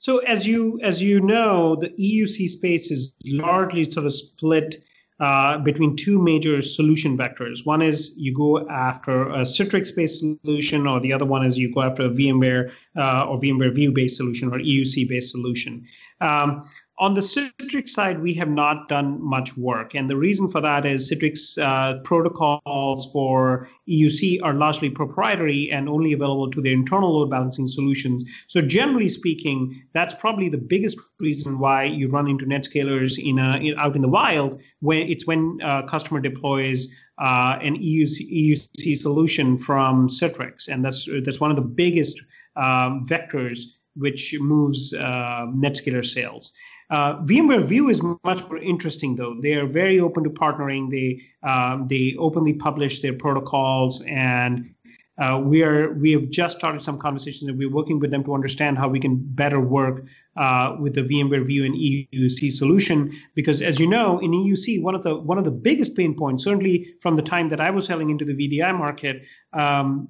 So 0.03 0.17
as 0.17 0.45
you 0.45 0.81
as 0.83 1.01
you 1.01 1.21
know, 1.21 1.77
the 1.77 1.87
EUC 1.91 2.49
space 2.49 2.91
is 2.91 3.13
largely 3.25 3.89
sort 3.89 4.05
of 4.05 4.11
split 4.11 4.83
uh, 5.21 5.59
between 5.59 5.95
two 5.95 6.21
major 6.21 6.61
solution 6.61 7.17
vectors. 7.17 7.65
One 7.65 7.81
is 7.81 8.13
you 8.17 8.33
go 8.33 8.67
after 8.67 9.29
a 9.29 9.43
Citrix 9.43 9.95
based 9.95 10.19
solution, 10.19 10.87
or 10.87 10.99
the 10.99 11.13
other 11.13 11.23
one 11.23 11.45
is 11.45 11.57
you 11.57 11.73
go 11.73 11.83
after 11.83 12.03
a 12.07 12.09
VMware 12.09 12.71
uh, 12.97 13.27
or 13.29 13.39
VMware 13.39 13.73
View 13.73 13.93
based 13.93 14.17
solution 14.17 14.53
or 14.53 14.59
EUC 14.59 15.07
based 15.07 15.31
solution. 15.31 15.85
Um, 16.19 16.67
on 17.03 17.15
the 17.15 17.21
Citrix 17.21 17.89
side, 17.89 18.21
we 18.21 18.33
have 18.35 18.47
not 18.47 18.87
done 18.87 19.21
much 19.21 19.57
work. 19.57 19.93
And 19.93 20.09
the 20.09 20.15
reason 20.15 20.47
for 20.47 20.61
that 20.61 20.85
is 20.85 21.11
Citrix 21.11 21.61
uh, 21.61 21.99
protocols 22.03 23.11
for 23.11 23.67
EUC 23.89 24.39
are 24.41 24.53
largely 24.53 24.89
proprietary 24.89 25.69
and 25.69 25.89
only 25.89 26.13
available 26.13 26.49
to 26.51 26.61
their 26.61 26.71
internal 26.71 27.19
load 27.19 27.29
balancing 27.29 27.67
solutions. 27.67 28.23
So, 28.47 28.61
generally 28.61 29.09
speaking, 29.09 29.83
that's 29.93 30.13
probably 30.13 30.47
the 30.47 30.57
biggest 30.57 30.97
reason 31.19 31.59
why 31.59 31.83
you 31.83 32.07
run 32.07 32.29
into 32.29 32.45
NetScalers 32.45 33.19
in, 33.19 33.37
a, 33.37 33.57
in 33.57 33.77
out 33.77 33.97
in 33.97 34.01
the 34.01 34.07
wild. 34.07 34.61
When 34.79 35.01
it's 35.01 35.27
when 35.27 35.59
a 35.61 35.83
customer 35.83 36.21
deploys 36.21 36.87
uh, 37.17 37.59
an 37.61 37.75
EUC, 37.79 38.31
EUC 38.31 38.95
solution 38.95 39.57
from 39.57 40.07
Citrix, 40.07 40.69
and 40.69 40.85
that's 40.85 41.09
that's 41.25 41.41
one 41.41 41.51
of 41.51 41.57
the 41.57 41.69
biggest 41.83 42.23
um, 42.55 43.05
vectors 43.05 43.59
which 43.95 44.35
moves 44.39 44.93
uh, 44.93 45.45
NetScaler 45.63 46.05
sales. 46.05 46.53
Uh, 46.89 47.21
VMware 47.23 47.65
View 47.65 47.89
is 47.89 48.01
much 48.23 48.43
more 48.49 48.57
interesting, 48.57 49.15
though. 49.15 49.35
They 49.41 49.53
are 49.53 49.65
very 49.65 49.99
open 49.99 50.23
to 50.23 50.29
partnering. 50.29 50.89
They 50.89 51.21
um, 51.47 51.87
they 51.87 52.15
openly 52.19 52.53
publish 52.53 52.99
their 52.99 53.13
protocols, 53.13 54.03
and 54.07 54.73
uh, 55.17 55.39
we 55.43 55.63
are 55.63 55.93
we 55.93 56.11
have 56.11 56.29
just 56.29 56.57
started 56.57 56.81
some 56.81 56.97
conversations, 56.97 57.47
and 57.47 57.57
we're 57.57 57.71
working 57.71 57.99
with 57.99 58.09
them 58.09 58.23
to 58.23 58.33
understand 58.33 58.77
how 58.77 58.87
we 58.87 58.99
can 58.99 59.17
better 59.17 59.59
work 59.59 60.05
uh, 60.37 60.75
with 60.79 60.95
the 60.95 61.01
VMware 61.01 61.45
View 61.45 61.65
and 61.65 61.75
EUC 61.75 62.51
solution. 62.51 63.11
Because, 63.35 63.61
as 63.61 63.79
you 63.79 63.87
know, 63.87 64.19
in 64.19 64.31
EUC, 64.31 64.81
one 64.81 64.95
of 64.95 65.03
the 65.03 65.15
one 65.15 65.37
of 65.37 65.43
the 65.43 65.51
biggest 65.51 65.95
pain 65.95 66.15
points, 66.15 66.43
certainly 66.43 66.95
from 66.99 67.15
the 67.15 67.21
time 67.21 67.49
that 67.49 67.61
I 67.61 67.69
was 67.69 67.85
selling 67.85 68.09
into 68.09 68.25
the 68.25 68.33
VDI 68.33 68.75
market, 68.75 69.23
um, 69.53 70.07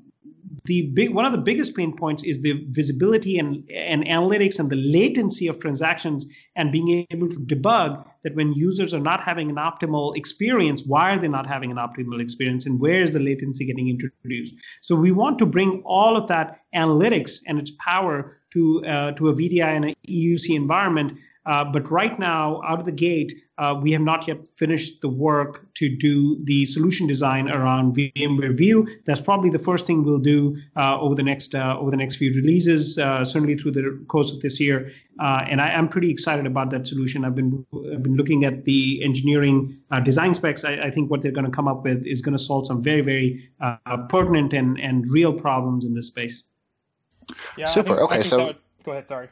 the 0.66 0.84
big 0.94 1.14
one 1.14 1.26
of 1.26 1.32
the 1.32 1.38
biggest 1.38 1.76
pain 1.76 1.96
points 1.96 2.24
is 2.24 2.42
the 2.42 2.66
visibility 2.70 3.38
and, 3.38 3.70
and 3.72 4.06
analytics 4.06 4.60
and 4.60 4.70
the 4.70 4.78
latency 4.78 5.48
of 5.48 5.60
transactions 5.60 6.26
and 6.56 6.72
being 6.72 7.06
able 7.12 7.28
to 7.28 7.40
debug 7.40 8.06
that 8.24 8.36
when 8.36 8.54
users 8.54 8.94
are 8.94 9.00
not 9.00 9.22
having 9.22 9.50
an 9.50 9.58
optimal 9.58 10.16
experience 10.16 10.84
why 10.86 11.14
are 11.14 11.20
they 11.20 11.28
not 11.28 11.46
having 11.46 11.72
an 11.72 11.78
optimal 11.78 12.22
experience 12.22 12.66
and 12.66 12.80
where 12.80 13.02
is 13.02 13.14
the 13.14 13.20
latency 13.20 13.66
getting 13.66 13.90
introduced? 13.90 14.56
So 14.82 14.96
we 14.96 15.12
want 15.12 15.38
to 15.40 15.46
bring 15.46 15.82
all 15.86 16.16
of 16.16 16.28
that 16.28 16.60
analytics 16.76 17.40
and 17.48 17.60
its 17.60 17.72
power 17.72 18.38
to 18.54 18.86
uh, 18.86 19.12
to 19.14 19.30
a 19.30 19.34
vdi 19.34 19.64
and 19.64 19.86
an 19.86 19.96
euc 20.08 20.56
environment 20.56 21.14
uh, 21.46 21.64
but 21.66 21.90
right 21.92 22.18
now, 22.20 22.62
out 22.66 22.80
of 22.80 22.86
the 22.86 22.92
gate, 22.92 23.34
uh, 23.58 23.78
we 23.80 23.92
have 23.92 24.02
not 24.02 24.28
yet 24.28 24.48
finished 24.48 25.02
the 25.02 25.10
work 25.10 25.66
to 25.76 25.94
do 25.96 26.44
the 26.46 26.66
solution 26.66 27.06
design 27.06 27.50
around 27.50 27.96
VMware 27.96 28.58
View. 28.58 28.88
That's 29.06 29.22
probably 29.22 29.50
the 29.50 29.60
first 29.60 29.86
thing 29.86 30.04
we'll 30.04 30.20
do 30.20 30.58
uh, 30.76 31.00
over 31.00 31.16
the 31.16 31.24
next 31.24 31.54
uh, 31.54 31.78
over 31.78 31.92
the 31.92 31.98
next 31.98 32.16
few 32.16 32.32
releases, 32.34 32.98
uh, 32.98 33.24
certainly 33.26 33.56
through 33.56 33.72
the 33.72 34.06
course 34.08 34.32
of 34.34 34.40
this 34.40 34.60
year. 34.60 34.92
Uh, 35.20 35.46
and 35.48 35.62
I 35.62 35.70
am 35.70 35.88
pretty 35.90 36.10
excited 36.10 36.48
about 36.48 36.72
that 36.72 36.88
solution. 36.88 37.26
I've 37.26 37.36
been 37.36 37.66
I've 37.94 38.04
been 38.04 38.16
looking 38.16 38.46
at 38.46 38.64
the 38.64 39.04
engineering 39.04 39.78
design 40.04 40.34
specs. 40.34 40.64
I, 40.64 40.74
I, 40.74 40.90
think 40.90 41.12
what 41.12 41.22
they're 41.22 41.32
going 41.32 41.46
to 41.46 41.52
come 41.52 41.68
up 41.68 41.84
with 41.84 42.04
is 42.08 42.22
going 42.22 42.36
to 42.36 42.44
solve 42.44 42.66
some 42.66 42.82
very 42.82 43.02
very 43.02 43.50
pertinent 44.10 44.54
and 44.54 44.80
and 44.80 45.06
real 45.10 45.34
problems 45.34 45.86
in 45.86 45.94
this 45.94 46.08
space. 46.08 46.44
Yeah, 47.58 47.66
super. 47.66 47.98
Think, 47.98 48.12
okay, 48.12 48.24
so 48.24 48.46
would, 48.46 48.58
go 48.84 48.94
ahead. 48.94 49.08
Sorry. 49.08 49.30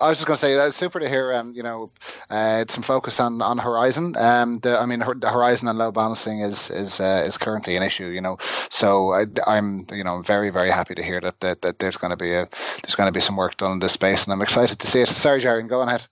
I 0.00 0.08
was 0.08 0.18
just 0.18 0.26
going 0.26 0.36
to 0.36 0.40
say 0.40 0.54
that's 0.54 0.76
super 0.76 1.00
to 1.00 1.08
hear. 1.08 1.32
Um, 1.32 1.52
you 1.54 1.62
know, 1.62 1.90
uh, 2.30 2.64
some 2.68 2.82
focus 2.82 3.18
on 3.20 3.42
on 3.42 3.58
Horizon. 3.58 4.16
Um, 4.16 4.60
the, 4.60 4.78
I 4.78 4.86
mean, 4.86 5.00
the 5.00 5.30
Horizon 5.30 5.68
and 5.68 5.78
load 5.78 5.94
balancing 5.94 6.40
is 6.40 6.70
is 6.70 7.00
uh, 7.00 7.24
is 7.26 7.36
currently 7.36 7.76
an 7.76 7.82
issue. 7.82 8.06
You 8.06 8.20
know, 8.20 8.38
so 8.70 9.12
I, 9.12 9.26
am 9.46 9.86
you 9.92 10.04
know 10.04 10.22
very 10.22 10.50
very 10.50 10.70
happy 10.70 10.94
to 10.94 11.02
hear 11.02 11.20
that 11.20 11.40
that, 11.40 11.62
that 11.62 11.78
there's 11.80 11.96
going 11.96 12.10
to 12.10 12.16
be 12.16 12.32
a 12.32 12.48
there's 12.82 12.94
going 12.94 13.08
to 13.08 13.12
be 13.12 13.20
some 13.20 13.36
work 13.36 13.56
done 13.56 13.72
in 13.72 13.78
this 13.80 13.92
space, 13.92 14.24
and 14.24 14.32
I'm 14.32 14.42
excited 14.42 14.78
to 14.78 14.86
see 14.86 15.00
it. 15.00 15.08
Sorry, 15.08 15.40
Jerry, 15.40 15.62
go 15.64 15.82
ahead. 15.82 16.06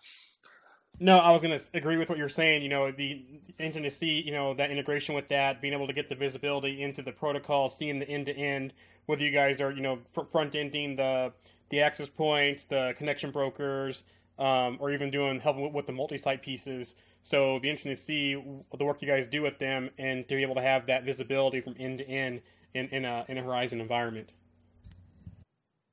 No, 0.99 1.19
I 1.19 1.31
was 1.31 1.43
going 1.43 1.59
to 1.59 1.65
agree 1.75 1.99
with 1.99 2.09
what 2.09 2.17
you're 2.17 2.29
saying. 2.29 2.63
You 2.63 2.71
know, 2.71 2.91
the 2.91 3.23
engine 3.59 3.83
to 3.83 3.91
see, 3.91 4.23
you 4.23 4.33
know, 4.33 4.55
that 4.55 4.71
integration 4.71 5.15
with 5.15 5.29
that, 5.29 5.61
being 5.61 5.75
able 5.75 5.87
to 5.87 5.93
get 5.93 6.09
the 6.09 6.15
visibility 6.15 6.83
into 6.83 7.03
the 7.03 7.13
protocol, 7.13 7.69
seeing 7.69 7.99
the 7.99 8.09
end 8.09 8.27
to 8.27 8.37
end, 8.37 8.73
whether 9.05 9.23
you 9.23 9.31
guys 9.31 9.61
are, 9.61 9.71
you 9.71 9.83
know, 9.83 9.99
front 10.33 10.55
ending 10.55 10.97
the 10.97 11.33
the 11.69 11.81
access 11.81 12.09
points, 12.09 12.65
the 12.65 12.95
connection 12.97 13.31
brokers, 13.31 14.05
um, 14.39 14.77
or 14.81 14.91
even 14.91 15.11
doing 15.11 15.39
helping 15.39 15.73
with 15.73 15.87
the 15.87 15.93
multi-site 15.93 16.43
pieces. 16.43 16.97
So 17.23 17.51
it'd 17.51 17.63
be 17.63 17.71
interesting 17.71 17.95
to 17.95 18.01
see 18.01 18.35
the 18.77 18.85
work 18.85 19.03
you 19.03 19.09
guys 19.09 19.27
do 19.27 19.43
with 19.43 19.59
them 19.59 19.91
and 19.99 20.29
to 20.29 20.37
be 20.37 20.43
able 20.43 20.55
to 20.57 20.61
have 20.61 20.87
that 20.87 21.05
visibility 21.05 21.61
from 21.61 21.75
end 21.79 21.99
to 21.99 22.09
end 22.09 22.43
in, 22.75 22.89
in 22.89 23.05
a 23.05 23.25
in 23.29 23.39
a 23.39 23.43
Horizon 23.43 23.81
environment. 23.81 24.33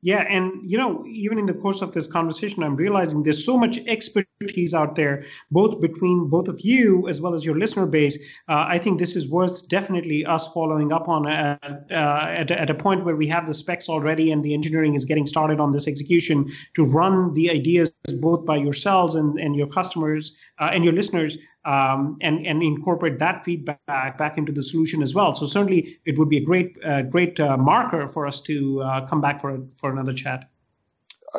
Yeah, 0.04 0.26
and 0.30 0.70
you 0.70 0.78
know, 0.78 1.06
even 1.08 1.40
in 1.40 1.46
the 1.46 1.54
course 1.54 1.82
of 1.82 1.94
this 1.94 2.08
conversation, 2.12 2.62
I'm 2.62 2.76
realizing 2.76 3.24
there's 3.24 3.46
so 3.46 3.58
much 3.58 3.80
expertise 3.88 4.74
out 4.74 4.96
there, 4.96 5.24
both 5.50 5.80
between 5.80 6.28
both 6.28 6.50
of 6.50 6.60
you 6.60 7.08
as 7.08 7.22
well 7.22 7.34
as 7.34 7.46
your 7.46 7.58
listener 7.58 7.86
base. 7.86 8.22
Uh, 8.50 8.66
I 8.68 8.80
think 8.80 9.00
this 9.00 9.16
is 9.16 9.30
worth 9.30 9.66
definitely 9.70 10.26
us 10.26 10.52
following 10.52 10.92
up 10.92 11.08
on 11.08 11.26
uh, 11.26 11.58
uh, 11.90 11.94
at, 11.94 12.52
at 12.52 12.70
a 12.70 12.76
point 12.76 13.06
where 13.06 13.16
we 13.16 13.28
have 13.28 13.46
the 13.46 13.54
specs 13.54 13.88
already 13.88 14.30
and 14.30 14.44
the 14.44 14.54
engineering 14.54 14.94
is 14.94 15.06
getting 15.06 15.26
started 15.26 15.62
on 15.62 15.72
this 15.72 15.88
execution 15.88 16.52
to 16.74 16.84
run 16.84 17.32
the 17.32 17.50
ideas 17.50 17.94
both 18.20 18.46
by 18.46 18.58
yourselves 18.58 19.16
and, 19.16 19.40
and 19.40 19.56
your 19.56 19.68
customers 19.68 20.36
uh, 20.60 20.70
and 20.74 20.84
your 20.84 20.94
listeners 20.94 21.38
um, 21.66 22.18
and 22.22 22.46
and 22.46 22.62
incorporate 22.62 23.20
that 23.20 23.44
feedback 23.44 24.18
back 24.18 24.38
into 24.38 24.52
the 24.52 24.62
solution 24.62 25.02
as 25.02 25.16
well. 25.16 25.34
So 25.36 25.46
certainly, 25.46 26.00
it 26.06 26.18
would 26.18 26.30
be 26.30 26.38
a 26.38 26.44
great 26.44 26.78
uh, 26.84 27.04
great 27.04 27.40
uh, 27.40 27.58
marker 27.58 28.08
for 28.08 28.28
us 28.28 28.42
to 28.42 28.82
uh, 28.82 29.08
come 29.08 29.22
back 29.22 29.42
for 29.42 29.60
for 29.78 29.92
another 29.92 30.14
chat. 30.14 30.50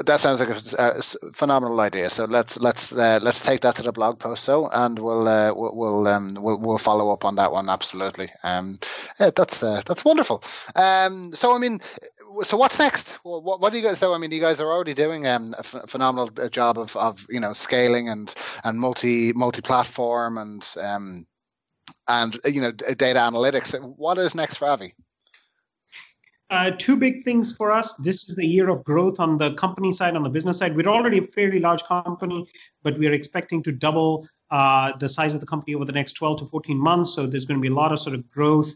That 0.06 0.18
sounds 0.18 0.40
like 0.40 0.48
a, 0.48 0.98
a 0.98 1.02
phenomenal 1.32 1.80
idea. 1.80 2.10
So 2.10 2.24
let's 2.24 2.58
let's 2.58 2.92
uh, 2.92 3.20
let's 3.22 3.40
take 3.40 3.60
that 3.60 3.76
to 3.76 3.82
the 3.82 3.92
blog 3.92 4.18
post, 4.18 4.42
so 4.42 4.68
and 4.72 4.98
we'll 4.98 5.28
uh, 5.28 5.52
we'll 5.54 6.08
um, 6.08 6.30
we'll 6.34 6.58
we'll 6.58 6.78
follow 6.78 7.12
up 7.12 7.24
on 7.24 7.36
that 7.36 7.52
one 7.52 7.68
absolutely. 7.68 8.28
Um, 8.42 8.80
yeah, 9.20 9.30
that's 9.36 9.62
uh, 9.62 9.82
that's 9.86 10.04
wonderful. 10.04 10.42
Um, 10.74 11.32
so 11.32 11.54
I 11.54 11.58
mean, 11.58 11.80
so 12.42 12.56
what's 12.56 12.80
next? 12.80 13.12
What, 13.22 13.60
what 13.60 13.70
do 13.70 13.78
you 13.78 13.84
guys? 13.84 13.98
So 14.00 14.12
I 14.12 14.18
mean, 14.18 14.32
you 14.32 14.40
guys 14.40 14.58
are 14.60 14.72
already 14.72 14.94
doing 14.94 15.28
um, 15.28 15.54
a 15.56 15.62
phenomenal 15.62 16.28
uh, 16.42 16.48
job 16.48 16.76
of, 16.76 16.96
of 16.96 17.24
you 17.30 17.38
know 17.38 17.52
scaling 17.52 18.08
and 18.08 18.34
and 18.64 18.80
multi 18.80 19.32
multi 19.32 19.62
platform 19.62 20.38
and 20.38 20.66
um, 20.80 21.24
and 22.08 22.36
you 22.46 22.60
know 22.60 22.72
data 22.72 23.20
analytics. 23.20 23.78
What 23.96 24.18
is 24.18 24.34
next 24.34 24.56
for 24.56 24.66
Avi? 24.66 24.94
Uh, 26.50 26.70
two 26.78 26.96
big 26.96 27.22
things 27.22 27.56
for 27.56 27.72
us. 27.72 27.94
This 27.94 28.28
is 28.28 28.36
the 28.36 28.46
year 28.46 28.68
of 28.68 28.84
growth 28.84 29.18
on 29.18 29.38
the 29.38 29.54
company 29.54 29.92
side, 29.92 30.14
on 30.14 30.22
the 30.22 30.28
business 30.28 30.58
side. 30.58 30.76
We're 30.76 30.88
already 30.88 31.18
a 31.18 31.22
fairly 31.22 31.58
large 31.58 31.82
company, 31.84 32.46
but 32.82 32.98
we 32.98 33.06
are 33.06 33.12
expecting 33.12 33.62
to 33.62 33.72
double 33.72 34.26
uh, 34.50 34.92
the 34.98 35.08
size 35.08 35.34
of 35.34 35.40
the 35.40 35.46
company 35.46 35.74
over 35.74 35.86
the 35.86 35.92
next 35.92 36.12
12 36.12 36.40
to 36.40 36.44
14 36.44 36.78
months. 36.78 37.14
So 37.14 37.26
there's 37.26 37.46
going 37.46 37.58
to 37.58 37.62
be 37.62 37.72
a 37.72 37.74
lot 37.74 37.92
of 37.92 37.98
sort 37.98 38.14
of 38.14 38.28
growth 38.28 38.74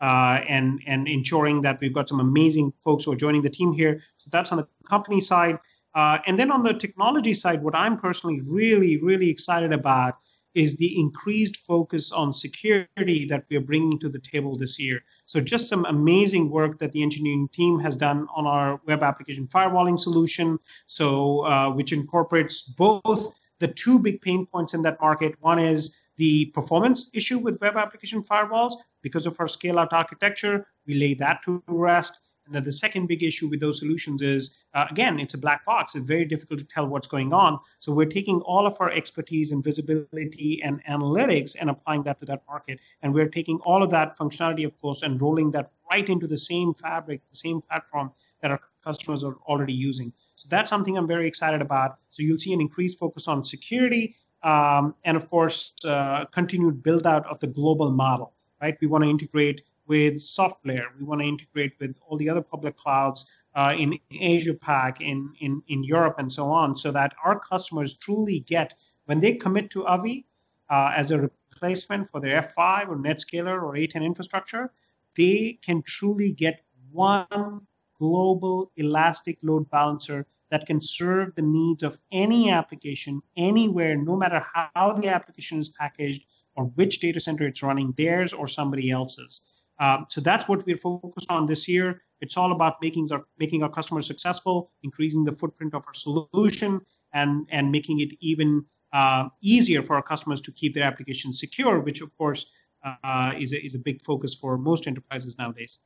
uh, 0.00 0.40
and 0.48 0.80
and 0.86 1.08
ensuring 1.08 1.62
that 1.62 1.78
we've 1.80 1.92
got 1.92 2.08
some 2.08 2.20
amazing 2.20 2.72
folks 2.82 3.04
who 3.04 3.12
are 3.12 3.16
joining 3.16 3.42
the 3.42 3.50
team 3.50 3.72
here. 3.72 4.00
So 4.16 4.28
that's 4.32 4.52
on 4.52 4.58
the 4.58 4.66
company 4.88 5.20
side. 5.20 5.58
Uh, 5.94 6.18
and 6.26 6.38
then 6.38 6.52
on 6.52 6.62
the 6.62 6.72
technology 6.72 7.34
side, 7.34 7.62
what 7.62 7.74
I'm 7.74 7.96
personally 7.96 8.40
really, 8.50 8.96
really 9.02 9.28
excited 9.28 9.72
about 9.72 10.14
is 10.54 10.76
the 10.76 10.98
increased 10.98 11.58
focus 11.58 12.12
on 12.12 12.32
security 12.32 13.24
that 13.26 13.44
we 13.48 13.56
are 13.56 13.60
bringing 13.60 13.98
to 13.98 14.08
the 14.08 14.18
table 14.18 14.56
this 14.56 14.78
year. 14.80 15.00
So, 15.26 15.40
just 15.40 15.68
some 15.68 15.84
amazing 15.86 16.50
work 16.50 16.78
that 16.78 16.92
the 16.92 17.02
engineering 17.02 17.48
team 17.52 17.78
has 17.80 17.96
done 17.96 18.26
on 18.34 18.46
our 18.46 18.80
web 18.86 19.02
application 19.02 19.46
firewalling 19.46 19.98
solution. 19.98 20.58
So, 20.86 21.44
uh, 21.46 21.70
which 21.70 21.92
incorporates 21.92 22.62
both 22.62 23.34
the 23.60 23.68
two 23.68 23.98
big 23.98 24.20
pain 24.22 24.46
points 24.46 24.74
in 24.74 24.82
that 24.82 25.00
market. 25.00 25.34
One 25.40 25.58
is 25.58 25.96
the 26.16 26.46
performance 26.46 27.10
issue 27.14 27.38
with 27.38 27.60
web 27.60 27.76
application 27.76 28.22
firewalls 28.22 28.74
because 29.02 29.26
of 29.26 29.36
our 29.38 29.48
scale 29.48 29.78
out 29.78 29.92
architecture. 29.92 30.66
We 30.86 30.94
lay 30.94 31.14
that 31.14 31.42
to 31.44 31.62
rest. 31.66 32.20
And 32.50 32.56
then 32.56 32.64
the 32.64 32.72
second 32.72 33.06
big 33.06 33.22
issue 33.22 33.46
with 33.46 33.60
those 33.60 33.78
solutions 33.78 34.22
is, 34.22 34.58
uh, 34.74 34.86
again, 34.90 35.20
it's 35.20 35.34
a 35.34 35.38
black 35.38 35.64
box. 35.64 35.94
It's 35.94 36.04
very 36.04 36.24
difficult 36.24 36.58
to 36.58 36.66
tell 36.66 36.84
what's 36.84 37.06
going 37.06 37.32
on. 37.32 37.60
So 37.78 37.92
we're 37.92 38.06
taking 38.06 38.40
all 38.40 38.66
of 38.66 38.76
our 38.80 38.90
expertise 38.90 39.52
in 39.52 39.62
visibility 39.62 40.60
and 40.64 40.84
analytics 40.86 41.54
and 41.60 41.70
applying 41.70 42.02
that 42.02 42.18
to 42.18 42.24
that 42.24 42.42
market. 42.48 42.80
And 43.02 43.14
we're 43.14 43.28
taking 43.28 43.60
all 43.60 43.84
of 43.84 43.90
that 43.90 44.18
functionality, 44.18 44.66
of 44.66 44.76
course, 44.80 45.02
and 45.02 45.22
rolling 45.22 45.52
that 45.52 45.70
right 45.92 46.08
into 46.08 46.26
the 46.26 46.36
same 46.36 46.74
fabric, 46.74 47.24
the 47.28 47.36
same 47.36 47.60
platform 47.60 48.10
that 48.42 48.50
our 48.50 48.58
customers 48.82 49.22
are 49.22 49.36
already 49.46 49.72
using. 49.72 50.12
So 50.34 50.48
that's 50.50 50.70
something 50.70 50.98
I'm 50.98 51.06
very 51.06 51.28
excited 51.28 51.62
about. 51.62 51.98
So 52.08 52.24
you'll 52.24 52.38
see 52.38 52.52
an 52.52 52.60
increased 52.60 52.98
focus 52.98 53.28
on 53.28 53.44
security 53.44 54.16
um, 54.42 54.96
and, 55.04 55.16
of 55.16 55.30
course, 55.30 55.72
uh, 55.84 56.24
continued 56.32 56.82
build 56.82 57.06
out 57.06 57.26
of 57.26 57.38
the 57.38 57.46
global 57.46 57.92
model. 57.92 58.32
Right? 58.60 58.76
We 58.80 58.88
want 58.88 59.04
to 59.04 59.10
integrate 59.10 59.62
with 59.90 60.14
SoftLayer. 60.18 60.86
We 60.96 61.04
want 61.04 61.20
to 61.20 61.26
integrate 61.26 61.72
with 61.80 61.96
all 62.06 62.16
the 62.16 62.30
other 62.30 62.42
public 62.42 62.76
clouds 62.76 63.28
uh, 63.56 63.74
in 63.76 63.98
Asia 64.12 64.54
Pac, 64.54 65.00
in, 65.00 65.32
in, 65.40 65.60
in 65.66 65.82
Europe, 65.82 66.14
and 66.18 66.30
so 66.30 66.46
on, 66.52 66.76
so 66.76 66.92
that 66.92 67.12
our 67.24 67.40
customers 67.40 67.98
truly 67.98 68.38
get, 68.38 68.74
when 69.06 69.18
they 69.18 69.32
commit 69.34 69.68
to 69.70 69.84
Avi 69.88 70.26
uh, 70.70 70.92
as 70.96 71.10
a 71.10 71.20
replacement 71.20 72.08
for 72.08 72.20
their 72.20 72.40
F5 72.40 72.88
or 72.88 72.96
NetScaler 72.98 73.60
or 73.60 73.72
A10 73.72 74.04
infrastructure, 74.04 74.70
they 75.16 75.58
can 75.60 75.82
truly 75.82 76.30
get 76.30 76.62
one 76.92 77.66
global 77.98 78.70
elastic 78.76 79.38
load 79.42 79.68
balancer 79.70 80.24
that 80.50 80.66
can 80.66 80.80
serve 80.80 81.34
the 81.34 81.42
needs 81.42 81.82
of 81.82 81.98
any 82.12 82.48
application 82.52 83.20
anywhere, 83.36 83.96
no 83.96 84.16
matter 84.16 84.40
how 84.54 84.92
the 84.92 85.08
application 85.08 85.58
is 85.58 85.68
packaged 85.68 86.26
or 86.54 86.66
which 86.76 87.00
data 87.00 87.18
center 87.18 87.48
it's 87.48 87.62
running, 87.62 87.92
theirs 87.96 88.32
or 88.32 88.46
somebody 88.46 88.92
else's. 88.92 89.42
Um, 89.80 90.06
so 90.08 90.20
that's 90.20 90.46
what 90.46 90.64
we're 90.66 90.76
focused 90.76 91.30
on 91.30 91.46
this 91.46 91.66
year. 91.66 92.02
It's 92.20 92.36
all 92.36 92.52
about 92.52 92.74
making 92.82 93.08
our 93.12 93.24
making 93.38 93.62
our 93.62 93.70
customers 93.70 94.06
successful, 94.06 94.70
increasing 94.82 95.24
the 95.24 95.32
footprint 95.32 95.74
of 95.74 95.84
our 95.86 95.94
solution, 95.94 96.80
and 97.14 97.48
and 97.50 97.72
making 97.72 98.00
it 98.00 98.12
even 98.20 98.64
uh, 98.92 99.28
easier 99.42 99.82
for 99.82 99.96
our 99.96 100.02
customers 100.02 100.40
to 100.42 100.52
keep 100.52 100.74
their 100.74 100.84
applications 100.84 101.40
secure, 101.40 101.80
which 101.80 102.02
of 102.02 102.14
course 102.16 102.46
uh, 102.84 103.32
is 103.38 103.52
a, 103.52 103.64
is 103.64 103.74
a 103.74 103.78
big 103.78 104.02
focus 104.02 104.34
for 104.34 104.58
most 104.58 104.86
enterprises 104.86 105.38
nowadays. 105.38 105.78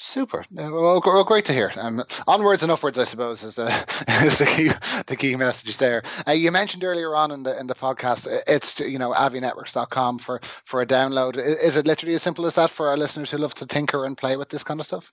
Super. 0.00 0.44
Well, 0.52 1.02
well, 1.04 1.24
great 1.24 1.44
to 1.46 1.52
hear. 1.52 1.72
Um, 1.76 2.04
onwards 2.28 2.62
and 2.62 2.70
upwards, 2.70 3.00
I 3.00 3.04
suppose, 3.04 3.42
is 3.42 3.56
the 3.56 3.66
is 4.24 4.38
the 4.38 4.46
key 4.46 4.70
the 5.06 5.16
key 5.16 5.34
message 5.34 5.76
there. 5.78 6.04
Uh, 6.26 6.30
you 6.32 6.52
mentioned 6.52 6.84
earlier 6.84 7.16
on 7.16 7.32
in 7.32 7.42
the 7.42 7.58
in 7.58 7.66
the 7.66 7.74
podcast, 7.74 8.28
it's 8.46 8.78
you 8.78 8.96
know 8.96 9.10
avinetworks.com 9.10 10.20
for 10.20 10.40
for 10.64 10.80
a 10.80 10.86
download. 10.86 11.36
Is 11.36 11.76
it 11.76 11.84
literally 11.84 12.14
as 12.14 12.22
simple 12.22 12.46
as 12.46 12.54
that 12.54 12.70
for 12.70 12.86
our 12.86 12.96
listeners 12.96 13.32
who 13.32 13.38
love 13.38 13.56
to 13.56 13.66
tinker 13.66 14.04
and 14.04 14.16
play 14.16 14.36
with 14.36 14.50
this 14.50 14.62
kind 14.62 14.78
of 14.78 14.86
stuff? 14.86 15.12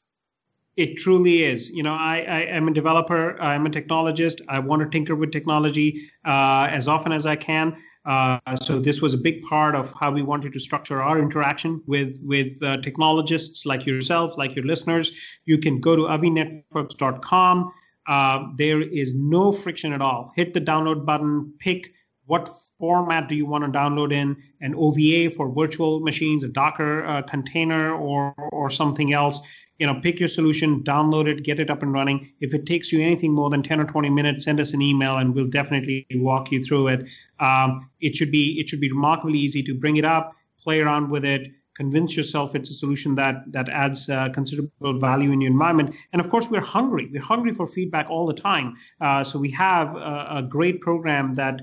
It 0.77 0.97
truly 0.97 1.43
is. 1.43 1.71
You 1.71 1.81
know, 1.81 1.95
I, 1.95 2.17
I 2.17 2.39
am 2.41 2.67
a 2.67 2.71
developer. 2.71 3.41
I'm 3.41 3.65
a 3.65 3.71
technologist. 3.71 4.41
I 4.49 4.59
want 4.59 4.83
to 4.83 4.89
tinker 4.89 5.15
with 5.15 5.31
technology 5.31 6.11
uh, 6.25 6.67
as 6.69 6.87
often 6.87 7.11
as 7.11 7.25
I 7.25 7.37
can. 7.37 7.75
Uh, 8.05 8.39
so 8.61 8.79
this 8.79 9.01
was 9.01 9.13
a 9.13 9.17
big 9.17 9.41
part 9.43 9.75
of 9.75 9.91
how 9.99 10.11
we 10.11 10.21
wanted 10.21 10.53
to 10.53 10.59
structure 10.59 11.01
our 11.01 11.19
interaction 11.19 11.81
with 11.87 12.19
with 12.23 12.61
uh, 12.61 12.77
technologists 12.77 13.65
like 13.65 13.85
yourself, 13.85 14.37
like 14.37 14.55
your 14.55 14.65
listeners. 14.65 15.11
You 15.45 15.57
can 15.57 15.79
go 15.79 15.95
to 15.95 16.03
avinetworks.com. 16.03 17.71
Uh, 18.07 18.39
there 18.57 18.81
is 18.81 19.15
no 19.15 19.51
friction 19.51 19.91
at 19.91 20.01
all. 20.01 20.31
Hit 20.35 20.53
the 20.53 20.61
download 20.61 21.05
button, 21.05 21.51
pick 21.59 21.94
what 22.27 22.49
format 22.79 23.29
do 23.29 23.35
you 23.35 23.45
want 23.45 23.63
to 23.63 23.77
download 23.77 24.11
in? 24.11 24.35
An 24.61 24.73
ova 24.75 25.29
for 25.29 25.53
virtual 25.53 25.99
machines 25.99 26.43
a 26.43 26.47
docker 26.47 27.05
uh, 27.05 27.21
container 27.21 27.93
or 27.93 28.33
or 28.51 28.69
something 28.69 29.13
else? 29.13 29.41
You 29.79 29.87
know 29.87 29.99
pick 30.01 30.19
your 30.19 30.29
solution 30.29 30.83
download 30.83 31.27
it 31.27 31.43
get 31.43 31.59
it 31.59 31.69
up 31.69 31.83
and 31.83 31.93
running. 31.93 32.31
If 32.39 32.53
it 32.53 32.65
takes 32.65 32.91
you 32.91 33.01
anything 33.01 33.33
more 33.33 33.49
than 33.49 33.61
10 33.61 33.79
or 33.79 33.85
20 33.85 34.09
minutes 34.09 34.45
send 34.45 34.59
us 34.59 34.73
an 34.73 34.81
email 34.81 35.17
and 35.17 35.35
we'll 35.35 35.47
definitely 35.47 36.07
walk 36.15 36.51
you 36.51 36.63
through 36.63 36.87
it. 36.87 37.09
Um, 37.39 37.81
it 38.01 38.15
should 38.15 38.31
be 38.31 38.59
it 38.59 38.69
should 38.69 38.81
be 38.81 38.91
remarkably 38.91 39.39
easy 39.39 39.61
to 39.63 39.75
bring 39.75 39.97
it 39.97 40.05
up 40.05 40.33
play 40.57 40.79
around 40.79 41.09
with 41.09 41.25
it 41.25 41.51
convince 41.75 42.15
yourself 42.15 42.55
it's 42.55 42.69
a 42.69 42.73
solution 42.73 43.15
that 43.15 43.43
that 43.51 43.69
adds 43.69 44.09
uh, 44.09 44.29
considerable 44.29 44.97
value 44.99 45.31
in 45.31 45.41
your 45.41 45.51
environment. 45.51 45.95
And 46.13 46.21
of 46.21 46.29
course 46.29 46.49
we're 46.49 46.61
hungry. 46.61 47.09
We're 47.11 47.21
hungry 47.21 47.51
for 47.53 47.67
feedback 47.67 48.09
all 48.09 48.25
the 48.25 48.33
time. 48.33 48.75
Uh, 49.01 49.23
so 49.23 49.37
we 49.37 49.51
have 49.51 49.95
a, 49.95 50.27
a, 50.37 50.41
great 50.41 50.81
program 50.81 51.33
that 51.35 51.61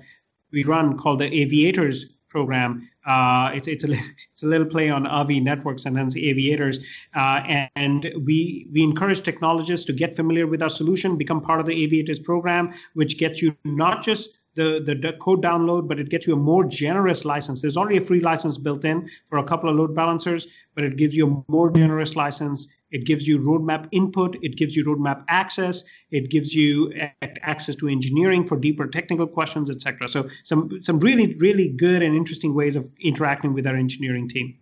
we 0.53 0.65
run 0.65 0.97
called 0.97 1.19
the 1.21 1.33
aviators 1.33 2.17
program. 2.29 2.89
Uh, 3.07 3.51
it's 3.55 3.69
it's 3.69 3.85
a 3.85 3.93
it's 4.33 4.43
a 4.43 4.47
little 4.47 4.67
play 4.67 4.89
on 4.91 5.07
Avi 5.07 5.41
networks 5.41 5.85
and 5.85 5.97
hence 5.97 6.17
aviators, 6.17 6.79
uh, 7.15 7.41
and, 7.47 7.71
and, 7.77 8.13
we 8.25 8.67
we 8.73 8.83
encourage 8.83 9.21
technologists 9.23 9.87
to 9.87 9.93
get 9.93 10.17
familiar 10.17 10.47
with 10.47 10.63
our 10.63 10.69
solution, 10.69 11.17
become 11.17 11.41
part 11.41 11.61
of 11.61 11.67
the 11.67 11.83
aviators 11.85 12.19
program, 12.19 12.73
which 12.95 13.19
gets 13.19 13.43
you 13.43 13.57
not 13.65 14.03
just 14.03 14.39
the, 14.55 14.83
the, 14.85 14.95
the 14.95 15.13
code 15.15 15.43
download, 15.43 15.89
but 15.89 15.99
it 15.99 16.11
gets 16.11 16.27
you 16.27 16.35
a 16.35 16.37
more 16.37 16.65
generous 16.65 17.25
license. 17.25 17.63
There's 17.63 17.77
already 17.77 17.97
a 17.97 18.01
free 18.01 18.21
license 18.21 18.59
built 18.59 18.85
in 18.85 19.09
for 19.25 19.39
a 19.39 19.45
couple 19.45 19.71
of 19.71 19.77
load 19.77 19.95
balancers, 19.95 20.47
but 20.75 20.85
it 20.85 20.97
gives 20.97 21.17
you 21.17 21.27
a 21.27 21.51
more 21.51 21.71
generous 21.71 22.17
license. 22.17 22.75
It 22.91 23.07
gives 23.07 23.27
you 23.27 23.39
roadmap 23.39 23.89
input. 23.93 24.37
It 24.43 24.57
gives 24.57 24.77
you 24.77 24.85
roadmap 24.85 25.25
access. 25.29 25.85
It 26.11 26.31
gives 26.31 26.55
you 26.55 26.93
access 27.23 27.75
to 27.77 27.89
engineering 27.89 28.47
for 28.47 28.59
deeper 28.59 28.87
technical 28.87 29.27
questions, 29.27 29.71
etc. 29.71 30.09
So 30.09 30.29
some 30.45 30.83
some 30.83 30.99
really 31.01 31.35
really 31.37 31.69
good 31.69 32.03
and 32.03 32.15
interesting 32.15 32.55
ways 32.55 32.77
of 32.77 32.91
interacting 33.01 33.55
with 33.55 33.67
our 33.67 33.77
engineering 33.77 34.29
team. 34.29 34.59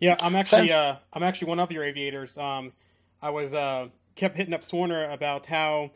Yeah, 0.00 0.16
I'm 0.20 0.34
actually 0.34 0.72
uh, 0.72 0.96
I'm 1.12 1.22
actually 1.22 1.48
one 1.48 1.60
of 1.60 1.70
your 1.70 1.84
aviators. 1.84 2.36
Um, 2.38 2.72
I 3.20 3.30
was 3.30 3.52
uh, 3.52 3.88
kept 4.14 4.36
hitting 4.36 4.54
up 4.54 4.62
Swarna 4.62 5.12
about 5.12 5.46
how 5.46 5.90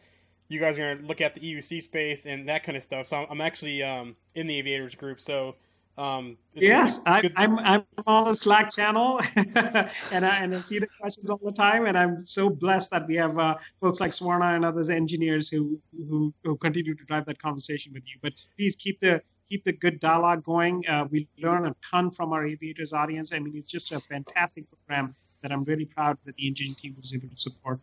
you 0.48 0.60
guys 0.60 0.78
are 0.78 0.94
going 0.94 0.98
to 0.98 1.06
look 1.06 1.20
at 1.20 1.34
the 1.34 1.40
EUC 1.40 1.82
space 1.82 2.26
and 2.26 2.48
that 2.48 2.64
kind 2.64 2.76
of 2.76 2.82
stuff. 2.82 3.06
So 3.06 3.26
I'm 3.28 3.40
actually 3.40 3.82
um, 3.82 4.16
in 4.34 4.46
the 4.46 4.58
aviators 4.58 4.94
group. 4.94 5.20
So 5.20 5.56
um, 5.98 6.38
yes, 6.54 7.00
I, 7.06 7.20
am 7.36 7.58
I'm, 7.58 7.84
I'm 7.98 8.04
on 8.06 8.24
the 8.26 8.34
Slack 8.34 8.70
channel, 8.70 9.20
and 9.36 10.24
I 10.24 10.38
and 10.38 10.54
I 10.54 10.60
see 10.60 10.78
the 10.78 10.86
questions 11.00 11.28
all 11.28 11.40
the 11.42 11.50
time. 11.50 11.86
And 11.86 11.98
I'm 11.98 12.20
so 12.20 12.48
blessed 12.48 12.92
that 12.92 13.08
we 13.08 13.16
have 13.16 13.36
uh, 13.36 13.56
folks 13.80 13.98
like 13.98 14.12
Swarna 14.12 14.54
and 14.54 14.64
others 14.64 14.90
engineers 14.90 15.48
who, 15.48 15.80
who, 16.08 16.32
who 16.44 16.56
continue 16.56 16.94
to 16.94 17.04
drive 17.04 17.26
that 17.26 17.42
conversation 17.42 17.92
with 17.92 18.06
you. 18.06 18.14
But 18.22 18.32
please 18.56 18.76
keep 18.76 19.00
the 19.00 19.20
keep 19.50 19.64
the 19.64 19.72
good 19.72 19.98
dialogue 19.98 20.44
going. 20.44 20.86
Uh, 20.86 21.06
we 21.10 21.26
learn 21.38 21.66
a 21.66 21.74
ton 21.90 22.12
from 22.12 22.32
our 22.32 22.46
aviators 22.46 22.92
audience. 22.92 23.32
I 23.32 23.40
mean, 23.40 23.56
it's 23.56 23.70
just 23.70 23.90
a 23.90 23.98
fantastic 23.98 24.66
program 24.70 25.16
that 25.42 25.50
I'm 25.50 25.64
really 25.64 25.86
proud 25.86 26.16
that 26.26 26.36
the 26.36 26.46
engineering 26.46 26.76
team 26.76 26.94
was 26.96 27.12
able 27.12 27.28
to 27.28 27.36
support. 27.36 27.80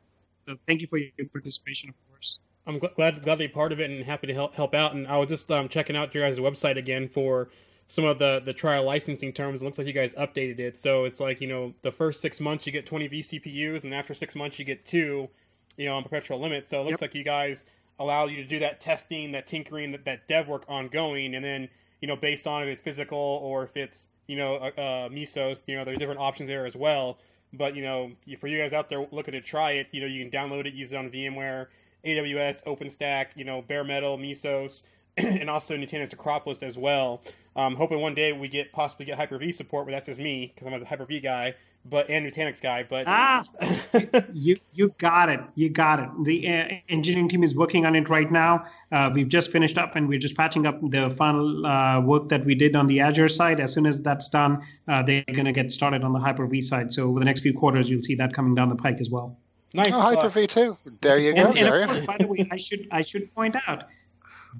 So 0.48 0.56
thank 0.68 0.82
you 0.82 0.88
for 0.88 0.98
your 0.98 1.12
participation, 1.34 1.90
of 1.90 1.96
course. 2.10 2.40
I'm 2.68 2.80
glad, 2.80 2.96
glad 2.96 3.24
to 3.24 3.36
be 3.36 3.48
part 3.48 3.72
of 3.72 3.80
it 3.80 3.90
and 3.90 4.04
happy 4.04 4.28
to 4.28 4.34
help 4.34 4.56
help 4.56 4.74
out. 4.74 4.94
And 4.94 5.08
I 5.08 5.18
was 5.18 5.30
just 5.30 5.52
um, 5.52 5.70
checking 5.70 5.96
out 5.96 6.14
your 6.16 6.28
guys' 6.28 6.40
website 6.40 6.78
again 6.78 7.08
for 7.08 7.50
some 7.88 8.06
of 8.06 8.18
the 8.18 8.42
the 8.44 8.54
trial 8.54 8.84
licensing 8.84 9.34
terms. 9.34 9.62
It 9.62 9.66
looks 9.66 9.78
like 9.78 9.88
you 9.88 9.94
guys 9.94 10.14
updated 10.14 10.60
it, 10.60 10.80
so 10.80 11.06
it's 11.06 11.20
like 11.20 11.42
you 11.42 11.48
know 11.48 11.74
the 11.84 11.92
first 11.92 12.22
six 12.22 12.40
months 12.40 12.66
you 12.66 12.72
get 12.72 12.86
20 12.86 13.10
vCPUs, 13.10 13.84
and 13.84 13.94
after 13.94 14.14
six 14.14 14.36
months 14.36 14.58
you 14.58 14.66
get 14.66 14.86
two, 14.86 15.30
you 15.78 15.86
know, 15.86 15.96
on 15.96 16.04
perpetual 16.04 16.40
limit. 16.40 16.68
So 16.68 16.82
it 16.82 16.86
looks 16.86 16.94
yep. 16.94 17.02
like 17.02 17.16
you 17.16 17.24
guys 17.24 17.66
allow 18.00 18.26
you 18.26 18.38
to 18.38 18.48
do 18.48 18.60
that 18.60 18.82
testing, 18.82 19.32
that 19.32 19.48
tinkering, 19.48 19.92
that, 19.92 20.04
that 20.06 20.28
dev 20.28 20.48
work 20.48 20.64
ongoing, 20.68 21.36
and 21.36 21.46
then 21.46 21.70
you 22.02 22.08
know 22.08 22.16
based 22.16 22.48
on 22.48 22.64
if 22.64 22.68
it's 22.68 22.82
physical 22.82 23.18
or 23.18 23.64
if 23.64 23.78
it's 23.78 24.08
you 24.28 24.38
know 24.38 24.56
uh, 24.56 24.82
uh, 24.82 25.10
Mesos, 25.10 25.62
you 25.68 25.76
know 25.76 25.86
there's 25.86 26.00
different 26.00 26.20
options 26.20 26.48
there 26.48 26.66
as 26.66 26.76
well. 26.76 27.20
But 27.54 27.76
you 27.76 27.84
know, 27.84 28.12
for 28.40 28.48
you 28.48 28.58
guys 28.58 28.74
out 28.74 28.90
there 28.90 29.06
looking 29.12 29.34
to 29.34 29.42
try 29.42 29.74
it, 29.74 29.90
you 29.92 30.02
know, 30.02 30.08
you 30.08 30.28
can 30.28 30.32
download 30.32 30.66
it, 30.66 30.74
use 30.74 30.92
it 30.92 30.96
on 30.96 31.12
VMware 31.12 31.68
AWS, 32.06 32.64
OpenStack, 32.64 33.28
you 33.36 33.44
know, 33.44 33.62
bare 33.62 33.84
metal, 33.84 34.18
Mesos, 34.18 34.84
and 35.18 35.50
also 35.50 35.76
Nutanix 35.76 36.14
Acropolis 36.14 36.64
as 36.64 36.78
well. 36.78 37.22
Um, 37.56 37.76
hoping 37.76 38.02
one 38.02 38.14
day 38.14 38.34
we 38.34 38.48
get 38.50 38.72
possibly 38.74 39.06
get 39.06 39.18
Hyper 39.18 39.38
V 39.38 39.52
support, 39.52 39.86
but 39.86 39.92
that's 39.92 40.06
just 40.06 40.20
me 40.20 40.52
because 40.54 40.72
I'm 40.72 40.82
a 40.82 40.86
Hyper 40.86 41.06
V 41.06 41.22
guy, 41.22 41.56
but 41.86 42.10
and 42.10 42.30
Nutanix 42.30 42.60
guy. 42.60 42.84
But 42.84 43.06
ah, 43.08 43.46
you 44.34 44.58
you 44.74 44.94
got 44.98 45.30
it, 45.30 45.40
you 45.56 45.70
got 45.70 46.02
it. 46.02 46.10
The 46.26 46.50
uh, 46.50 46.68
engineering 46.90 47.30
team 47.30 47.44
is 47.44 47.56
working 47.56 47.86
on 47.86 47.96
it 47.96 48.10
right 48.10 48.30
now. 48.30 48.66
Uh, 48.92 49.10
we've 49.14 49.30
just 49.30 49.54
finished 49.54 49.78
up, 49.78 49.96
and 49.96 50.10
we're 50.10 50.20
just 50.20 50.36
patching 50.36 50.66
up 50.66 50.80
the 50.90 51.10
final 51.10 51.66
uh, 51.66 52.02
work 52.02 52.28
that 52.28 52.44
we 52.44 52.56
did 52.56 52.76
on 52.76 52.88
the 52.88 53.00
Azure 53.00 53.30
side. 53.30 53.62
As 53.62 53.74
soon 53.74 53.86
as 53.86 54.02
that's 54.02 54.28
done, 54.28 54.62
uh, 54.90 55.02
they're 55.04 55.24
going 55.32 55.46
to 55.46 55.54
get 55.54 55.72
started 55.72 56.04
on 56.04 56.12
the 56.12 56.20
Hyper 56.20 56.48
V 56.48 56.60
side. 56.60 56.92
So 56.92 57.08
over 57.08 57.20
the 57.20 57.26
next 57.26 57.40
few 57.40 57.54
quarters, 57.54 57.90
you'll 57.90 58.04
see 58.04 58.16
that 58.16 58.34
coming 58.34 58.54
down 58.54 58.68
the 58.68 58.76
pike 58.76 59.00
as 59.00 59.10
well. 59.10 59.38
Nice. 59.76 59.94
Oh, 59.94 60.00
Hyper 60.00 60.30
V 60.30 60.48
too. 60.48 60.78
There 61.02 61.20
you 61.20 61.34
go. 61.34 61.48
And, 61.50 61.58
and 61.58 61.68
of 61.68 61.90
course, 61.90 62.06
by 62.06 62.18
the 62.18 62.28
way, 62.28 62.48
I 62.52 62.58
should 62.58 62.88
I 62.92 63.02
should 63.02 63.34
point 63.36 63.56
out, 63.68 63.84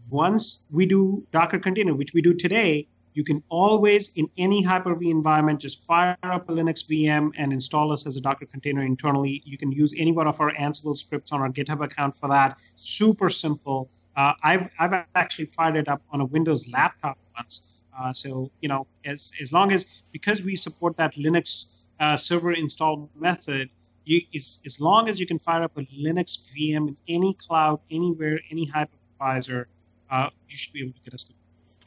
once 0.10 0.66
we 0.72 0.86
do 0.86 1.26
Docker 1.32 1.60
container, 1.60 1.94
which 1.94 2.14
we 2.14 2.22
do 2.22 2.34
today, 2.34 2.88
you 3.14 3.24
can 3.24 3.42
always 3.48 4.12
in 4.16 4.30
any 4.38 4.62
Hyper-V 4.62 5.10
environment 5.10 5.62
just 5.62 5.84
fire 5.84 6.18
up 6.24 6.50
a 6.50 6.52
Linux 6.52 6.86
VM 6.86 7.32
and 7.38 7.54
install 7.54 7.94
us 7.94 8.06
as 8.06 8.18
a 8.18 8.22
Docker 8.22 8.46
container 8.46 8.84
internally. 8.84 9.42
You 9.46 9.58
can 9.58 9.72
use 9.72 9.94
any 9.98 10.12
one 10.12 10.28
of 10.28 10.42
our 10.42 10.52
Ansible 10.54 10.98
scripts 10.98 11.32
on 11.32 11.40
our 11.42 11.50
GitHub 11.50 11.82
account 11.84 12.16
for 12.18 12.28
that. 12.28 12.58
Super 12.76 13.30
simple. 13.30 13.90
Uh, 14.18 14.34
I've 14.44 14.70
I've 14.80 15.06
actually 15.16 15.46
fired 15.46 15.78
it 15.78 15.88
up 15.88 16.02
on 16.12 16.20
a 16.22 16.26
Windows 16.26 16.68
laptop 16.68 17.18
once. 17.38 17.68
Uh, 17.98 18.12
so 18.12 18.52
you 18.60 18.68
know, 18.68 18.86
as 19.06 19.32
as 19.42 19.54
long 19.54 19.72
as 19.72 19.86
because 20.12 20.44
we 20.44 20.58
support 20.58 20.98
that 20.98 21.16
Linux 21.16 21.72
uh, 22.02 22.18
server 22.18 22.52
install 22.52 23.10
method, 23.16 23.70
you, 24.06 24.22
as, 24.34 24.62
as 24.66 24.80
long 24.80 25.10
as 25.10 25.20
you 25.20 25.26
can 25.26 25.40
fire 25.40 25.64
up 25.64 25.78
a 25.78 25.82
Linux 25.82 26.54
VM 26.54 26.88
in 26.90 26.98
any 27.08 27.34
cloud, 27.34 27.80
anywhere, 27.92 28.40
any 28.52 28.70
hypervisor, 28.70 29.66
uh, 30.10 30.30
you 30.48 30.56
should 30.56 30.74
be 30.74 30.82
able 30.82 30.94
to 30.94 31.02
get 31.04 31.14
us 31.14 31.24
to. 31.24 31.34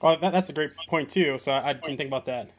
Oh, 0.00 0.16
that, 0.20 0.32
that's 0.32 0.48
a 0.48 0.52
great 0.52 0.70
point 0.88 1.08
too. 1.08 1.38
So 1.38 1.52
I, 1.52 1.70
I 1.70 1.72
didn't 1.72 1.96
think 1.96 2.08
about 2.08 2.26
that. 2.26 2.50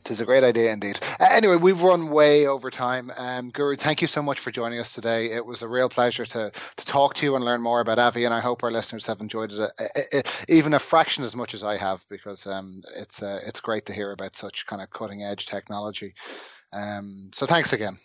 It 0.00 0.10
is 0.10 0.20
a 0.20 0.24
great 0.24 0.44
idea 0.44 0.72
indeed. 0.72 1.00
Uh, 1.20 1.28
anyway, 1.30 1.56
we've 1.56 1.80
run 1.80 2.08
way 2.08 2.46
over 2.46 2.70
time. 2.70 3.12
Um, 3.16 3.50
Guru, 3.50 3.76
thank 3.76 4.00
you 4.00 4.08
so 4.08 4.22
much 4.22 4.40
for 4.40 4.50
joining 4.50 4.78
us 4.78 4.92
today. 4.92 5.30
It 5.30 5.44
was 5.44 5.62
a 5.62 5.68
real 5.68 5.88
pleasure 5.88 6.26
to 6.26 6.50
to 6.76 6.86
talk 6.86 7.14
to 7.14 7.26
you 7.26 7.36
and 7.36 7.44
learn 7.44 7.60
more 7.60 7.80
about 7.80 7.98
Avi, 7.98 8.24
and 8.24 8.34
I 8.34 8.40
hope 8.40 8.62
our 8.62 8.70
listeners 8.70 9.06
have 9.06 9.20
enjoyed 9.20 9.52
it, 9.52 9.58
a, 9.58 9.70
a, 9.78 10.18
a, 10.18 10.22
even 10.48 10.74
a 10.74 10.78
fraction 10.78 11.24
as 11.24 11.34
much 11.36 11.54
as 11.54 11.62
I 11.62 11.76
have, 11.76 12.04
because 12.08 12.46
um, 12.46 12.82
it's 12.96 13.22
uh, 13.22 13.40
it's 13.46 13.60
great 13.60 13.86
to 13.86 13.92
hear 13.92 14.12
about 14.12 14.36
such 14.36 14.66
kind 14.66 14.82
of 14.82 14.90
cutting 14.90 15.22
edge 15.22 15.46
technology. 15.46 16.14
Um, 16.72 17.30
so 17.32 17.46
thanks 17.46 17.72
again. 17.72 17.98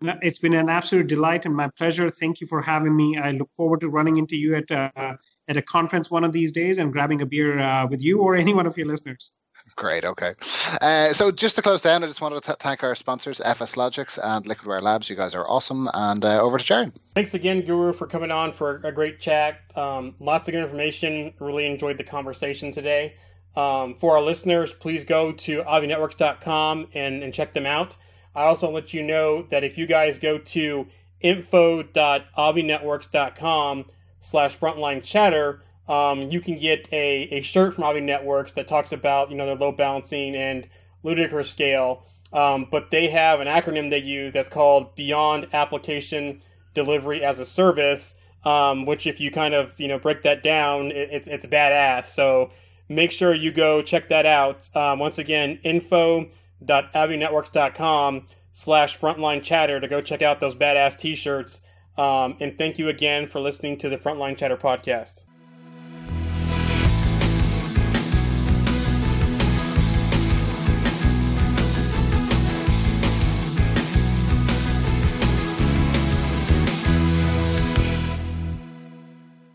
It's 0.00 0.38
been 0.38 0.54
an 0.54 0.68
absolute 0.68 1.06
delight 1.06 1.46
and 1.46 1.54
my 1.54 1.68
pleasure. 1.78 2.10
Thank 2.10 2.40
you 2.40 2.46
for 2.46 2.60
having 2.60 2.94
me. 2.94 3.16
I 3.16 3.30
look 3.30 3.48
forward 3.56 3.80
to 3.80 3.88
running 3.88 4.16
into 4.16 4.36
you 4.36 4.54
at 4.56 4.70
uh, 4.70 5.16
at 5.48 5.56
a 5.56 5.62
conference 5.62 6.10
one 6.10 6.24
of 6.24 6.32
these 6.32 6.52
days 6.52 6.78
and 6.78 6.92
grabbing 6.92 7.22
a 7.22 7.26
beer 7.26 7.60
uh, 7.60 7.86
with 7.86 8.02
you 8.02 8.20
or 8.20 8.36
any 8.44 8.54
one 8.54 8.66
of 8.66 8.76
your 8.76 8.86
listeners. 8.86 9.32
Great. 9.76 10.04
Okay. 10.04 10.34
Uh, 10.80 11.12
so 11.12 11.32
just 11.32 11.56
to 11.56 11.62
close 11.62 11.80
down, 11.80 12.04
I 12.04 12.06
just 12.06 12.20
wanted 12.20 12.36
to 12.36 12.46
th- 12.46 12.58
thank 12.58 12.84
our 12.84 12.94
sponsors, 12.94 13.40
FSLogix 13.40 14.20
and 14.22 14.44
Liquidware 14.44 14.80
Labs. 14.80 15.10
You 15.10 15.16
guys 15.16 15.34
are 15.34 15.44
awesome. 15.48 15.90
And 15.94 16.24
uh, 16.24 16.40
over 16.40 16.58
to 16.58 16.64
Jarian. 16.64 16.94
Thanks 17.14 17.34
again, 17.34 17.62
Guru, 17.62 17.92
for 17.92 18.06
coming 18.06 18.30
on 18.30 18.52
for 18.52 18.76
a 18.84 18.92
great 18.92 19.18
chat. 19.20 19.58
Um, 19.74 20.14
lots 20.20 20.46
of 20.48 20.52
good 20.52 20.62
information. 20.62 21.34
Really 21.40 21.66
enjoyed 21.66 21.98
the 21.98 22.04
conversation 22.04 22.70
today. 22.70 23.16
Um, 23.56 23.96
for 23.96 24.16
our 24.16 24.22
listeners, 24.22 24.72
please 24.72 25.04
go 25.04 25.32
to 25.32 25.62
avinetworks.com 25.62 26.88
and, 26.94 27.22
and 27.22 27.34
check 27.34 27.54
them 27.54 27.66
out. 27.66 27.96
I 28.34 28.44
also 28.44 28.70
let 28.70 28.94
you 28.94 29.02
know 29.02 29.42
that 29.50 29.64
if 29.64 29.78
you 29.78 29.86
guys 29.86 30.18
go 30.18 30.38
to 30.38 30.86
info.avinetworks.com 31.20 33.84
slash 34.20 34.58
frontline 34.58 35.02
chatter, 35.02 35.62
um, 35.88 36.30
you 36.30 36.40
can 36.40 36.58
get 36.58 36.88
a, 36.92 37.28
a 37.30 37.40
shirt 37.42 37.74
from 37.74 37.84
Avi 37.84 38.00
Networks 38.00 38.54
that 38.54 38.66
talks 38.68 38.92
about 38.92 39.30
you 39.30 39.36
know 39.36 39.44
their 39.46 39.56
load 39.56 39.76
balancing 39.76 40.34
and 40.34 40.66
ludicrous 41.02 41.50
scale. 41.50 42.04
Um, 42.32 42.66
but 42.70 42.90
they 42.90 43.08
have 43.08 43.40
an 43.40 43.46
acronym 43.46 43.90
they 43.90 44.02
use 44.02 44.32
that's 44.32 44.48
called 44.48 44.96
Beyond 44.96 45.48
Application 45.52 46.40
Delivery 46.74 47.22
as 47.22 47.38
a 47.38 47.44
Service, 47.44 48.14
um, 48.44 48.86
which 48.86 49.06
if 49.06 49.20
you 49.20 49.30
kind 49.30 49.54
of 49.54 49.78
you 49.78 49.86
know 49.88 49.98
break 49.98 50.22
that 50.22 50.42
down, 50.42 50.90
it, 50.90 51.10
it's 51.12 51.28
it's 51.28 51.44
badass. 51.46 52.06
So 52.06 52.50
make 52.88 53.10
sure 53.10 53.34
you 53.34 53.52
go 53.52 53.82
check 53.82 54.08
that 54.08 54.24
out. 54.26 54.74
Um, 54.74 54.98
once 54.98 55.18
again, 55.18 55.58
info.avinetworks.com 55.62 58.26
slash 58.52 58.98
frontline 58.98 59.42
chatter 59.42 59.78
to 59.80 59.88
go 59.88 60.00
check 60.00 60.22
out 60.22 60.40
those 60.40 60.54
badass 60.54 60.98
t-shirts. 60.98 61.60
Um, 61.98 62.36
and 62.40 62.56
thank 62.56 62.78
you 62.78 62.88
again 62.88 63.26
for 63.26 63.40
listening 63.40 63.76
to 63.78 63.88
the 63.88 63.98
Frontline 63.98 64.36
Chatter 64.36 64.56
podcast. 64.56 65.23